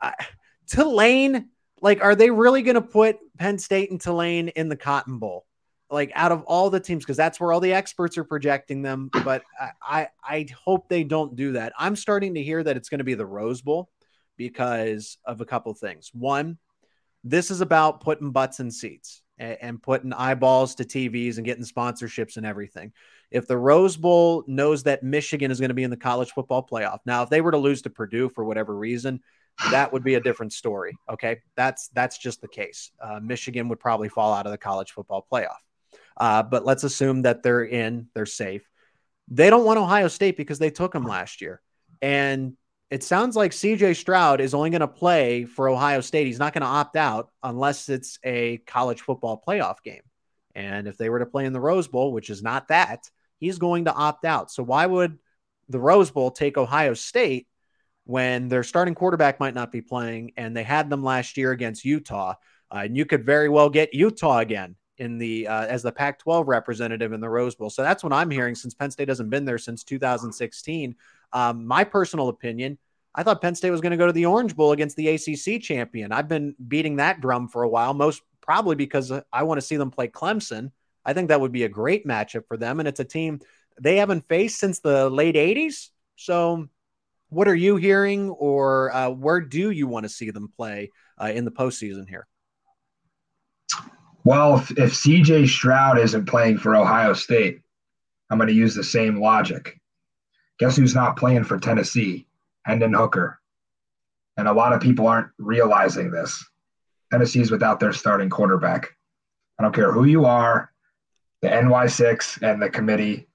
Uh, 0.00 0.12
Tulane, 0.68 1.48
like, 1.82 2.02
are 2.02 2.14
they 2.14 2.30
really 2.30 2.62
going 2.62 2.76
to 2.76 2.80
put 2.80 3.18
Penn 3.36 3.58
State 3.58 3.90
and 3.90 4.00
Tulane 4.00 4.48
in 4.48 4.68
the 4.68 4.76
Cotton 4.76 5.18
Bowl? 5.18 5.44
Like 5.90 6.12
out 6.14 6.32
of 6.32 6.42
all 6.44 6.70
the 6.70 6.80
teams, 6.80 7.04
because 7.04 7.16
that's 7.16 7.40
where 7.40 7.52
all 7.52 7.60
the 7.60 7.72
experts 7.72 8.16
are 8.18 8.24
projecting 8.24 8.82
them. 8.82 9.10
But 9.24 9.42
I, 9.58 9.70
I, 9.82 10.08
I 10.22 10.46
hope 10.64 10.88
they 10.88 11.04
don't 11.04 11.36
do 11.36 11.52
that. 11.52 11.72
I'm 11.78 11.96
starting 11.96 12.34
to 12.34 12.42
hear 12.42 12.62
that 12.62 12.76
it's 12.76 12.88
going 12.88 12.98
to 12.98 13.04
be 13.04 13.14
the 13.14 13.26
Rose 13.26 13.60
Bowl 13.60 13.90
because 14.36 15.18
of 15.24 15.40
a 15.40 15.44
couple 15.44 15.74
things. 15.74 16.10
One, 16.14 16.58
this 17.24 17.50
is 17.50 17.60
about 17.60 18.00
putting 18.00 18.30
butts 18.30 18.60
in 18.60 18.70
seats 18.70 19.22
and, 19.38 19.58
and 19.60 19.82
putting 19.82 20.12
eyeballs 20.12 20.76
to 20.76 20.84
TVs 20.84 21.36
and 21.36 21.44
getting 21.44 21.64
sponsorships 21.64 22.36
and 22.36 22.46
everything. 22.46 22.92
If 23.30 23.46
the 23.46 23.58
Rose 23.58 23.96
Bowl 23.96 24.44
knows 24.46 24.84
that 24.84 25.02
Michigan 25.02 25.50
is 25.50 25.60
going 25.60 25.68
to 25.68 25.74
be 25.74 25.82
in 25.82 25.90
the 25.90 25.96
college 25.96 26.30
football 26.30 26.66
playoff, 26.66 26.98
now 27.04 27.22
if 27.22 27.30
they 27.30 27.40
were 27.40 27.52
to 27.52 27.58
lose 27.58 27.82
to 27.82 27.90
Purdue 27.90 28.28
for 28.28 28.44
whatever 28.44 28.74
reason, 28.74 29.20
that 29.70 29.92
would 29.92 30.02
be 30.02 30.14
a 30.14 30.20
different 30.20 30.52
story. 30.52 30.96
Okay, 31.10 31.40
that's 31.54 31.88
that's 31.88 32.18
just 32.18 32.40
the 32.40 32.48
case. 32.48 32.90
Uh, 33.00 33.20
Michigan 33.22 33.68
would 33.68 33.80
probably 33.80 34.08
fall 34.08 34.32
out 34.32 34.46
of 34.46 34.52
the 34.52 34.58
college 34.58 34.92
football 34.92 35.26
playoff. 35.30 35.58
Uh, 36.20 36.42
but 36.42 36.66
let's 36.66 36.84
assume 36.84 37.22
that 37.22 37.42
they're 37.42 37.64
in, 37.64 38.08
they're 38.14 38.26
safe. 38.26 38.68
They 39.28 39.48
don't 39.48 39.64
want 39.64 39.78
Ohio 39.78 40.08
State 40.08 40.36
because 40.36 40.58
they 40.58 40.70
took 40.70 40.92
them 40.92 41.04
last 41.04 41.40
year, 41.40 41.62
and 42.02 42.56
it 42.90 43.02
sounds 43.02 43.36
like 43.36 43.52
CJ 43.52 43.96
Stroud 43.96 44.40
is 44.40 44.52
only 44.52 44.70
going 44.70 44.80
to 44.80 44.88
play 44.88 45.44
for 45.44 45.68
Ohio 45.68 46.00
State. 46.00 46.26
He's 46.26 46.40
not 46.40 46.52
going 46.52 46.62
to 46.62 46.66
opt 46.66 46.96
out 46.96 47.30
unless 47.42 47.88
it's 47.88 48.18
a 48.24 48.58
college 48.66 49.00
football 49.00 49.42
playoff 49.46 49.76
game. 49.84 50.02
And 50.56 50.88
if 50.88 50.98
they 50.98 51.08
were 51.08 51.20
to 51.20 51.26
play 51.26 51.46
in 51.46 51.52
the 51.52 51.60
Rose 51.60 51.86
Bowl, 51.86 52.12
which 52.12 52.28
is 52.28 52.42
not 52.42 52.68
that, 52.68 53.08
he's 53.38 53.58
going 53.58 53.84
to 53.84 53.94
opt 53.94 54.24
out. 54.24 54.50
So 54.50 54.64
why 54.64 54.84
would 54.84 55.18
the 55.68 55.78
Rose 55.78 56.10
Bowl 56.10 56.32
take 56.32 56.58
Ohio 56.58 56.94
State 56.94 57.46
when 58.04 58.48
their 58.48 58.64
starting 58.64 58.96
quarterback 58.96 59.38
might 59.38 59.54
not 59.54 59.70
be 59.70 59.80
playing 59.80 60.32
and 60.36 60.56
they 60.56 60.64
had 60.64 60.90
them 60.90 61.04
last 61.04 61.36
year 61.36 61.52
against 61.52 61.84
Utah? 61.84 62.34
Uh, 62.72 62.82
and 62.84 62.96
you 62.96 63.06
could 63.06 63.24
very 63.24 63.48
well 63.48 63.70
get 63.70 63.94
Utah 63.94 64.38
again 64.38 64.74
in 65.00 65.16
the 65.16 65.48
uh, 65.48 65.66
as 65.66 65.82
the 65.82 65.90
Pac-12 65.90 66.46
representative 66.46 67.12
in 67.12 67.20
the 67.20 67.28
Rose 67.28 67.54
Bowl. 67.54 67.70
So 67.70 67.82
that's 67.82 68.04
what 68.04 68.12
I'm 68.12 68.30
hearing 68.30 68.54
since 68.54 68.74
Penn 68.74 68.90
State 68.90 69.08
hasn't 69.08 69.30
been 69.30 69.46
there 69.46 69.58
since 69.58 69.82
2016. 69.82 70.94
Um, 71.32 71.66
my 71.66 71.84
personal 71.84 72.28
opinion, 72.28 72.78
I 73.14 73.22
thought 73.22 73.40
Penn 73.40 73.54
State 73.54 73.70
was 73.70 73.80
going 73.80 73.92
to 73.92 73.96
go 73.96 74.06
to 74.06 74.12
the 74.12 74.26
Orange 74.26 74.54
Bowl 74.54 74.72
against 74.72 74.96
the 74.96 75.08
ACC 75.08 75.60
champion. 75.62 76.12
I've 76.12 76.28
been 76.28 76.54
beating 76.68 76.96
that 76.96 77.20
drum 77.20 77.48
for 77.48 77.62
a 77.62 77.68
while, 77.68 77.94
most 77.94 78.22
probably 78.42 78.76
because 78.76 79.10
I 79.32 79.42
want 79.42 79.58
to 79.58 79.66
see 79.66 79.76
them 79.76 79.90
play 79.90 80.08
Clemson. 80.08 80.70
I 81.04 81.14
think 81.14 81.28
that 81.28 81.40
would 81.40 81.52
be 81.52 81.64
a 81.64 81.68
great 81.68 82.06
matchup 82.06 82.46
for 82.46 82.58
them, 82.58 82.78
and 82.78 82.86
it's 82.86 83.00
a 83.00 83.04
team 83.04 83.40
they 83.80 83.96
haven't 83.96 84.28
faced 84.28 84.58
since 84.58 84.80
the 84.80 85.08
late 85.08 85.34
80s. 85.34 85.88
So, 86.16 86.68
what 87.30 87.48
are 87.48 87.54
you 87.54 87.76
hearing, 87.76 88.28
or 88.28 88.94
uh, 88.94 89.08
where 89.08 89.40
do 89.40 89.70
you 89.70 89.86
want 89.86 90.04
to 90.04 90.10
see 90.10 90.30
them 90.30 90.52
play 90.54 90.90
uh, 91.18 91.30
in 91.32 91.46
the 91.46 91.50
postseason 91.50 92.06
here? 92.06 92.26
Well, 94.24 94.58
if, 94.58 94.70
if 94.72 94.92
CJ 94.92 95.48
Stroud 95.48 95.98
isn't 95.98 96.26
playing 96.26 96.58
for 96.58 96.76
Ohio 96.76 97.14
State, 97.14 97.62
I'm 98.28 98.38
going 98.38 98.48
to 98.48 98.54
use 98.54 98.74
the 98.74 98.84
same 98.84 99.20
logic. 99.20 99.80
Guess 100.58 100.76
who's 100.76 100.94
not 100.94 101.16
playing 101.16 101.44
for 101.44 101.58
Tennessee? 101.58 102.26
Hendon 102.64 102.92
Hooker. 102.92 103.40
And 104.36 104.46
a 104.46 104.52
lot 104.52 104.72
of 104.72 104.80
people 104.80 105.06
aren't 105.06 105.30
realizing 105.38 106.10
this. 106.10 106.44
Tennessee's 107.10 107.50
without 107.50 107.80
their 107.80 107.92
starting 107.92 108.30
quarterback. 108.30 108.94
I 109.58 109.62
don't 109.62 109.74
care 109.74 109.92
who 109.92 110.04
you 110.04 110.26
are, 110.26 110.70
the 111.42 111.48
NY6 111.48 112.42
and 112.42 112.62
the 112.62 112.70
committee, 112.70 113.26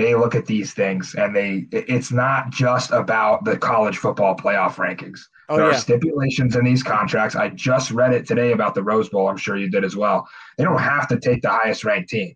they 0.00 0.14
look 0.14 0.34
at 0.34 0.46
these 0.46 0.72
things 0.72 1.14
and 1.14 1.36
they 1.36 1.66
it's 1.72 2.10
not 2.10 2.50
just 2.50 2.90
about 2.90 3.44
the 3.44 3.56
college 3.56 3.98
football 3.98 4.34
playoff 4.34 4.76
rankings. 4.76 5.20
Oh, 5.50 5.56
there 5.56 5.66
yeah. 5.66 5.76
are 5.76 5.78
stipulations 5.78 6.56
in 6.56 6.64
these 6.64 6.82
contracts. 6.82 7.36
I 7.36 7.50
just 7.50 7.90
read 7.90 8.14
it 8.14 8.26
today 8.26 8.52
about 8.52 8.74
the 8.74 8.82
Rose 8.82 9.10
Bowl. 9.10 9.28
I'm 9.28 9.36
sure 9.36 9.58
you 9.58 9.70
did 9.70 9.84
as 9.84 9.96
well. 9.96 10.26
They 10.56 10.64
don't 10.64 10.80
have 10.80 11.06
to 11.08 11.20
take 11.20 11.42
the 11.42 11.50
highest 11.50 11.84
ranked 11.84 12.08
team. 12.08 12.34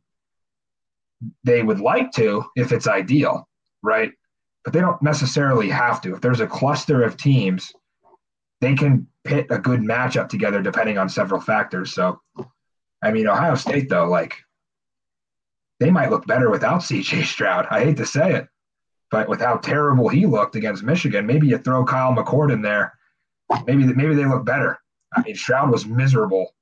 They 1.44 1.62
would 1.62 1.80
like 1.80 2.12
to 2.12 2.44
if 2.54 2.70
it's 2.70 2.86
ideal, 2.86 3.48
right? 3.82 4.12
But 4.64 4.74
they 4.74 4.80
don't 4.80 5.00
necessarily 5.02 5.70
have 5.70 6.02
to. 6.02 6.14
If 6.14 6.20
there's 6.20 6.40
a 6.40 6.46
cluster 6.46 7.02
of 7.02 7.16
teams, 7.16 7.72
they 8.60 8.74
can 8.74 9.06
pit 9.24 9.46
a 9.48 9.58
good 9.58 9.80
matchup 9.80 10.28
together 10.28 10.60
depending 10.60 10.98
on 10.98 11.08
several 11.08 11.40
factors. 11.40 11.94
So, 11.94 12.20
I 13.02 13.10
mean, 13.10 13.26
Ohio 13.26 13.54
State, 13.54 13.88
though, 13.88 14.06
like 14.06 14.43
they 15.84 15.90
might 15.90 16.08
look 16.08 16.26
better 16.26 16.48
without 16.48 16.80
CJ 16.80 17.24
Stroud. 17.26 17.66
I 17.70 17.84
hate 17.84 17.98
to 17.98 18.06
say 18.06 18.32
it, 18.36 18.48
but 19.10 19.28
with 19.28 19.40
how 19.40 19.58
terrible 19.58 20.08
he 20.08 20.24
looked 20.24 20.56
against 20.56 20.82
Michigan, 20.82 21.26
maybe 21.26 21.46
you 21.46 21.58
throw 21.58 21.84
Kyle 21.84 22.14
McCord 22.14 22.50
in 22.50 22.62
there. 22.62 22.94
Maybe 23.66 23.84
maybe 23.84 24.14
they 24.14 24.24
look 24.24 24.46
better. 24.46 24.78
I 25.14 25.20
mean, 25.20 25.34
Stroud 25.34 25.70
was 25.70 25.84
miserable 25.84 26.54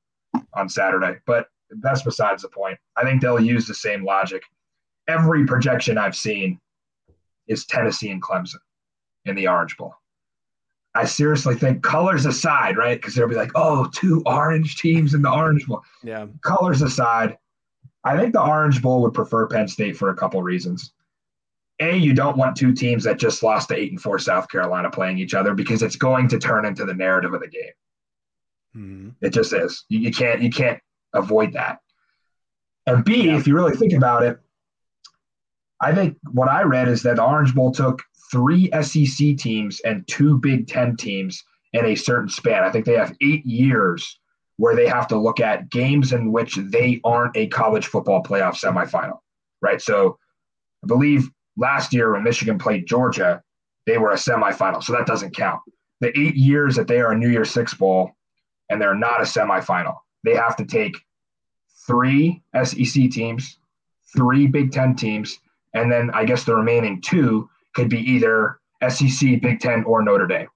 on 0.54 0.68
Saturday, 0.68 1.20
but 1.24 1.46
that's 1.80 2.02
besides 2.02 2.42
the 2.42 2.48
point. 2.48 2.76
I 2.96 3.04
think 3.04 3.22
they'll 3.22 3.40
use 3.40 3.68
the 3.68 3.74
same 3.74 4.04
logic. 4.04 4.42
Every 5.06 5.46
projection 5.46 5.98
I've 5.98 6.16
seen 6.16 6.58
is 7.46 7.64
Tennessee 7.64 8.11
and 8.11 8.20
Clemson 8.20 8.56
in 9.24 9.37
the 9.37 9.46
Orange 9.46 9.76
Bowl. 9.76 9.94
I 10.96 11.04
seriously 11.04 11.54
think 11.54 11.85
colors 11.85 12.26
aside, 12.26 12.76
right? 12.76 13.00
Because 13.00 13.14
they'll 13.14 13.28
be 13.28 13.37
like, 13.37 13.52
oh, 13.54 13.88
two 13.94 14.20
orange 14.26 14.78
teams 14.78 15.14
in 15.14 15.22
the 15.22 15.30
Orange 15.30 15.64
Bowl. 15.66 15.80
Yeah. 16.02 16.26
Colors 16.42 16.82
aside, 16.82 17.38
I 18.05 18.19
think 18.19 18.33
the 18.33 18.43
Orange 18.43 18.83
Bowl 18.83 19.03
would 19.03 19.15
prefer 19.15 19.47
Penn 19.47 19.69
State 19.69 19.97
for 19.97 20.11
a 20.11 20.17
couple 20.17 20.43
reasons. 20.43 20.93
A, 21.81 21.97
you 21.97 22.15
don't 22.15 22.37
want 22.37 22.57
two 22.57 22.73
teams 22.73 23.05
that 23.05 23.19
just 23.19 23.43
lost 23.43 23.69
to 23.69 23.77
eight 23.77 23.91
and 23.91 24.01
four 24.01 24.19
South 24.19 24.49
Carolina 24.49 24.91
playing 24.91 25.19
each 25.19 25.35
other 25.35 25.55
because 25.55 25.83
it's 25.83 25.97
going 25.97 26.29
to 26.29 26.38
turn 26.38 26.65
into 26.65 26.85
the 26.85 26.95
narrative 26.95 27.33
of 27.33 27.41
the 27.41 27.49
game. 27.49 27.73
Mm-hmm. 28.77 29.09
It 29.21 29.31
just 29.31 29.53
is. 29.53 29.85
You, 29.88 30.01
you 30.01 30.12
can't 30.12 30.43
you 30.43 30.51
can't 30.51 30.81
avoid 31.12 31.53
that. 31.55 31.81
And 32.87 33.05
B, 33.05 33.27
yeah. 33.27 33.37
if 33.37 33.47
you 33.47 33.55
really 33.55 33.77
think 33.77 33.93
about 33.93 34.23
it, 34.23 34.38
I 35.81 35.95
think 35.95 36.17
what 36.33 36.49
I 36.49 36.62
read 36.62 36.88
is 36.88 37.03
that 37.03 37.17
the 37.17 37.25
Orange 37.25 37.55
Bowl 37.55 37.73
took 37.73 38.03
three 38.31 38.71
SEC 38.83 39.37
teams 39.37 39.81
and 39.81 40.07
two 40.09 40.38
Big 40.38 40.67
Ten 40.67 40.97
teams 40.97 41.43
in 41.73 41.85
a 41.85 41.95
certain 41.95 42.29
span. 42.29 42.65
I 42.65 42.71
think 42.71 42.87
they 42.87 42.97
have 42.97 43.17
eight 43.21 43.45
years 43.45 44.21
where 44.62 44.77
they 44.77 44.87
have 44.87 45.09
to 45.09 45.18
look 45.18 45.40
at 45.40 45.70
games 45.70 46.12
in 46.12 46.31
which 46.31 46.55
they 46.55 47.01
aren't 47.03 47.37
a 47.37 47.48
college 47.48 47.88
football 47.88 48.22
playoff 48.22 48.55
semifinal, 48.55 49.18
right? 49.61 49.83
So 49.83 50.16
I 50.85 50.87
believe 50.87 51.29
last 51.57 51.92
year 51.92 52.12
when 52.12 52.22
Michigan 52.22 52.59
played 52.59 52.87
Georgia, 52.87 53.42
they 53.87 53.98
were 53.98 54.12
a 54.12 54.14
semifinal. 54.14 54.81
So 54.81 54.92
that 54.92 55.05
doesn't 55.05 55.35
count. 55.35 55.61
The 56.01 56.16
eight 56.16 56.37
years 56.37 56.77
that 56.77 56.87
they 56.87 57.01
are 57.01 57.11
a 57.11 57.18
New 57.18 57.29
Year's 57.29 57.51
Six 57.51 57.75
Bowl 57.75 58.12
and 58.70 58.81
they're 58.81 58.94
not 58.94 59.20
a 59.20 59.25
semifinal, 59.25 59.96
they 60.22 60.37
have 60.37 60.55
to 60.59 60.64
take 60.64 60.94
three 61.85 62.40
SEC 62.62 63.11
teams, 63.11 63.59
three 64.16 64.46
Big 64.46 64.70
Ten 64.70 64.94
teams, 64.94 65.40
and 65.75 65.90
then 65.90 66.09
I 66.14 66.25
guess 66.25 66.44
the 66.44 66.55
remaining 66.55 67.01
two 67.01 67.51
could 67.75 67.88
be 67.88 67.98
either 67.98 68.61
SEC, 68.88 69.40
Big 69.40 69.59
Ten, 69.59 69.83
or 69.83 70.05
Notre 70.05 70.29
Dame. 70.29 70.46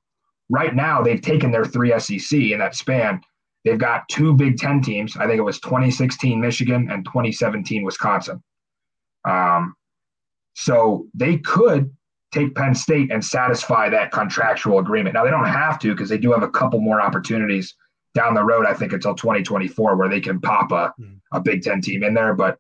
Right 0.49 0.77
now, 0.77 1.03
they've 1.03 1.21
taken 1.21 1.51
their 1.51 1.65
three 1.65 1.93
SEC 1.99 2.39
in 2.39 2.61
that 2.61 2.77
span. 2.77 3.21
They've 3.67 3.77
got 3.77 4.09
two 4.09 4.33
Big 4.33 4.59
Ten 4.59 4.81
teams. 4.81 5.17
I 5.17 5.27
think 5.27 5.39
it 5.39 5.43
was 5.43 5.59
2016 5.59 6.41
Michigan 6.41 6.89
and 6.89 7.05
2017 7.05 7.83
Wisconsin. 7.83 8.41
Um, 9.25 9.75
so 10.55 11.09
they 11.15 11.39
could 11.39 11.91
take 12.31 12.55
Penn 12.55 12.77
State 12.77 13.11
and 13.11 13.25
satisfy 13.25 13.89
that 13.89 14.13
contractual 14.13 14.79
agreement. 14.79 15.15
Now 15.15 15.25
they 15.25 15.31
don't 15.31 15.49
have 15.49 15.81
to 15.81 15.93
because 15.93 16.09
they 16.09 16.17
do 16.17 16.31
have 16.33 16.45
a 16.45 16.49
couple 16.49 16.81
more 16.81 17.01
opportunities 17.01 17.75
down 18.15 18.35
the 18.35 18.45
road. 18.45 18.67
I 18.67 18.73
think 18.73 18.93
until 18.93 19.17
2024 19.17 19.97
where 19.97 20.09
they 20.09 20.21
can 20.21 20.41
pop 20.41 20.71
a, 20.71 20.95
mm. 21.01 21.19
a 21.33 21.41
Big 21.41 21.63
Ten 21.63 21.81
team 21.81 22.05
in 22.05 22.15
there. 22.15 22.35
But 22.35 22.59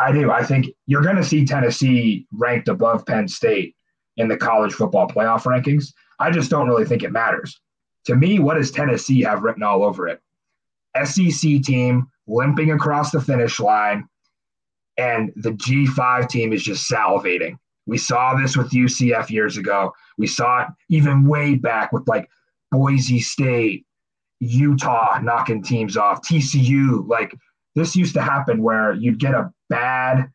I 0.00 0.10
do. 0.10 0.32
I 0.32 0.42
think 0.42 0.66
you're 0.86 1.02
going 1.02 1.16
to 1.16 1.24
see 1.24 1.46
Tennessee 1.46 2.26
ranked 2.32 2.66
above 2.66 3.06
Penn 3.06 3.28
State 3.28 3.76
in 4.16 4.26
the 4.26 4.36
college 4.36 4.72
football 4.72 5.06
playoff 5.06 5.44
rankings. 5.44 5.92
I 6.18 6.32
just 6.32 6.50
don't 6.50 6.66
really 6.68 6.84
think 6.84 7.04
it 7.04 7.12
matters. 7.12 7.60
To 8.06 8.14
me, 8.14 8.38
what 8.38 8.54
does 8.54 8.70
Tennessee 8.70 9.22
have 9.22 9.42
written 9.42 9.62
all 9.62 9.84
over 9.84 10.08
it? 10.08 10.20
SEC 11.04 11.62
team 11.62 12.06
limping 12.26 12.70
across 12.70 13.10
the 13.10 13.20
finish 13.20 13.60
line, 13.60 14.08
and 14.96 15.32
the 15.36 15.50
G5 15.50 16.28
team 16.28 16.52
is 16.52 16.62
just 16.62 16.90
salivating. 16.90 17.58
We 17.86 17.98
saw 17.98 18.34
this 18.34 18.56
with 18.56 18.70
UCF 18.70 19.30
years 19.30 19.56
ago. 19.56 19.92
We 20.18 20.26
saw 20.26 20.62
it 20.62 20.68
even 20.88 21.26
way 21.26 21.56
back 21.56 21.92
with 21.92 22.08
like 22.08 22.28
Boise 22.72 23.20
State, 23.20 23.86
Utah 24.40 25.18
knocking 25.22 25.62
teams 25.62 25.96
off, 25.96 26.22
TCU. 26.22 27.06
Like 27.06 27.34
this 27.74 27.94
used 27.94 28.14
to 28.14 28.22
happen 28.22 28.62
where 28.62 28.92
you'd 28.92 29.20
get 29.20 29.34
a 29.34 29.52
bad 29.68 30.30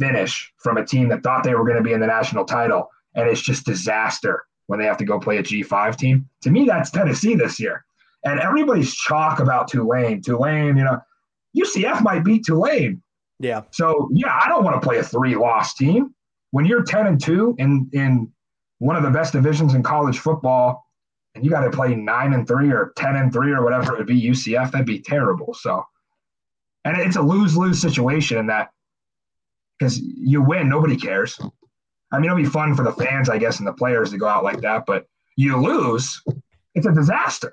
finish 0.00 0.52
from 0.58 0.76
a 0.76 0.86
team 0.86 1.08
that 1.08 1.22
thought 1.22 1.44
they 1.44 1.54
were 1.54 1.64
going 1.64 1.76
to 1.76 1.82
be 1.82 1.92
in 1.92 2.00
the 2.00 2.06
national 2.06 2.44
title, 2.44 2.88
and 3.14 3.28
it's 3.28 3.42
just 3.42 3.66
disaster 3.66 4.44
when 4.68 4.78
they 4.78 4.86
have 4.86 4.98
to 4.98 5.04
go 5.04 5.18
play 5.18 5.38
a 5.38 5.42
G5 5.42 5.96
team. 5.96 6.28
To 6.42 6.50
me, 6.50 6.66
that's 6.66 6.90
Tennessee 6.90 7.34
this 7.34 7.58
year. 7.58 7.84
And 8.24 8.38
everybody's 8.38 8.94
chalk 8.94 9.40
about 9.40 9.68
Tulane. 9.68 10.22
Tulane, 10.22 10.76
you 10.76 10.84
know, 10.84 11.00
UCF 11.56 12.02
might 12.02 12.22
beat 12.22 12.44
Tulane. 12.44 13.02
Yeah. 13.40 13.62
So 13.70 14.08
yeah, 14.12 14.38
I 14.40 14.48
don't 14.48 14.64
want 14.64 14.80
to 14.80 14.86
play 14.86 14.98
a 14.98 15.02
three-loss 15.02 15.74
team. 15.74 16.14
When 16.50 16.64
you're 16.64 16.82
10 16.82 17.06
and 17.06 17.20
2 17.22 17.56
in 17.58 17.90
in 17.92 18.30
one 18.78 18.96
of 18.96 19.02
the 19.02 19.10
best 19.10 19.32
divisions 19.32 19.74
in 19.74 19.82
college 19.82 20.18
football, 20.18 20.84
and 21.34 21.44
you 21.44 21.50
got 21.50 21.62
to 21.62 21.70
play 21.70 21.94
nine 21.94 22.34
and 22.34 22.46
three 22.46 22.70
or 22.70 22.92
10 22.96 23.16
and 23.16 23.32
three 23.32 23.52
or 23.52 23.62
whatever 23.62 23.94
it 23.94 23.98
would 23.98 24.06
be, 24.06 24.20
UCF, 24.20 24.72
that'd 24.72 24.86
be 24.86 25.00
terrible. 25.00 25.54
So 25.54 25.84
And 26.84 27.00
it's 27.00 27.16
a 27.16 27.22
lose 27.22 27.56
lose 27.56 27.80
situation 27.80 28.38
in 28.38 28.46
that 28.48 28.70
because 29.78 29.98
you 30.00 30.42
win, 30.42 30.68
nobody 30.68 30.96
cares. 30.96 31.38
I 32.10 32.18
mean, 32.18 32.26
it'll 32.26 32.42
be 32.42 32.44
fun 32.44 32.74
for 32.74 32.82
the 32.82 32.92
fans, 32.92 33.28
I 33.28 33.38
guess, 33.38 33.58
and 33.58 33.66
the 33.66 33.72
players 33.72 34.10
to 34.10 34.18
go 34.18 34.26
out 34.26 34.44
like 34.44 34.60
that, 34.62 34.86
but 34.86 35.06
you 35.36 35.56
lose, 35.56 36.22
it's 36.74 36.86
a 36.86 36.92
disaster. 36.92 37.52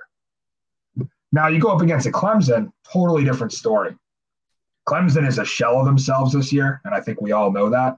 Now 1.31 1.47
you 1.47 1.59
go 1.59 1.69
up 1.69 1.81
against 1.81 2.07
a 2.07 2.11
Clemson, 2.11 2.71
totally 2.91 3.25
different 3.25 3.51
story. 3.51 3.95
Clemson 4.87 5.27
is 5.27 5.39
a 5.39 5.45
shell 5.45 5.79
of 5.79 5.85
themselves 5.85 6.33
this 6.33 6.53
year, 6.53 6.79
and 6.85 6.93
I 6.93 7.01
think 7.01 7.19
we 7.19 7.31
all 7.31 7.51
know 7.51 7.69
that, 7.69 7.97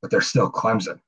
but 0.00 0.10
they're 0.10 0.20
still 0.20 0.50
Clemson, 0.50 1.00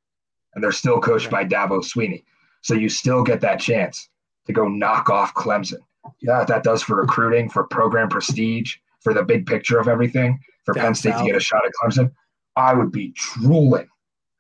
and 0.55 0.65
they're 0.65 0.73
still 0.73 0.99
coached 0.99 1.31
by 1.31 1.45
Dabo 1.45 1.85
Swinney. 1.85 2.25
So 2.63 2.75
you 2.75 2.89
still 2.89 3.23
get 3.23 3.41
that 3.43 3.61
chance 3.61 4.09
to 4.47 4.53
go 4.53 4.67
knock 4.67 5.09
off 5.09 5.35
Clemson. 5.35 5.79
Yeah, 6.21 6.45
that 6.45 6.65
does 6.65 6.83
for 6.83 6.97
recruiting, 6.97 7.49
for 7.49 7.65
program 7.65 8.09
prestige, 8.09 8.77
for 9.01 9.15
the 9.15 9.23
big 9.23 9.47
picture 9.47 9.79
of 9.79 9.89
everything, 9.89 10.41
for 10.65 10.75
Penn 10.75 10.95
State 10.95 11.17
to 11.17 11.25
get 11.25 11.37
a 11.37 11.41
shot 11.41 11.63
at 11.65 11.73
Clemson. 11.81 12.11
I 12.57 12.75
would 12.75 12.91
be 12.91 13.13
drooling 13.15 13.89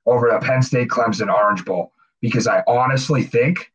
over 0.06 0.30
the 0.30 0.38
Penn 0.44 0.62
State 0.62 0.88
Clemson 0.88 1.32
Orange 1.32 1.64
Bowl 1.64 1.92
because 2.20 2.46
I 2.46 2.62
honestly 2.66 3.22
think 3.22 3.70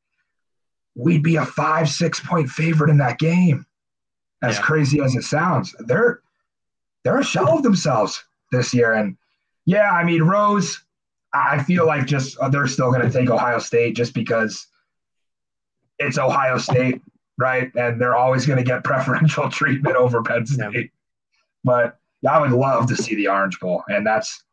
we'd 0.96 1.24
be 1.24 1.36
a 1.36 1.46
five, 1.46 1.90
six 1.90 2.20
point 2.20 2.50
favorite 2.50 2.90
in 2.90 2.98
that 2.98 3.20
game. 3.20 3.66
As 4.42 4.58
yeah. 4.58 4.62
crazy 4.62 5.02
as 5.02 5.16
it 5.16 5.24
sounds, 5.24 5.76
they're 5.80 6.22
they're 7.04 7.20
a 7.20 7.24
shell 7.24 7.58
of 7.58 7.64
themselves 7.64 8.24
this 8.52 8.74
year. 8.74 8.94
And 8.94 9.18
yeah, 9.66 9.92
I 9.92 10.04
mean, 10.04 10.24
Rose, 10.24 10.84
I 11.34 11.64
feel 11.64 11.86
like 11.86 12.06
just 12.06 12.38
uh, 12.40 12.50
they're 12.50 12.68
still 12.68 12.92
going 12.92 13.10
to 13.10 13.12
take 13.12 13.30
Ohio 13.30 13.60
State 13.60 13.96
just 13.96 14.14
because 14.14 14.68
it's 16.00 16.18
Ohio 16.18 16.58
State, 16.58 17.02
right? 17.38 17.72
And 17.76 18.00
they're 18.00 18.16
always 18.16 18.46
going 18.46 18.58
to 18.58 18.64
get 18.64 18.84
preferential 18.84 19.50
treatment 19.50 19.96
over 19.96 20.22
Penn 20.22 20.46
State. 20.46 20.74
Yeah. 20.74 20.82
But 21.64 22.00
I 22.28 22.40
would 22.40 22.52
love 22.52 22.88
to 22.88 22.96
see 22.96 23.16
the 23.16 23.28
Orange 23.28 23.60
Bowl, 23.60 23.84
and 23.88 24.06
that's 24.06 24.44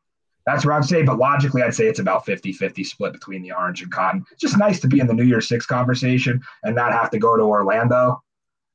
that's 0.47 0.65
where 0.65 0.75
I'd 0.75 0.85
say. 0.85 1.03
But 1.03 1.19
logically, 1.19 1.63
I'd 1.63 1.75
say 1.75 1.87
it's 1.87 2.01
about 2.01 2.27
50-50 2.27 2.85
split 2.85 3.13
between 3.13 3.43
the 3.43 3.53
Orange 3.53 3.83
and 3.83 3.93
Cotton. 3.93 4.25
It's 4.33 4.41
just 4.41 4.59
nice 4.59 4.81
to 4.81 4.89
be 4.89 5.01
in 5.01 5.07
the 5.07 5.15
New 5.15 5.25
Year's 5.25 5.49
Six 5.49 5.67
conversation 5.67 6.41
and 6.65 6.75
not 6.75 6.93
have 6.93 7.11
to 7.11 7.19
go 7.19 7.37
to 7.37 7.43
Orlando 7.43 8.23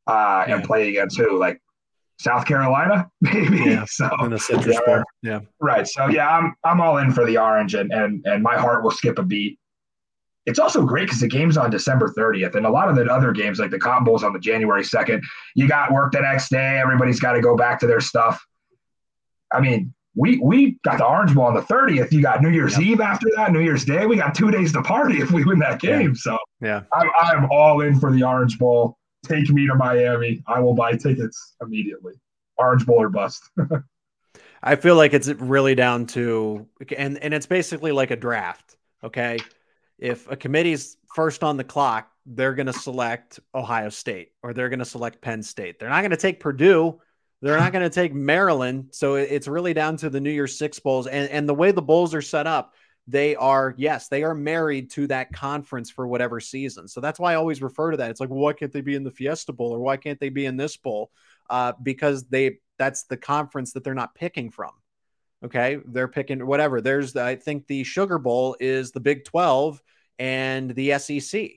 uh, 0.08 0.46
yeah. 0.48 0.56
and 0.56 0.64
play 0.64 0.90
against 0.90 1.18
who 1.18 1.38
like 1.38 1.62
South 2.20 2.46
Carolina, 2.46 3.10
maybe. 3.22 3.58
Yeah, 3.58 3.86
so 3.88 4.10
in 4.24 4.32
the 4.32 4.40
Citrus 4.40 4.76
yeah, 4.76 4.80
Bowl. 4.86 5.04
Yeah. 5.22 5.40
Right. 5.60 5.88
So 5.88 6.08
yeah, 6.08 6.30
I'm 6.30 6.56
I'm 6.64 6.82
all 6.82 6.98
in 6.98 7.12
for 7.12 7.26
the 7.26 7.38
orange 7.38 7.76
and 7.76 7.92
and 7.92 8.26
and 8.26 8.42
my 8.42 8.58
heart 8.58 8.84
will 8.84 8.92
skip 8.92 9.20
a 9.20 9.24
beat. 9.24 9.60
It's 10.46 10.60
also 10.60 10.86
great 10.86 11.08
because 11.08 11.20
the 11.20 11.28
game's 11.28 11.58
on 11.58 11.70
December 11.70 12.14
30th, 12.18 12.56
and 12.56 12.66
a 12.66 12.70
lot 12.70 12.88
of 12.88 12.96
the 12.96 13.04
other 13.12 13.34
games, 13.34 13.60
like 13.60 13.70
the 13.70 13.78
Cotton 13.78 14.06
Bowl's 14.06 14.24
on 14.24 14.32
the 14.32 14.40
January 14.40 14.82
2nd. 14.82 15.22
You 15.56 15.68
got 15.68 15.92
work 15.92 16.14
the 16.14 16.22
next 16.22 16.50
day. 16.50 16.80
Everybody's 16.80 17.20
got 17.20 17.34
to 17.34 17.42
go 17.42 17.58
back 17.58 17.82
to 17.82 17.88
their 17.88 18.00
stuff. 18.00 18.42
I 19.52 19.60
mean, 19.60 19.94
we 20.18 20.40
we 20.40 20.80
got 20.84 20.98
the 20.98 21.06
Orange 21.06 21.34
Bowl 21.36 21.46
on 21.46 21.54
the 21.54 21.62
30th. 21.62 22.12
You 22.12 22.22
got 22.22 22.42
New 22.42 22.50
Year's 22.50 22.74
yep. 22.74 22.82
Eve 22.82 23.02
after 23.02 23.28
that, 23.36 23.52
New 23.52 23.62
Year's 23.62 23.86
Day. 23.86 24.06
We 24.06 24.18
got 24.18 24.34
two 24.34 24.52
days 24.52 24.74
to 24.74 24.82
party 24.82 25.22
if 25.22 25.32
we 25.32 25.46
win 25.46 25.60
that 25.60 25.80
game. 25.80 26.10
Yeah. 26.10 26.16
So 26.16 26.38
yeah, 26.60 26.82
I'm 26.94 27.10
I'm 27.22 27.52
all 27.52 27.82
in 27.82 28.00
for 28.00 28.12
the 28.12 28.24
Orange 28.24 28.58
Bowl 28.58 28.98
take 29.26 29.50
me 29.50 29.68
to 29.68 29.76
Miami. 29.76 30.42
I 30.48 30.60
will 30.60 30.74
buy 30.74 30.94
tickets 30.94 31.56
immediately. 31.62 32.14
Orange 32.58 32.86
Bowl 32.86 33.02
or 33.02 33.10
bust. 33.10 33.44
I 34.64 34.76
feel 34.76 34.96
like 34.96 35.14
it's 35.14 35.28
really 35.28 35.76
down 35.76 36.08
to 36.08 36.68
and 36.98 37.18
and 37.20 37.34
it's 37.34 37.46
basically 37.46 37.92
like 37.92 38.12
a 38.12 38.16
draft. 38.16 38.76
Okay, 39.04 39.38
if 40.00 40.30
a 40.30 40.36
committee's 40.36 40.98
first 41.14 41.44
on 41.44 41.58
the 41.58 41.64
clock, 41.64 42.12
they're 42.26 42.56
going 42.56 42.68
to 42.68 42.74
select 42.74 43.40
Ohio 43.54 43.90
State 43.90 44.32
or 44.42 44.54
they're 44.54 44.70
going 44.70 44.80
to 44.80 44.86
select 44.86 45.22
Penn 45.22 45.44
State. 45.44 45.80
They're 45.80 45.90
not 45.90 46.02
going 46.02 46.12
to 46.12 46.18
take 46.18 46.40
Purdue. 46.40 47.00
They're 47.42 47.58
not 47.58 47.72
going 47.72 47.84
to 47.84 47.94
take 47.94 48.14
Maryland. 48.14 48.90
So 48.92 49.16
it's 49.16 49.48
really 49.48 49.74
down 49.74 49.98
to 49.98 50.10
the 50.10 50.20
New 50.20 50.32
Year's 50.32 50.58
Six 50.58 50.80
bowls 50.80 51.08
and 51.08 51.30
and 51.30 51.48
the 51.48 51.54
way 51.54 51.72
the 51.72 51.82
bowls 51.82 52.14
are 52.14 52.22
set 52.22 52.48
up 52.48 52.74
they 53.10 53.38
are 53.38 53.74
yes 53.78 54.10
they 54.10 54.24
are 54.24 54.36
married 54.36 54.92
to 54.92 55.08
that 55.08 55.32
conference 55.32 55.90
for 55.90 56.08
whatever 56.08 56.40
season. 56.40 56.88
So 56.88 57.00
that's 57.00 57.20
why 57.20 57.34
i 57.34 57.36
always 57.36 57.62
refer 57.62 57.92
to 57.92 57.98
that. 57.98 58.12
It's 58.12 58.20
like 58.20 58.30
why 58.30 58.54
can't 58.54 58.72
they 58.72 58.82
be 58.82 58.96
in 58.96 59.04
the 59.04 59.12
fiesta 59.12 59.54
bowl 59.54 59.72
or 59.72 59.80
why 59.80 59.98
can't 59.98 60.20
they 60.20 60.30
be 60.30 60.46
in 60.46 60.58
this 60.58 60.76
bowl? 60.78 61.12
Uh, 61.50 61.74
because 61.82 62.28
they 62.28 62.58
that's 62.78 63.04
the 63.04 63.18
conference 63.18 63.74
that 63.74 63.84
they're 63.84 63.94
not 63.94 64.16
picking 64.16 64.52
from 64.52 64.72
okay? 65.44 65.80
They're 65.86 66.08
picking 66.08 66.46
whatever. 66.46 66.82
There's 66.82 67.16
i 67.16 67.36
think 67.36 67.68
the 67.68 67.84
sugar 67.84 68.18
bowl 68.18 68.58
is 68.60 68.92
the 68.92 69.00
big 69.00 69.24
12 69.24 69.82
and 70.20 70.72
the 70.72 70.98
sec 70.98 71.52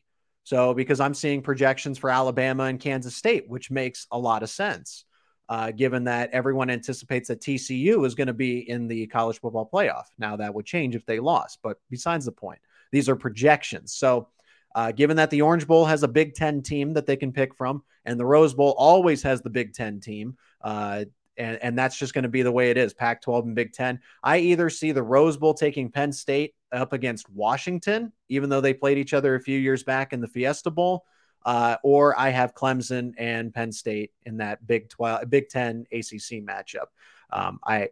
so 0.44 0.74
because 0.74 1.00
i'm 1.00 1.14
seeing 1.14 1.40
projections 1.40 1.96
for 1.96 2.10
alabama 2.10 2.64
and 2.64 2.78
kansas 2.78 3.16
state 3.16 3.48
which 3.48 3.70
makes 3.70 4.06
a 4.12 4.18
lot 4.18 4.42
of 4.42 4.50
sense 4.50 5.06
uh, 5.50 5.72
given 5.72 6.04
that 6.04 6.30
everyone 6.30 6.70
anticipates 6.70 7.26
that 7.26 7.40
TCU 7.40 8.06
is 8.06 8.14
going 8.14 8.28
to 8.28 8.32
be 8.32 8.70
in 8.70 8.86
the 8.86 9.08
college 9.08 9.40
football 9.40 9.68
playoff. 9.70 10.04
Now, 10.16 10.36
that 10.36 10.54
would 10.54 10.64
change 10.64 10.94
if 10.94 11.04
they 11.04 11.18
lost, 11.18 11.58
but 11.60 11.78
besides 11.90 12.24
the 12.24 12.32
point, 12.32 12.60
these 12.92 13.08
are 13.08 13.16
projections. 13.16 13.92
So, 13.92 14.28
uh, 14.76 14.92
given 14.92 15.16
that 15.16 15.30
the 15.30 15.42
Orange 15.42 15.66
Bowl 15.66 15.84
has 15.84 16.04
a 16.04 16.08
Big 16.08 16.34
Ten 16.34 16.62
team 16.62 16.92
that 16.94 17.04
they 17.04 17.16
can 17.16 17.32
pick 17.32 17.52
from, 17.56 17.82
and 18.04 18.18
the 18.18 18.24
Rose 18.24 18.54
Bowl 18.54 18.76
always 18.78 19.24
has 19.24 19.42
the 19.42 19.50
Big 19.50 19.74
Ten 19.74 19.98
team, 19.98 20.36
uh, 20.62 21.04
and, 21.36 21.58
and 21.60 21.76
that's 21.76 21.98
just 21.98 22.14
going 22.14 22.22
to 22.22 22.28
be 22.28 22.42
the 22.42 22.52
way 22.52 22.70
it 22.70 22.78
is 22.78 22.94
Pac 22.94 23.20
12 23.20 23.46
and 23.46 23.54
Big 23.56 23.72
Ten. 23.72 23.98
I 24.22 24.38
either 24.38 24.70
see 24.70 24.92
the 24.92 25.02
Rose 25.02 25.36
Bowl 25.36 25.54
taking 25.54 25.90
Penn 25.90 26.12
State 26.12 26.54
up 26.70 26.92
against 26.92 27.28
Washington, 27.28 28.12
even 28.28 28.50
though 28.50 28.60
they 28.60 28.74
played 28.74 28.98
each 28.98 29.14
other 29.14 29.34
a 29.34 29.40
few 29.40 29.58
years 29.58 29.82
back 29.82 30.12
in 30.12 30.20
the 30.20 30.28
Fiesta 30.28 30.70
Bowl, 30.70 31.04
uh, 31.44 31.76
or 31.82 32.18
I 32.18 32.30
have 32.30 32.54
Clemson 32.54 33.14
and 33.18 33.52
Penn 33.52 33.72
State 33.72 34.12
in 34.24 34.38
that 34.38 34.66
Big 34.66 34.88
Twelve, 34.88 35.28
Big 35.28 35.48
Ten 35.48 35.86
ACC 35.92 36.42
matchup. 36.44 36.86
Um, 37.30 37.60
I 37.64 37.88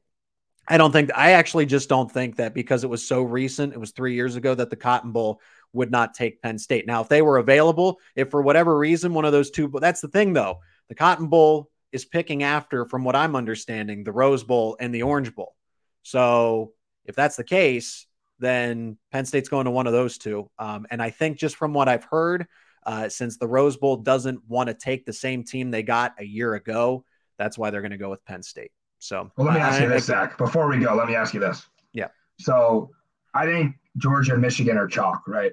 I 0.66 0.76
don't 0.76 0.92
think 0.92 1.10
I 1.14 1.32
actually 1.32 1.66
just 1.66 1.88
don't 1.88 2.10
think 2.10 2.36
that 2.36 2.52
because 2.52 2.84
it 2.84 2.90
was 2.90 3.06
so 3.06 3.22
recent, 3.22 3.72
it 3.72 3.80
was 3.80 3.92
three 3.92 4.14
years 4.14 4.36
ago 4.36 4.54
that 4.54 4.68
the 4.68 4.76
Cotton 4.76 5.12
Bowl 5.12 5.40
would 5.72 5.90
not 5.90 6.14
take 6.14 6.42
Penn 6.42 6.58
State. 6.58 6.86
Now, 6.86 7.00
if 7.00 7.08
they 7.08 7.22
were 7.22 7.38
available, 7.38 8.00
if 8.14 8.30
for 8.30 8.42
whatever 8.42 8.76
reason 8.76 9.14
one 9.14 9.24
of 9.24 9.32
those 9.32 9.50
two, 9.50 9.72
that's 9.80 10.00
the 10.00 10.08
thing 10.08 10.34
though, 10.34 10.60
the 10.88 10.94
Cotton 10.94 11.28
Bowl 11.28 11.70
is 11.90 12.04
picking 12.04 12.42
after, 12.42 12.84
from 12.84 13.02
what 13.04 13.16
I'm 13.16 13.34
understanding, 13.34 14.04
the 14.04 14.12
Rose 14.12 14.44
Bowl 14.44 14.76
and 14.78 14.94
the 14.94 15.02
Orange 15.02 15.34
Bowl. 15.34 15.54
So 16.02 16.72
if 17.06 17.16
that's 17.16 17.36
the 17.36 17.44
case, 17.44 18.06
then 18.38 18.98
Penn 19.10 19.24
State's 19.24 19.48
going 19.48 19.64
to 19.64 19.70
one 19.70 19.86
of 19.86 19.92
those 19.92 20.18
two. 20.18 20.50
Um, 20.58 20.86
and 20.90 21.02
I 21.02 21.10
think 21.10 21.38
just 21.38 21.56
from 21.56 21.72
what 21.72 21.88
I've 21.88 22.04
heard, 22.04 22.46
uh, 22.88 23.06
since 23.06 23.36
the 23.36 23.46
Rose 23.46 23.76
Bowl 23.76 23.98
doesn't 23.98 24.40
want 24.48 24.68
to 24.68 24.74
take 24.74 25.04
the 25.04 25.12
same 25.12 25.44
team 25.44 25.70
they 25.70 25.82
got 25.82 26.14
a 26.18 26.24
year 26.24 26.54
ago, 26.54 27.04
that's 27.36 27.58
why 27.58 27.68
they're 27.68 27.82
going 27.82 27.90
to 27.90 27.98
go 27.98 28.08
with 28.08 28.24
Penn 28.24 28.42
State. 28.42 28.72
So, 28.98 29.30
well, 29.36 29.46
let 29.46 29.54
me 29.54 29.60
ask 29.60 29.78
I, 29.78 29.84
you 29.84 29.90
this, 29.90 30.06
Zach. 30.06 30.38
Before 30.38 30.66
we 30.68 30.78
go, 30.78 30.94
let 30.94 31.06
me 31.06 31.14
ask 31.14 31.34
you 31.34 31.40
this. 31.40 31.66
Yeah. 31.92 32.08
So, 32.40 32.90
I 33.34 33.44
think 33.44 33.76
Georgia 33.98 34.32
and 34.32 34.40
Michigan 34.40 34.78
are 34.78 34.86
chalk, 34.86 35.28
right? 35.28 35.52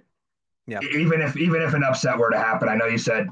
Yeah. 0.65 0.79
Even 0.81 1.21
if 1.21 1.36
even 1.36 1.61
if 1.61 1.73
an 1.73 1.83
upset 1.83 2.17
were 2.17 2.31
to 2.31 2.39
happen, 2.39 2.69
I 2.69 2.75
know 2.75 2.86
you 2.86 2.97
said 2.97 3.27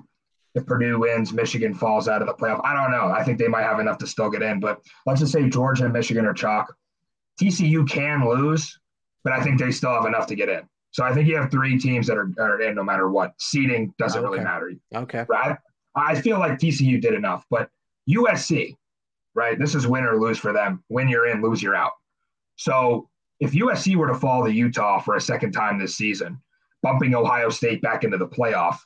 if 0.54 0.66
Purdue 0.66 1.00
wins, 1.00 1.32
Michigan 1.32 1.74
falls 1.74 2.10
out 2.10 2.22
of 2.22 2.28
the 2.28 2.34
playoff. 2.34 2.60
I 2.66 2.74
don't 2.74 2.92
know. 2.92 3.10
I 3.10 3.24
think 3.24 3.40
they 3.40 3.48
might 3.48 3.64
have 3.64 3.80
enough 3.80 3.98
to 4.00 4.08
still 4.08 4.30
get 4.30 4.44
in, 4.44 4.60
but 4.60 4.82
let's 5.06 5.22
just 5.22 5.32
say 5.32 5.48
Georgia 5.48 5.86
and 5.86 5.94
Michigan 5.94 6.26
are 6.26 6.34
chalk. 6.34 6.76
TCU 7.42 7.90
can 7.90 8.28
lose, 8.28 8.78
but 9.24 9.32
I 9.32 9.42
think 9.42 9.60
they 9.60 9.72
still 9.72 9.94
have 9.94 10.06
enough 10.06 10.28
to 10.28 10.36
get 10.36 10.50
in. 10.50 10.68
So 10.94 11.04
I 11.04 11.12
think 11.12 11.28
you 11.28 11.36
have 11.38 11.50
three 11.50 11.80
teams 11.80 12.06
that 12.08 12.18
are, 12.18 12.32
are 12.40 12.62
in 12.62 12.76
no 12.76 12.84
matter 12.84 13.10
what. 13.10 13.34
Seeding 13.40 13.94
doesn't 13.98 14.24
okay. 14.24 14.30
really 14.30 14.44
matter. 14.44 14.72
Okay. 14.94 15.26
Right. 15.28 15.58
I 15.96 16.22
feel 16.22 16.38
like 16.38 16.54
TCU 16.54 17.02
did 17.02 17.16
enough, 17.16 17.46
but 17.50 17.70
USC, 18.10 18.76
right? 19.34 19.58
This 19.58 19.74
is 19.74 19.88
win 19.88 20.04
or 20.04 20.20
lose 20.20 20.38
for 20.38 20.54
them. 20.54 20.84
Win 20.90 21.10
you're 21.10 21.28
in, 21.28 21.42
lose 21.42 21.64
you're 21.64 21.76
out. 21.76 21.94
So 22.58 23.10
if 23.40 23.54
USC 23.54 23.96
were 23.96 24.08
to 24.08 24.14
fall 24.14 24.46
to 24.46 24.54
Utah 24.54 25.00
for 25.00 25.16
a 25.16 25.22
second 25.22 25.52
time 25.52 25.80
this 25.80 25.96
season, 25.96 26.40
bumping 26.84 27.16
Ohio 27.16 27.50
State 27.50 27.82
back 27.82 28.04
into 28.04 28.18
the 28.18 28.28
playoff, 28.28 28.78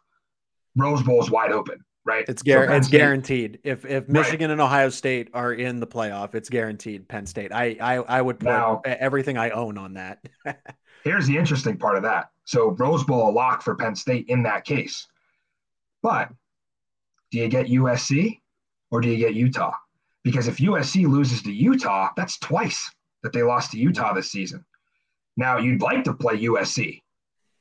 Rose 0.78 1.04
Bowl 1.04 1.22
is 1.22 1.30
wide 1.30 1.52
open, 1.52 1.84
right? 2.06 2.24
It's, 2.30 2.42
gar- 2.42 2.68
so 2.68 2.74
it's 2.74 2.88
guaranteed. 2.88 3.60
If 3.64 3.86
if 3.86 4.08
Michigan 4.08 4.50
right. 4.50 4.54
and 4.54 4.62
Ohio 4.62 4.90
State 4.90 5.30
are 5.34 5.52
in 5.52 5.82
the 5.82 5.88
playoff, 5.88 6.36
it's 6.36 6.50
guaranteed 6.50 7.10
Penn 7.10 7.26
State. 7.26 7.52
I 7.52 7.76
I, 7.82 7.96
I 7.96 8.22
would 8.22 8.40
put 8.40 8.48
now, 8.48 8.82
everything 8.86 9.38
I 9.38 9.50
own 9.50 9.78
on 9.78 9.96
that. 9.96 10.26
Here's 11.08 11.26
the 11.26 11.38
interesting 11.38 11.78
part 11.78 11.96
of 11.96 12.04
that. 12.04 12.32
So 12.44 12.72
Rose 12.72 13.06
Bowl 13.06 13.30
a 13.30 13.32
lock 13.32 13.62
for 13.62 13.76
Penn 13.76 13.96
State 13.96 14.26
in 14.28 14.44
that 14.44 14.66
case. 14.66 15.08
But 16.04 16.30
do 17.32 17.38
you 17.38 17.48
get 17.48 17.68
USC 17.68 18.42
or 18.92 19.00
do 19.00 19.08
you 19.08 19.18
get 19.18 19.34
Utah? 19.34 19.72
Because 20.26 20.50
if 20.50 20.58
USC 20.58 21.08
loses 21.08 21.42
to 21.44 21.54
Utah, 21.54 22.10
that's 22.18 22.38
twice 22.40 22.92
that 23.24 23.32
they 23.32 23.42
lost 23.42 23.72
to 23.72 23.80
Utah 23.80 24.14
this 24.14 24.30
season. 24.30 24.66
Now 25.38 25.60
you'd 25.60 25.82
like 25.82 26.04
to 26.04 26.14
play 26.14 26.40
USC, 26.40 27.02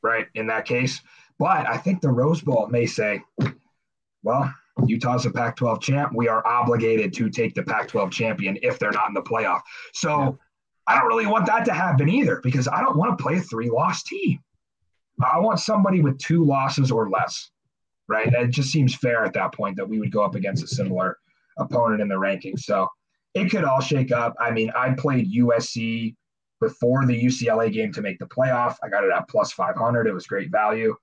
right? 0.03 0.26
In 0.34 0.49
that 0.49 0.64
case, 0.64 1.01
but 1.38 1.68
I 1.68 1.76
think 1.76 2.01
the 2.01 2.11
Rose 2.11 2.40
Bowl 2.40 2.66
may 2.66 2.86
say, 2.86 3.22
well, 4.24 4.53
Utah's 4.86 5.24
a 5.24 5.30
Pac 5.30 5.55
12 5.55 5.80
champ. 5.80 6.12
We 6.16 6.26
are 6.26 6.44
obligated 6.44 7.12
to 7.14 7.30
take 7.30 7.55
the 7.55 7.62
Pac 7.62 7.86
12 7.86 8.11
champion 8.11 8.59
if 8.62 8.80
they're 8.80 8.90
not 8.90 9.07
in 9.07 9.14
the 9.14 9.22
playoff. 9.22 9.61
So 9.92 10.36
I 10.87 10.97
don't 10.97 11.09
really 11.09 11.26
want 11.26 11.47
that 11.47 11.64
to 11.66 11.72
happen 11.72 12.09
either 12.09 12.41
because 12.43 12.68
I 12.68 12.80
don't 12.80 12.97
want 12.97 13.16
to 13.16 13.22
play 13.22 13.37
a 13.37 13.41
three 13.41 13.70
loss 13.70 14.03
team. 14.03 14.39
I 15.24 15.39
want 15.39 15.61
somebody 15.61 16.01
with 16.01 16.18
two 16.18 16.45
losses 16.45 16.91
or 16.91 17.09
less, 17.09 17.51
right? 18.09 18.32
It 18.32 18.51
just 18.51 18.70
seems 18.70 18.95
fair 18.95 19.24
at 19.24 19.32
that 19.32 19.53
point 19.53 19.76
that 19.76 19.89
we 19.89 19.99
would 19.99 20.12
go 20.12 20.22
up 20.22 20.34
against 20.34 20.62
a 20.62 20.68
similar 20.68 21.18
opponent 21.59 22.03
in 22.03 22.09
the 22.09 22.14
rankings. 22.14 22.61
So 22.61 22.89
it 23.34 23.51
could 23.51 23.64
all 23.64 23.80
shake 23.80 24.12
up. 24.12 24.34
I 24.39 24.51
mean, 24.51 24.70
I 24.76 24.91
played 24.91 25.32
USC 25.32 26.14
before 26.61 27.07
the 27.07 27.20
UCLA 27.20 27.72
game 27.72 27.93
to 27.93 28.03
make 28.03 28.18
the 28.18 28.26
playoff. 28.26 28.76
I 28.82 28.89
got 28.89 29.05
it 29.05 29.11
at 29.11 29.28
plus 29.28 29.53
500. 29.53 30.07
It 30.07 30.12
was 30.12 30.26
great 30.26 30.51
value. 30.51 30.95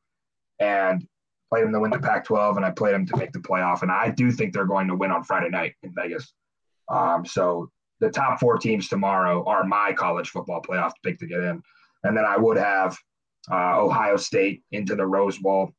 And 0.60 1.06
played 1.50 1.66
them 1.66 1.74
to 1.74 1.80
win 1.80 1.92
the 1.92 2.00
Pac 2.00 2.26
12, 2.26 2.58
and 2.58 2.66
I 2.66 2.72
played 2.72 2.96
them 2.96 3.06
to 3.06 3.18
make 3.18 3.32
the 3.32 3.40
playoff. 3.40 3.84
And 3.84 3.92
I 3.92 4.10
do 4.10 4.32
think 4.32 4.54
they're 4.54 4.66
going 4.66 4.88
to 4.88 4.96
win 4.96 5.12
on 5.12 5.24
Friday 5.24 5.50
night 5.50 5.76
in 5.84 5.94
Vegas. 5.94 6.34
Um, 6.90 7.26
so 7.26 7.70
the 8.04 8.12
top 8.12 8.40
four 8.40 8.58
teams 8.58 8.88
tomorrow 8.88 9.44
are 9.46 9.64
my 9.64 9.94
college 9.94 10.30
football 10.30 10.62
playoff 10.62 10.92
pick 11.04 11.18
to 11.20 11.26
get 11.26 11.40
in. 11.40 11.62
And 12.04 12.16
then 12.18 12.26
I 12.26 12.38
would 12.38 12.58
have 12.58 12.98
uh, 13.50 13.82
Ohio 13.82 14.18
State 14.18 14.62
into 14.72 14.96
the 14.96 15.06
Rose 15.06 15.38
Bowl, 15.38 15.72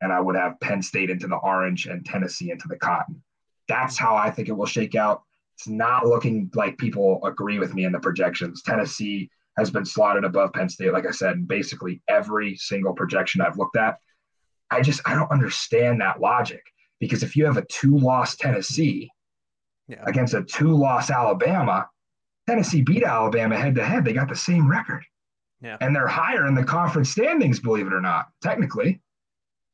and 0.00 0.12
I 0.12 0.20
would 0.20 0.36
have 0.36 0.60
Penn 0.60 0.82
State 0.82 1.10
into 1.10 1.26
the 1.26 1.36
Orange 1.36 1.86
and 1.86 2.04
Tennessee 2.06 2.50
into 2.50 2.68
the 2.68 2.76
Cotton. 2.76 3.22
That's 3.68 3.98
how 3.98 4.14
I 4.14 4.30
think 4.30 4.48
it 4.48 4.52
will 4.52 4.66
shake 4.66 4.94
out. 4.94 5.22
It's 5.56 5.68
not 5.68 6.06
looking 6.06 6.50
like 6.54 6.78
people 6.78 7.20
agree 7.24 7.58
with 7.58 7.74
me 7.74 7.84
in 7.84 7.92
the 7.92 8.00
projections. 8.00 8.62
Tennessee 8.62 9.30
has 9.56 9.70
been 9.70 9.84
slotted 9.84 10.24
above 10.24 10.52
Penn 10.52 10.68
State, 10.68 10.92
like 10.92 11.06
I 11.06 11.12
said, 11.12 11.46
basically 11.48 12.02
every 12.08 12.56
single 12.56 12.92
projection 12.92 13.40
I've 13.40 13.58
looked 13.58 13.76
at. 13.76 13.98
I 14.70 14.80
just 14.80 15.00
I 15.06 15.14
don't 15.14 15.30
understand 15.30 16.00
that 16.00 16.20
logic 16.20 16.62
because 17.00 17.22
if 17.22 17.36
you 17.36 17.44
have 17.46 17.56
a 17.56 17.66
two-loss 17.66 18.36
Tennessee 18.36 19.10
yeah. 19.88 20.02
against 20.06 20.34
a 20.34 20.42
two-loss 20.42 21.10
Alabama, 21.10 21.88
Tennessee 22.48 22.82
beat 22.82 23.04
Alabama 23.04 23.56
head-to-head. 23.56 24.04
They 24.04 24.12
got 24.12 24.28
the 24.28 24.36
same 24.36 24.68
record, 24.68 25.04
yeah. 25.60 25.76
and 25.80 25.94
they're 25.94 26.06
higher 26.06 26.46
in 26.46 26.54
the 26.54 26.64
conference 26.64 27.10
standings, 27.10 27.60
believe 27.60 27.86
it 27.86 27.92
or 27.92 28.00
not, 28.00 28.26
technically. 28.42 29.00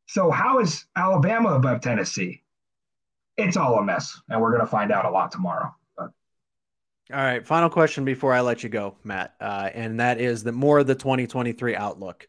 So 0.07 0.31
how 0.31 0.59
is 0.61 0.87
Alabama 0.97 1.51
above 1.51 1.81
Tennessee? 1.81 2.43
it's 3.47 3.57
all 3.57 3.79
a 3.79 3.85
mess, 3.85 4.21
and 4.29 4.41
we're 4.41 4.51
going 4.51 4.61
to 4.61 4.67
find 4.67 4.93
out 4.93 5.05
a 5.05 5.11
lot 5.11 5.31
tomorrow. 5.31 5.75
But. 5.97 6.11
All 7.13 7.19
right, 7.19 7.47
final 7.47 7.71
question 7.71 8.05
before 8.05 8.33
I 8.33 8.41
let 8.41 8.63
you 8.63 8.69
go, 8.69 8.97
Matt, 9.05 9.35
uh, 9.41 9.71
and 9.73 10.01
that 10.01 10.21
is 10.21 10.43
the 10.43 10.53
more 10.53 10.79
of 10.81 10.87
the 10.87 10.95
2023 10.95 11.75
outlook. 11.77 12.27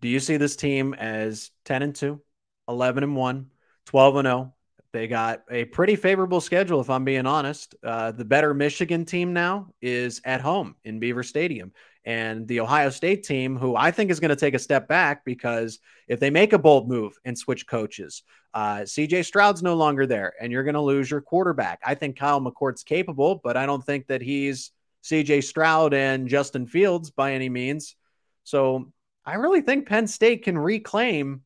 Do 0.00 0.08
you 0.08 0.20
see 0.20 0.36
this 0.36 0.56
team 0.56 0.94
as 0.94 1.50
10 1.64 1.82
and 1.82 1.94
2, 1.94 2.20
11 2.68 3.04
and 3.04 3.16
1, 3.16 3.50
12 3.86 4.16
and 4.16 4.26
0? 4.26 4.54
They 4.96 5.08
got 5.08 5.42
a 5.50 5.66
pretty 5.66 5.94
favorable 5.94 6.40
schedule, 6.40 6.80
if 6.80 6.88
I'm 6.88 7.04
being 7.04 7.26
honest. 7.26 7.74
Uh, 7.84 8.12
the 8.12 8.24
better 8.24 8.54
Michigan 8.54 9.04
team 9.04 9.34
now 9.34 9.74
is 9.82 10.22
at 10.24 10.40
home 10.40 10.74
in 10.84 11.00
Beaver 11.00 11.22
Stadium. 11.22 11.72
And 12.06 12.48
the 12.48 12.60
Ohio 12.60 12.88
State 12.88 13.22
team, 13.22 13.58
who 13.58 13.76
I 13.76 13.90
think 13.90 14.10
is 14.10 14.20
going 14.20 14.30
to 14.30 14.36
take 14.36 14.54
a 14.54 14.58
step 14.58 14.88
back 14.88 15.22
because 15.22 15.80
if 16.08 16.18
they 16.18 16.30
make 16.30 16.54
a 16.54 16.58
bold 16.58 16.88
move 16.88 17.12
and 17.26 17.36
switch 17.36 17.66
coaches, 17.66 18.22
uh, 18.54 18.84
CJ 18.84 19.26
Stroud's 19.26 19.62
no 19.62 19.74
longer 19.74 20.06
there, 20.06 20.32
and 20.40 20.50
you're 20.50 20.64
going 20.64 20.72
to 20.72 20.80
lose 20.80 21.10
your 21.10 21.20
quarterback. 21.20 21.78
I 21.84 21.94
think 21.94 22.16
Kyle 22.16 22.40
McCord's 22.40 22.82
capable, 22.82 23.42
but 23.44 23.58
I 23.58 23.66
don't 23.66 23.84
think 23.84 24.06
that 24.06 24.22
he's 24.22 24.70
CJ 25.04 25.44
Stroud 25.44 25.92
and 25.92 26.26
Justin 26.26 26.66
Fields 26.66 27.10
by 27.10 27.34
any 27.34 27.50
means. 27.50 27.96
So 28.44 28.90
I 29.26 29.34
really 29.34 29.60
think 29.60 29.86
Penn 29.86 30.06
State 30.06 30.42
can 30.42 30.56
reclaim 30.56 31.42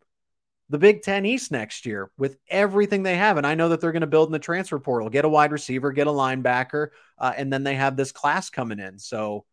the 0.71 0.79
Big 0.79 1.03
Ten 1.03 1.27
East 1.27 1.51
next 1.51 1.85
year 1.85 2.11
with 2.17 2.39
everything 2.49 3.03
they 3.03 3.17
have. 3.17 3.37
And 3.37 3.47
I 3.47 3.57
know 3.57 3.69
that 3.69 3.81
they're 3.81 3.93
going 3.93 4.01
to 4.03 4.07
build 4.07 4.29
in 4.29 4.33
the 4.33 4.39
transfer 4.39 4.79
portal, 4.79 5.11
get 5.11 5.25
a 5.25 5.29
wide 5.29 5.51
receiver, 5.51 5.91
get 5.91 6.07
a 6.07 6.13
linebacker, 6.13 6.89
uh, 7.19 7.33
and 7.37 7.53
then 7.53 7.65
they 7.65 7.75
have 7.75 7.97
this 7.97 8.13
class 8.13 8.51
coming 8.51 8.79
in. 8.79 8.99
So 8.99 9.45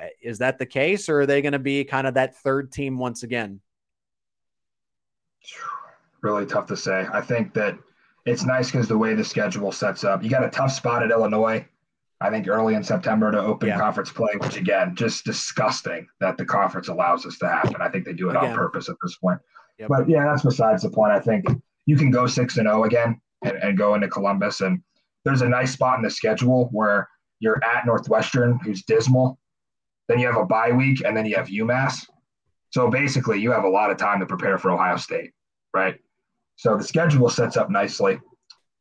uh, 0.00 0.06
is 0.22 0.38
that 0.38 0.58
the 0.58 0.66
case, 0.66 1.08
or 1.08 1.22
are 1.22 1.26
they 1.26 1.42
going 1.42 1.52
to 1.52 1.58
be 1.58 1.84
kind 1.84 2.06
of 2.06 2.14
that 2.14 2.36
third 2.36 2.70
team 2.70 2.98
once 2.98 3.24
again? 3.24 3.60
Really 6.22 6.46
tough 6.46 6.66
to 6.66 6.76
say. 6.76 7.06
I 7.12 7.20
think 7.20 7.52
that 7.54 7.76
it's 8.24 8.44
nice 8.44 8.70
because 8.70 8.86
the 8.86 8.96
way 8.96 9.14
the 9.14 9.24
schedule 9.24 9.72
sets 9.72 10.04
up, 10.04 10.22
you 10.22 10.30
got 10.30 10.44
a 10.44 10.50
tough 10.50 10.70
spot 10.70 11.02
at 11.02 11.10
Illinois. 11.10 11.66
I 12.20 12.30
think 12.30 12.46
early 12.46 12.74
in 12.74 12.84
September 12.84 13.32
to 13.32 13.38
open 13.38 13.68
yeah. 13.68 13.78
conference 13.78 14.12
play, 14.12 14.32
which 14.38 14.56
again, 14.56 14.94
just 14.94 15.24
disgusting 15.24 16.06
that 16.20 16.38
the 16.38 16.44
conference 16.44 16.88
allows 16.88 17.24
this 17.24 17.38
to 17.40 17.48
happen. 17.48 17.74
I 17.80 17.88
think 17.88 18.04
they 18.04 18.12
do 18.12 18.30
it 18.30 18.36
again. 18.36 18.52
on 18.52 18.56
purpose 18.56 18.88
at 18.88 18.94
this 19.02 19.16
point. 19.16 19.40
Yep. 19.78 19.88
But 19.88 20.08
yeah, 20.08 20.24
that's 20.24 20.42
besides 20.42 20.82
the 20.82 20.90
point. 20.90 21.12
I 21.12 21.20
think 21.20 21.44
you 21.86 21.96
can 21.96 22.10
go 22.10 22.26
six 22.26 22.56
and 22.58 22.66
zero 22.66 22.80
oh 22.80 22.84
again 22.84 23.20
and, 23.42 23.56
and 23.56 23.78
go 23.78 23.94
into 23.94 24.08
Columbus, 24.08 24.60
and 24.60 24.82
there's 25.24 25.42
a 25.42 25.48
nice 25.48 25.72
spot 25.72 25.98
in 25.98 26.02
the 26.02 26.10
schedule 26.10 26.68
where 26.72 27.08
you're 27.40 27.62
at 27.64 27.86
Northwestern, 27.86 28.58
who's 28.62 28.84
dismal, 28.84 29.38
then 30.08 30.18
you 30.18 30.26
have 30.26 30.36
a 30.36 30.44
bye 30.44 30.70
week, 30.70 31.02
and 31.04 31.16
then 31.16 31.26
you 31.26 31.36
have 31.36 31.48
UMass. 31.48 32.06
So 32.70 32.90
basically, 32.90 33.40
you 33.40 33.50
have 33.52 33.64
a 33.64 33.68
lot 33.68 33.90
of 33.90 33.96
time 33.96 34.20
to 34.20 34.26
prepare 34.26 34.58
for 34.58 34.70
Ohio 34.70 34.96
State, 34.96 35.32
right? 35.72 35.96
So 36.56 36.76
the 36.76 36.84
schedule 36.84 37.28
sets 37.28 37.56
up 37.56 37.70
nicely. 37.70 38.20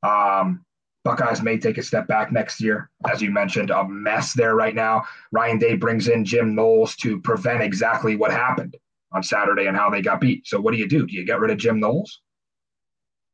Um, 0.03 0.63
Buckeyes 1.03 1.41
may 1.41 1.57
take 1.57 1.77
a 1.77 1.83
step 1.83 2.07
back 2.07 2.31
next 2.31 2.61
year. 2.61 2.89
As 3.11 3.21
you 3.21 3.29
mentioned, 3.29 3.71
a 3.71 3.87
mess 3.87 4.33
there 4.33 4.55
right 4.55 4.73
now. 4.73 5.03
Ryan 5.31 5.57
Day 5.57 5.75
brings 5.75 6.07
in 6.07 6.23
Jim 6.23 6.55
Knowles 6.55 6.95
to 6.97 7.19
prevent 7.19 7.61
exactly 7.61 8.15
what 8.15 8.31
happened 8.31 8.77
on 9.13 9.23
Saturday 9.23 9.67
and 9.67 9.77
how 9.77 9.89
they 9.89 10.01
got 10.01 10.21
beat. 10.21 10.47
So 10.47 10.59
what 10.59 10.73
do 10.73 10.77
you 10.77 10.87
do? 10.87 11.05
Do 11.05 11.13
you 11.13 11.25
get 11.25 11.39
rid 11.39 11.51
of 11.51 11.57
Jim 11.57 11.79
Knowles? 11.79 12.21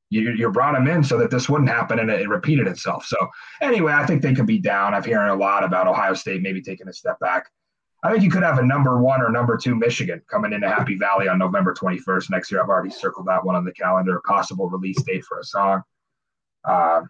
You, 0.09 0.31
you 0.31 0.49
brought 0.51 0.75
him 0.75 0.87
in 0.87 1.03
so 1.03 1.17
that 1.19 1.29
this 1.29 1.47
wouldn't 1.47 1.69
happen 1.69 1.99
and 1.99 2.09
it, 2.09 2.21
it 2.21 2.29
repeated 2.29 2.67
itself. 2.67 3.05
So 3.05 3.15
anyway, 3.61 3.93
I 3.93 4.05
think 4.05 4.21
they 4.21 4.33
could 4.33 4.47
be 4.47 4.57
down. 4.57 4.93
I've 4.93 5.05
hearing 5.05 5.29
a 5.29 5.35
lot 5.35 5.63
about 5.63 5.87
Ohio 5.87 6.15
State 6.15 6.41
maybe 6.41 6.61
taking 6.61 6.87
a 6.87 6.93
step 6.93 7.19
back. 7.19 7.45
I 8.01 8.11
think 8.11 8.23
you 8.23 8.31
could 8.31 8.43
have 8.43 8.59
a 8.59 8.65
number 8.65 9.01
one 9.01 9.21
or 9.21 9.29
number 9.29 9.57
two 9.57 9.75
Michigan 9.75 10.21
coming 10.29 10.53
into 10.53 10.69
Happy 10.69 10.95
Valley 10.95 11.27
on 11.27 11.37
November 11.37 11.73
21st 11.73 12.29
next 12.29 12.51
year. 12.51 12.61
I've 12.61 12.69
already 12.69 12.89
circled 12.89 13.27
that 13.27 13.43
one 13.43 13.55
on 13.55 13.65
the 13.65 13.73
calendar. 13.73 14.21
Possible 14.25 14.69
release 14.69 15.01
date 15.03 15.25
for 15.25 15.39
a 15.39 15.43
song. 15.43 15.83
Uh, 16.63 17.01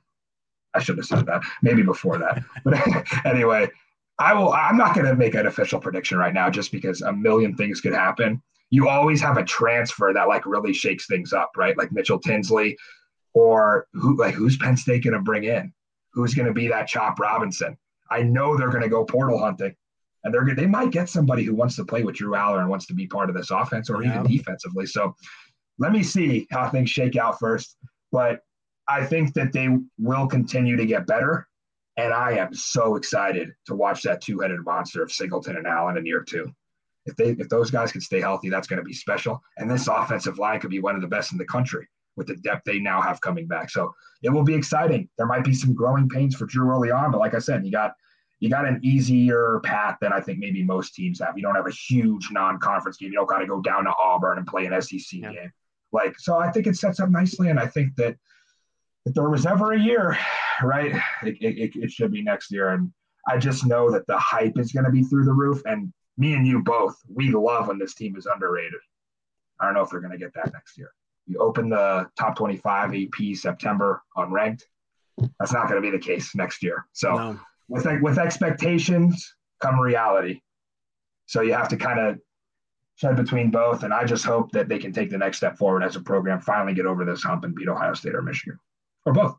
I 0.74 0.82
should 0.82 0.98
have 0.98 1.06
said 1.06 1.26
that 1.28 1.44
maybe 1.62 1.84
before 1.84 2.18
that. 2.18 2.44
But 2.64 2.76
anyway, 3.26 3.70
I 4.18 4.34
will. 4.34 4.52
I'm 4.52 4.78
not 4.78 4.96
going 4.96 5.06
to 5.06 5.16
make 5.16 5.36
an 5.36 5.48
official 5.48 5.80
prediction 5.80 6.18
right 6.18 6.34
now, 6.34 6.50
just 6.50 6.72
because 6.72 7.02
a 7.02 7.14
million 7.14 7.56
things 7.56 7.82
could 7.82 7.94
happen. 7.94 8.42
You 8.70 8.88
always 8.88 9.22
have 9.22 9.38
a 9.38 9.44
transfer 9.44 10.12
that 10.14 10.28
like 10.28 10.46
really 10.46 10.74
shakes 10.74 11.08
things 11.08 11.34
up, 11.34 11.52
right? 11.58 11.78
Like 11.78 11.92
Mitchell 11.92 12.20
Tinsley, 12.20 12.78
or 13.34 13.88
who 13.94 14.18
like 14.18 14.34
who's 14.34 14.58
Penn 14.58 14.78
State 14.78 15.04
going 15.04 15.14
to 15.14 15.22
bring 15.22 15.44
in? 15.44 15.74
Who's 16.14 16.34
going 16.34 16.48
to 16.48 16.54
be 16.54 16.68
that 16.68 16.88
Chop 16.88 17.20
Robinson? 17.20 17.78
I 18.12 18.24
know 18.24 18.58
they're 18.58 18.70
going 18.70 18.84
to 18.84 18.90
go 18.90 19.06
portal 19.06 19.40
hunting 19.40 19.76
and 20.24 20.34
they're 20.34 20.56
they 20.56 20.66
might 20.66 20.92
get 20.92 21.10
somebody 21.10 21.44
who 21.44 21.56
wants 21.56 21.76
to 21.78 21.86
play 21.86 22.04
with 22.04 22.16
Drew 22.16 22.32
Allar 22.32 22.60
and 22.60 22.70
wants 22.70 22.86
to 22.88 22.94
be 22.94 23.08
part 23.08 23.30
of 23.30 23.36
this 23.36 23.52
offense 23.52 23.90
or 23.90 24.04
yeah. 24.04 24.22
even 24.22 24.32
defensively. 24.32 24.86
So 24.86 25.16
let 25.78 25.92
me 25.92 26.04
see 26.04 26.48
how 26.52 26.70
things 26.70 26.90
shake 26.90 27.16
out 27.16 27.40
first. 27.40 27.78
But 28.12 28.42
I 28.88 29.06
think 29.06 29.34
that 29.36 29.54
they 29.54 29.70
will 29.98 30.28
continue 30.28 30.76
to 30.76 30.86
get 30.86 31.08
better. 31.08 31.48
And 31.96 32.14
I 32.14 32.32
am 32.34 32.54
so 32.54 32.96
excited 32.96 33.54
to 33.68 33.76
watch 33.76 34.04
that 34.04 34.22
two-headed 34.22 34.64
monster 34.64 35.04
of 35.04 35.12
Singleton 35.12 35.58
and 35.58 35.68
Allen 35.68 35.98
in 35.98 36.06
year 36.06 36.24
two. 36.24 36.52
If 37.10 37.16
they 37.16 37.32
if 37.32 37.50
those 37.50 37.72
guys 37.72 37.92
can 37.92 38.02
stay 38.02 38.22
healthy, 38.22 38.50
that's 38.50 38.68
going 38.68 38.78
to 38.78 38.84
be 38.84 38.94
special. 38.94 39.42
And 39.58 39.70
this 39.70 39.88
offensive 39.88 40.40
line 40.40 40.60
could 40.60 40.70
be 40.70 40.80
one 40.80 40.96
of 40.96 41.02
the 41.02 41.08
best 41.08 41.32
in 41.32 41.38
the 41.38 41.46
country 41.46 41.88
with 42.16 42.28
the 42.28 42.36
depth 42.38 42.64
they 42.66 42.80
now 42.80 43.02
have 43.02 43.22
coming 43.22 43.48
back. 43.48 43.70
So 43.70 43.94
it 44.24 44.30
will 44.30 44.44
be 44.44 44.54
exciting. 44.54 45.10
There 45.18 45.28
might 45.28 45.44
be 45.44 45.54
some 45.54 45.74
growing 45.74 46.10
pains 46.10 46.36
for 46.36 46.46
Drew 46.46 46.70
early 46.70 46.92
on, 46.92 47.12
but 47.12 47.20
like 47.20 47.34
I 47.34 47.40
said, 47.40 47.66
you 47.66 47.72
got 47.72 47.94
you 48.40 48.50
got 48.50 48.66
an 48.66 48.80
easier 48.84 49.60
path 49.64 49.98
than 50.02 50.14
I 50.14 50.22
think 50.22 50.40
maybe 50.40 50.64
most 50.64 50.96
teams 50.96 51.20
have. 51.20 51.36
You 51.36 51.44
don't 51.44 51.56
have 51.56 51.68
a 51.68 51.72
huge 51.72 52.30
non-conference 52.32 52.98
game. 52.98 53.10
You 53.10 53.16
don't 53.16 53.30
got 53.30 53.40
to 53.40 53.48
go 53.48 53.62
down 53.62 53.84
to 53.84 53.94
Auburn 54.02 54.38
and 54.38 54.48
play 54.48 54.66
an 54.66 54.82
SEC 54.82 55.02
yeah. 55.12 55.34
game. 55.34 55.52
Like, 55.92 56.18
so 56.20 56.38
I 56.38 56.52
think 56.52 56.68
it 56.68 56.78
sets 56.78 57.00
up 57.00 57.10
nicely. 57.10 57.50
And 57.50 57.60
I 57.60 57.68
think 57.68 57.96
that 57.98 58.16
if 59.06 59.14
there 59.14 59.30
was 59.30 59.46
ever 59.46 59.74
a 59.74 59.80
year, 59.80 60.18
right, 60.64 60.96
it, 61.24 61.38
it, 61.42 61.76
it 61.76 61.92
should 61.92 62.12
be 62.12 62.22
next 62.22 62.52
year. 62.52 62.70
And 62.70 62.94
I 63.28 63.38
just 63.38 63.66
know 63.66 63.92
that 63.92 64.08
the 64.08 64.18
hype 64.18 64.58
is 64.58 64.72
going 64.72 64.86
to 64.86 64.92
be 64.92 65.04
through 65.04 65.26
the 65.26 65.34
roof. 65.34 65.62
And 65.66 65.92
me 66.20 66.34
and 66.34 66.46
you 66.46 66.62
both, 66.62 66.96
we 67.12 67.32
love 67.32 67.68
when 67.68 67.80
this 67.80 67.96
team 67.96 68.16
is 68.16 68.28
underrated. 68.28 68.80
I 69.60 69.66
don't 69.66 69.74
know 69.74 69.82
if 69.82 69.90
they're 69.90 70.00
going 70.00 70.12
to 70.12 70.18
get 70.18 70.34
that 70.36 70.54
next 70.54 70.78
year. 70.78 70.92
You 71.26 71.40
open 71.40 71.70
the 71.70 72.08
top 72.18 72.36
25 72.36 72.94
AP 72.94 73.36
September 73.36 74.04
unranked. 74.18 74.62
That's 75.40 75.54
not 75.54 75.68
going 75.68 75.82
to 75.82 75.92
be 75.92 75.96
the 75.96 76.04
case 76.04 76.36
next 76.36 76.62
year. 76.62 76.86
So 76.94 77.14
no 77.14 77.40
with 77.70 77.88
with 78.02 78.18
expectations 78.18 79.36
come 79.62 79.80
reality. 79.80 80.42
So 81.28 81.42
you 81.42 81.54
have 81.54 81.70
to 81.70 81.78
kind 81.78 82.00
of 82.00 82.20
shed 82.96 83.16
between 83.16 83.52
both. 83.52 83.84
And 83.84 83.94
I 83.94 84.04
just 84.04 84.26
hope 84.26 84.52
that 84.52 84.68
they 84.68 84.80
can 84.80 84.92
take 84.92 85.10
the 85.10 85.18
next 85.18 85.38
step 85.38 85.58
forward 85.58 85.84
as 85.84 85.96
a 85.96 86.02
program, 86.02 86.42
finally 86.42 86.74
get 86.74 86.86
over 86.86 87.06
this 87.06 87.24
hump 87.24 87.46
and 87.46 87.56
beat 87.56 87.70
Ohio 87.70 87.94
State 87.94 88.16
or 88.16 88.22
Michigan 88.22 88.60
or 89.06 89.14
both. 89.14 89.38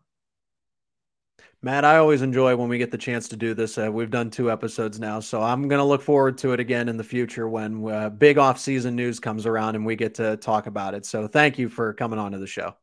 Matt, 1.62 1.84
I 1.84 1.98
always 1.98 2.22
enjoy 2.22 2.56
when 2.56 2.68
we 2.68 2.78
get 2.78 2.90
the 2.90 2.98
chance 2.98 3.28
to 3.28 3.36
do 3.36 3.52
this. 3.52 3.76
Uh, 3.76 3.92
we've 3.92 4.11
done 4.11 4.30
two 4.30 4.50
episodes 4.50 4.98
now, 4.98 5.20
so 5.20 5.42
I'm 5.42 5.68
going 5.68 5.78
to 5.78 5.84
look 5.84 6.00
forward 6.00 6.38
to 6.38 6.52
it 6.52 6.61
again 6.61 6.88
in 6.88 6.96
the 6.96 7.04
future 7.04 7.48
when 7.48 7.86
uh, 7.90 8.08
big 8.08 8.38
off-season 8.38 8.96
news 8.96 9.20
comes 9.20 9.44
around 9.44 9.74
and 9.74 9.84
we 9.84 9.94
get 9.94 10.14
to 10.14 10.38
talk 10.38 10.66
about 10.66 10.94
it. 10.94 11.04
So 11.04 11.26
thank 11.26 11.58
you 11.58 11.68
for 11.68 11.92
coming 11.92 12.18
on 12.18 12.32
to 12.32 12.38
the 12.38 12.46
show. 12.46 12.74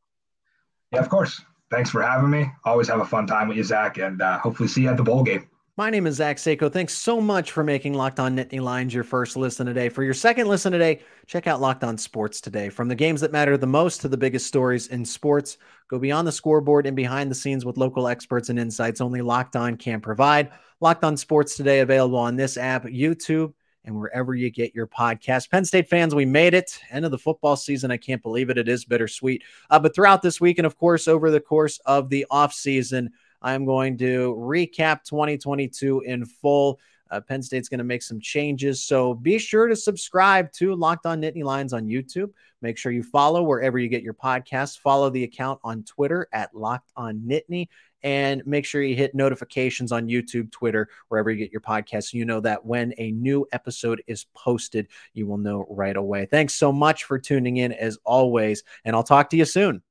Yeah, 0.91 0.99
of 0.99 1.09
course 1.09 1.41
thanks 1.69 1.89
for 1.89 2.01
having 2.01 2.29
me. 2.29 2.51
Always 2.63 2.87
have 2.87 2.99
a 2.99 3.05
fun 3.05 3.27
time 3.27 3.47
with 3.47 3.57
you, 3.57 3.63
Zach, 3.63 3.97
and 3.97 4.21
uh, 4.21 4.39
hopefully 4.39 4.69
see 4.69 4.83
you 4.83 4.89
at 4.89 4.97
the 4.97 5.03
bowl 5.03 5.23
game. 5.23 5.47
My 5.79 5.91
name 5.91 6.07
is 6.07 6.15
Zach 6.15 6.37
Seyko. 6.37 6.73
Thanks 6.73 6.95
so 6.95 7.21
much 7.21 7.51
for 7.51 7.63
making 7.63 7.93
Locked 7.93 8.19
On 8.19 8.35
Nittany 8.35 8.59
Lions 8.59 8.95
your 8.95 9.03
first 9.03 9.37
listen 9.37 9.67
today. 9.67 9.89
For 9.89 10.01
your 10.01 10.15
second 10.15 10.47
listen 10.47 10.71
today, 10.71 11.01
check 11.27 11.45
out 11.45 11.61
Locked 11.61 11.83
On 11.83 11.99
Sports 11.99 12.41
today. 12.41 12.69
From 12.69 12.87
the 12.87 12.95
games 12.95 13.21
that 13.21 13.31
matter 13.31 13.55
the 13.57 13.67
most 13.67 14.01
to 14.01 14.07
the 14.07 14.17
biggest 14.17 14.47
stories 14.47 14.87
in 14.87 15.05
sports, 15.05 15.59
go 15.87 15.99
beyond 15.99 16.27
the 16.27 16.31
scoreboard 16.31 16.87
and 16.87 16.95
behind 16.95 17.29
the 17.29 17.35
scenes 17.35 17.63
with 17.63 17.77
local 17.77 18.07
experts 18.07 18.49
and 18.49 18.57
insights 18.57 19.01
only 19.01 19.21
Locked 19.21 19.55
On 19.55 19.77
can 19.77 20.01
provide. 20.01 20.49
Locked 20.81 21.03
On 21.03 21.15
Sports 21.15 21.55
today 21.55 21.81
available 21.81 22.17
on 22.17 22.35
this 22.35 22.57
app, 22.57 22.85
YouTube, 22.85 23.53
and 23.85 23.95
wherever 23.95 24.33
you 24.33 24.49
get 24.49 24.73
your 24.73 24.87
podcast. 24.87 25.51
Penn 25.51 25.63
State 25.63 25.89
fans, 25.89 26.15
we 26.15 26.25
made 26.25 26.55
it. 26.55 26.79
End 26.89 27.05
of 27.05 27.11
the 27.11 27.19
football 27.19 27.55
season. 27.55 27.91
I 27.91 27.97
can't 27.97 28.23
believe 28.23 28.49
it. 28.49 28.57
It 28.57 28.67
is 28.67 28.83
bittersweet. 28.83 29.43
Uh, 29.69 29.77
but 29.77 29.93
throughout 29.93 30.23
this 30.23 30.41
week, 30.41 30.57
and 30.57 30.65
of 30.65 30.75
course, 30.75 31.07
over 31.07 31.29
the 31.29 31.39
course 31.39 31.79
of 31.85 32.09
the 32.09 32.25
offseason, 32.31 32.53
season 32.53 33.11
I'm 33.41 33.65
going 33.65 33.97
to 33.99 34.35
recap 34.35 35.03
2022 35.03 36.01
in 36.01 36.25
full. 36.25 36.79
Uh, 37.09 37.21
Penn 37.21 37.41
State's 37.41 37.69
going 37.69 37.77
to 37.77 37.83
make 37.83 38.03
some 38.03 38.19
changes. 38.19 38.83
So 38.83 39.13
be 39.13 39.39
sure 39.39 39.67
to 39.67 39.75
subscribe 39.75 40.51
to 40.53 40.75
Locked 40.75 41.05
On 41.05 41.21
Nittany 41.21 41.43
Lions 41.43 41.73
on 41.73 41.87
YouTube. 41.87 42.31
Make 42.61 42.77
sure 42.77 42.91
you 42.91 43.03
follow 43.03 43.43
wherever 43.43 43.77
you 43.77 43.87
get 43.87 44.03
your 44.03 44.13
podcasts. 44.13 44.79
Follow 44.79 45.09
the 45.09 45.23
account 45.23 45.59
on 45.63 45.83
Twitter 45.83 46.27
at 46.33 46.55
Locked 46.55 46.91
On 46.95 47.19
Nittany. 47.19 47.67
And 48.03 48.45
make 48.45 48.65
sure 48.65 48.83
you 48.83 48.95
hit 48.95 49.15
notifications 49.15 49.91
on 49.91 50.07
YouTube, 50.07 50.51
Twitter, 50.51 50.87
wherever 51.07 51.31
you 51.31 51.37
get 51.37 51.51
your 51.51 51.61
podcasts. 51.61 52.13
You 52.13 52.25
know 52.25 52.39
that 52.41 52.63
when 52.63 52.93
a 52.97 53.11
new 53.11 53.47
episode 53.51 54.03
is 54.07 54.25
posted, 54.35 54.87
you 55.13 55.25
will 55.25 55.37
know 55.37 55.65
right 55.69 55.95
away. 55.95 56.25
Thanks 56.25 56.53
so 56.53 56.71
much 56.71 57.05
for 57.05 57.17
tuning 57.17 57.57
in 57.57 57.71
as 57.71 57.97
always. 58.03 58.63
And 58.85 58.95
I'll 58.95 59.03
talk 59.03 59.29
to 59.31 59.37
you 59.37 59.45
soon. 59.45 59.81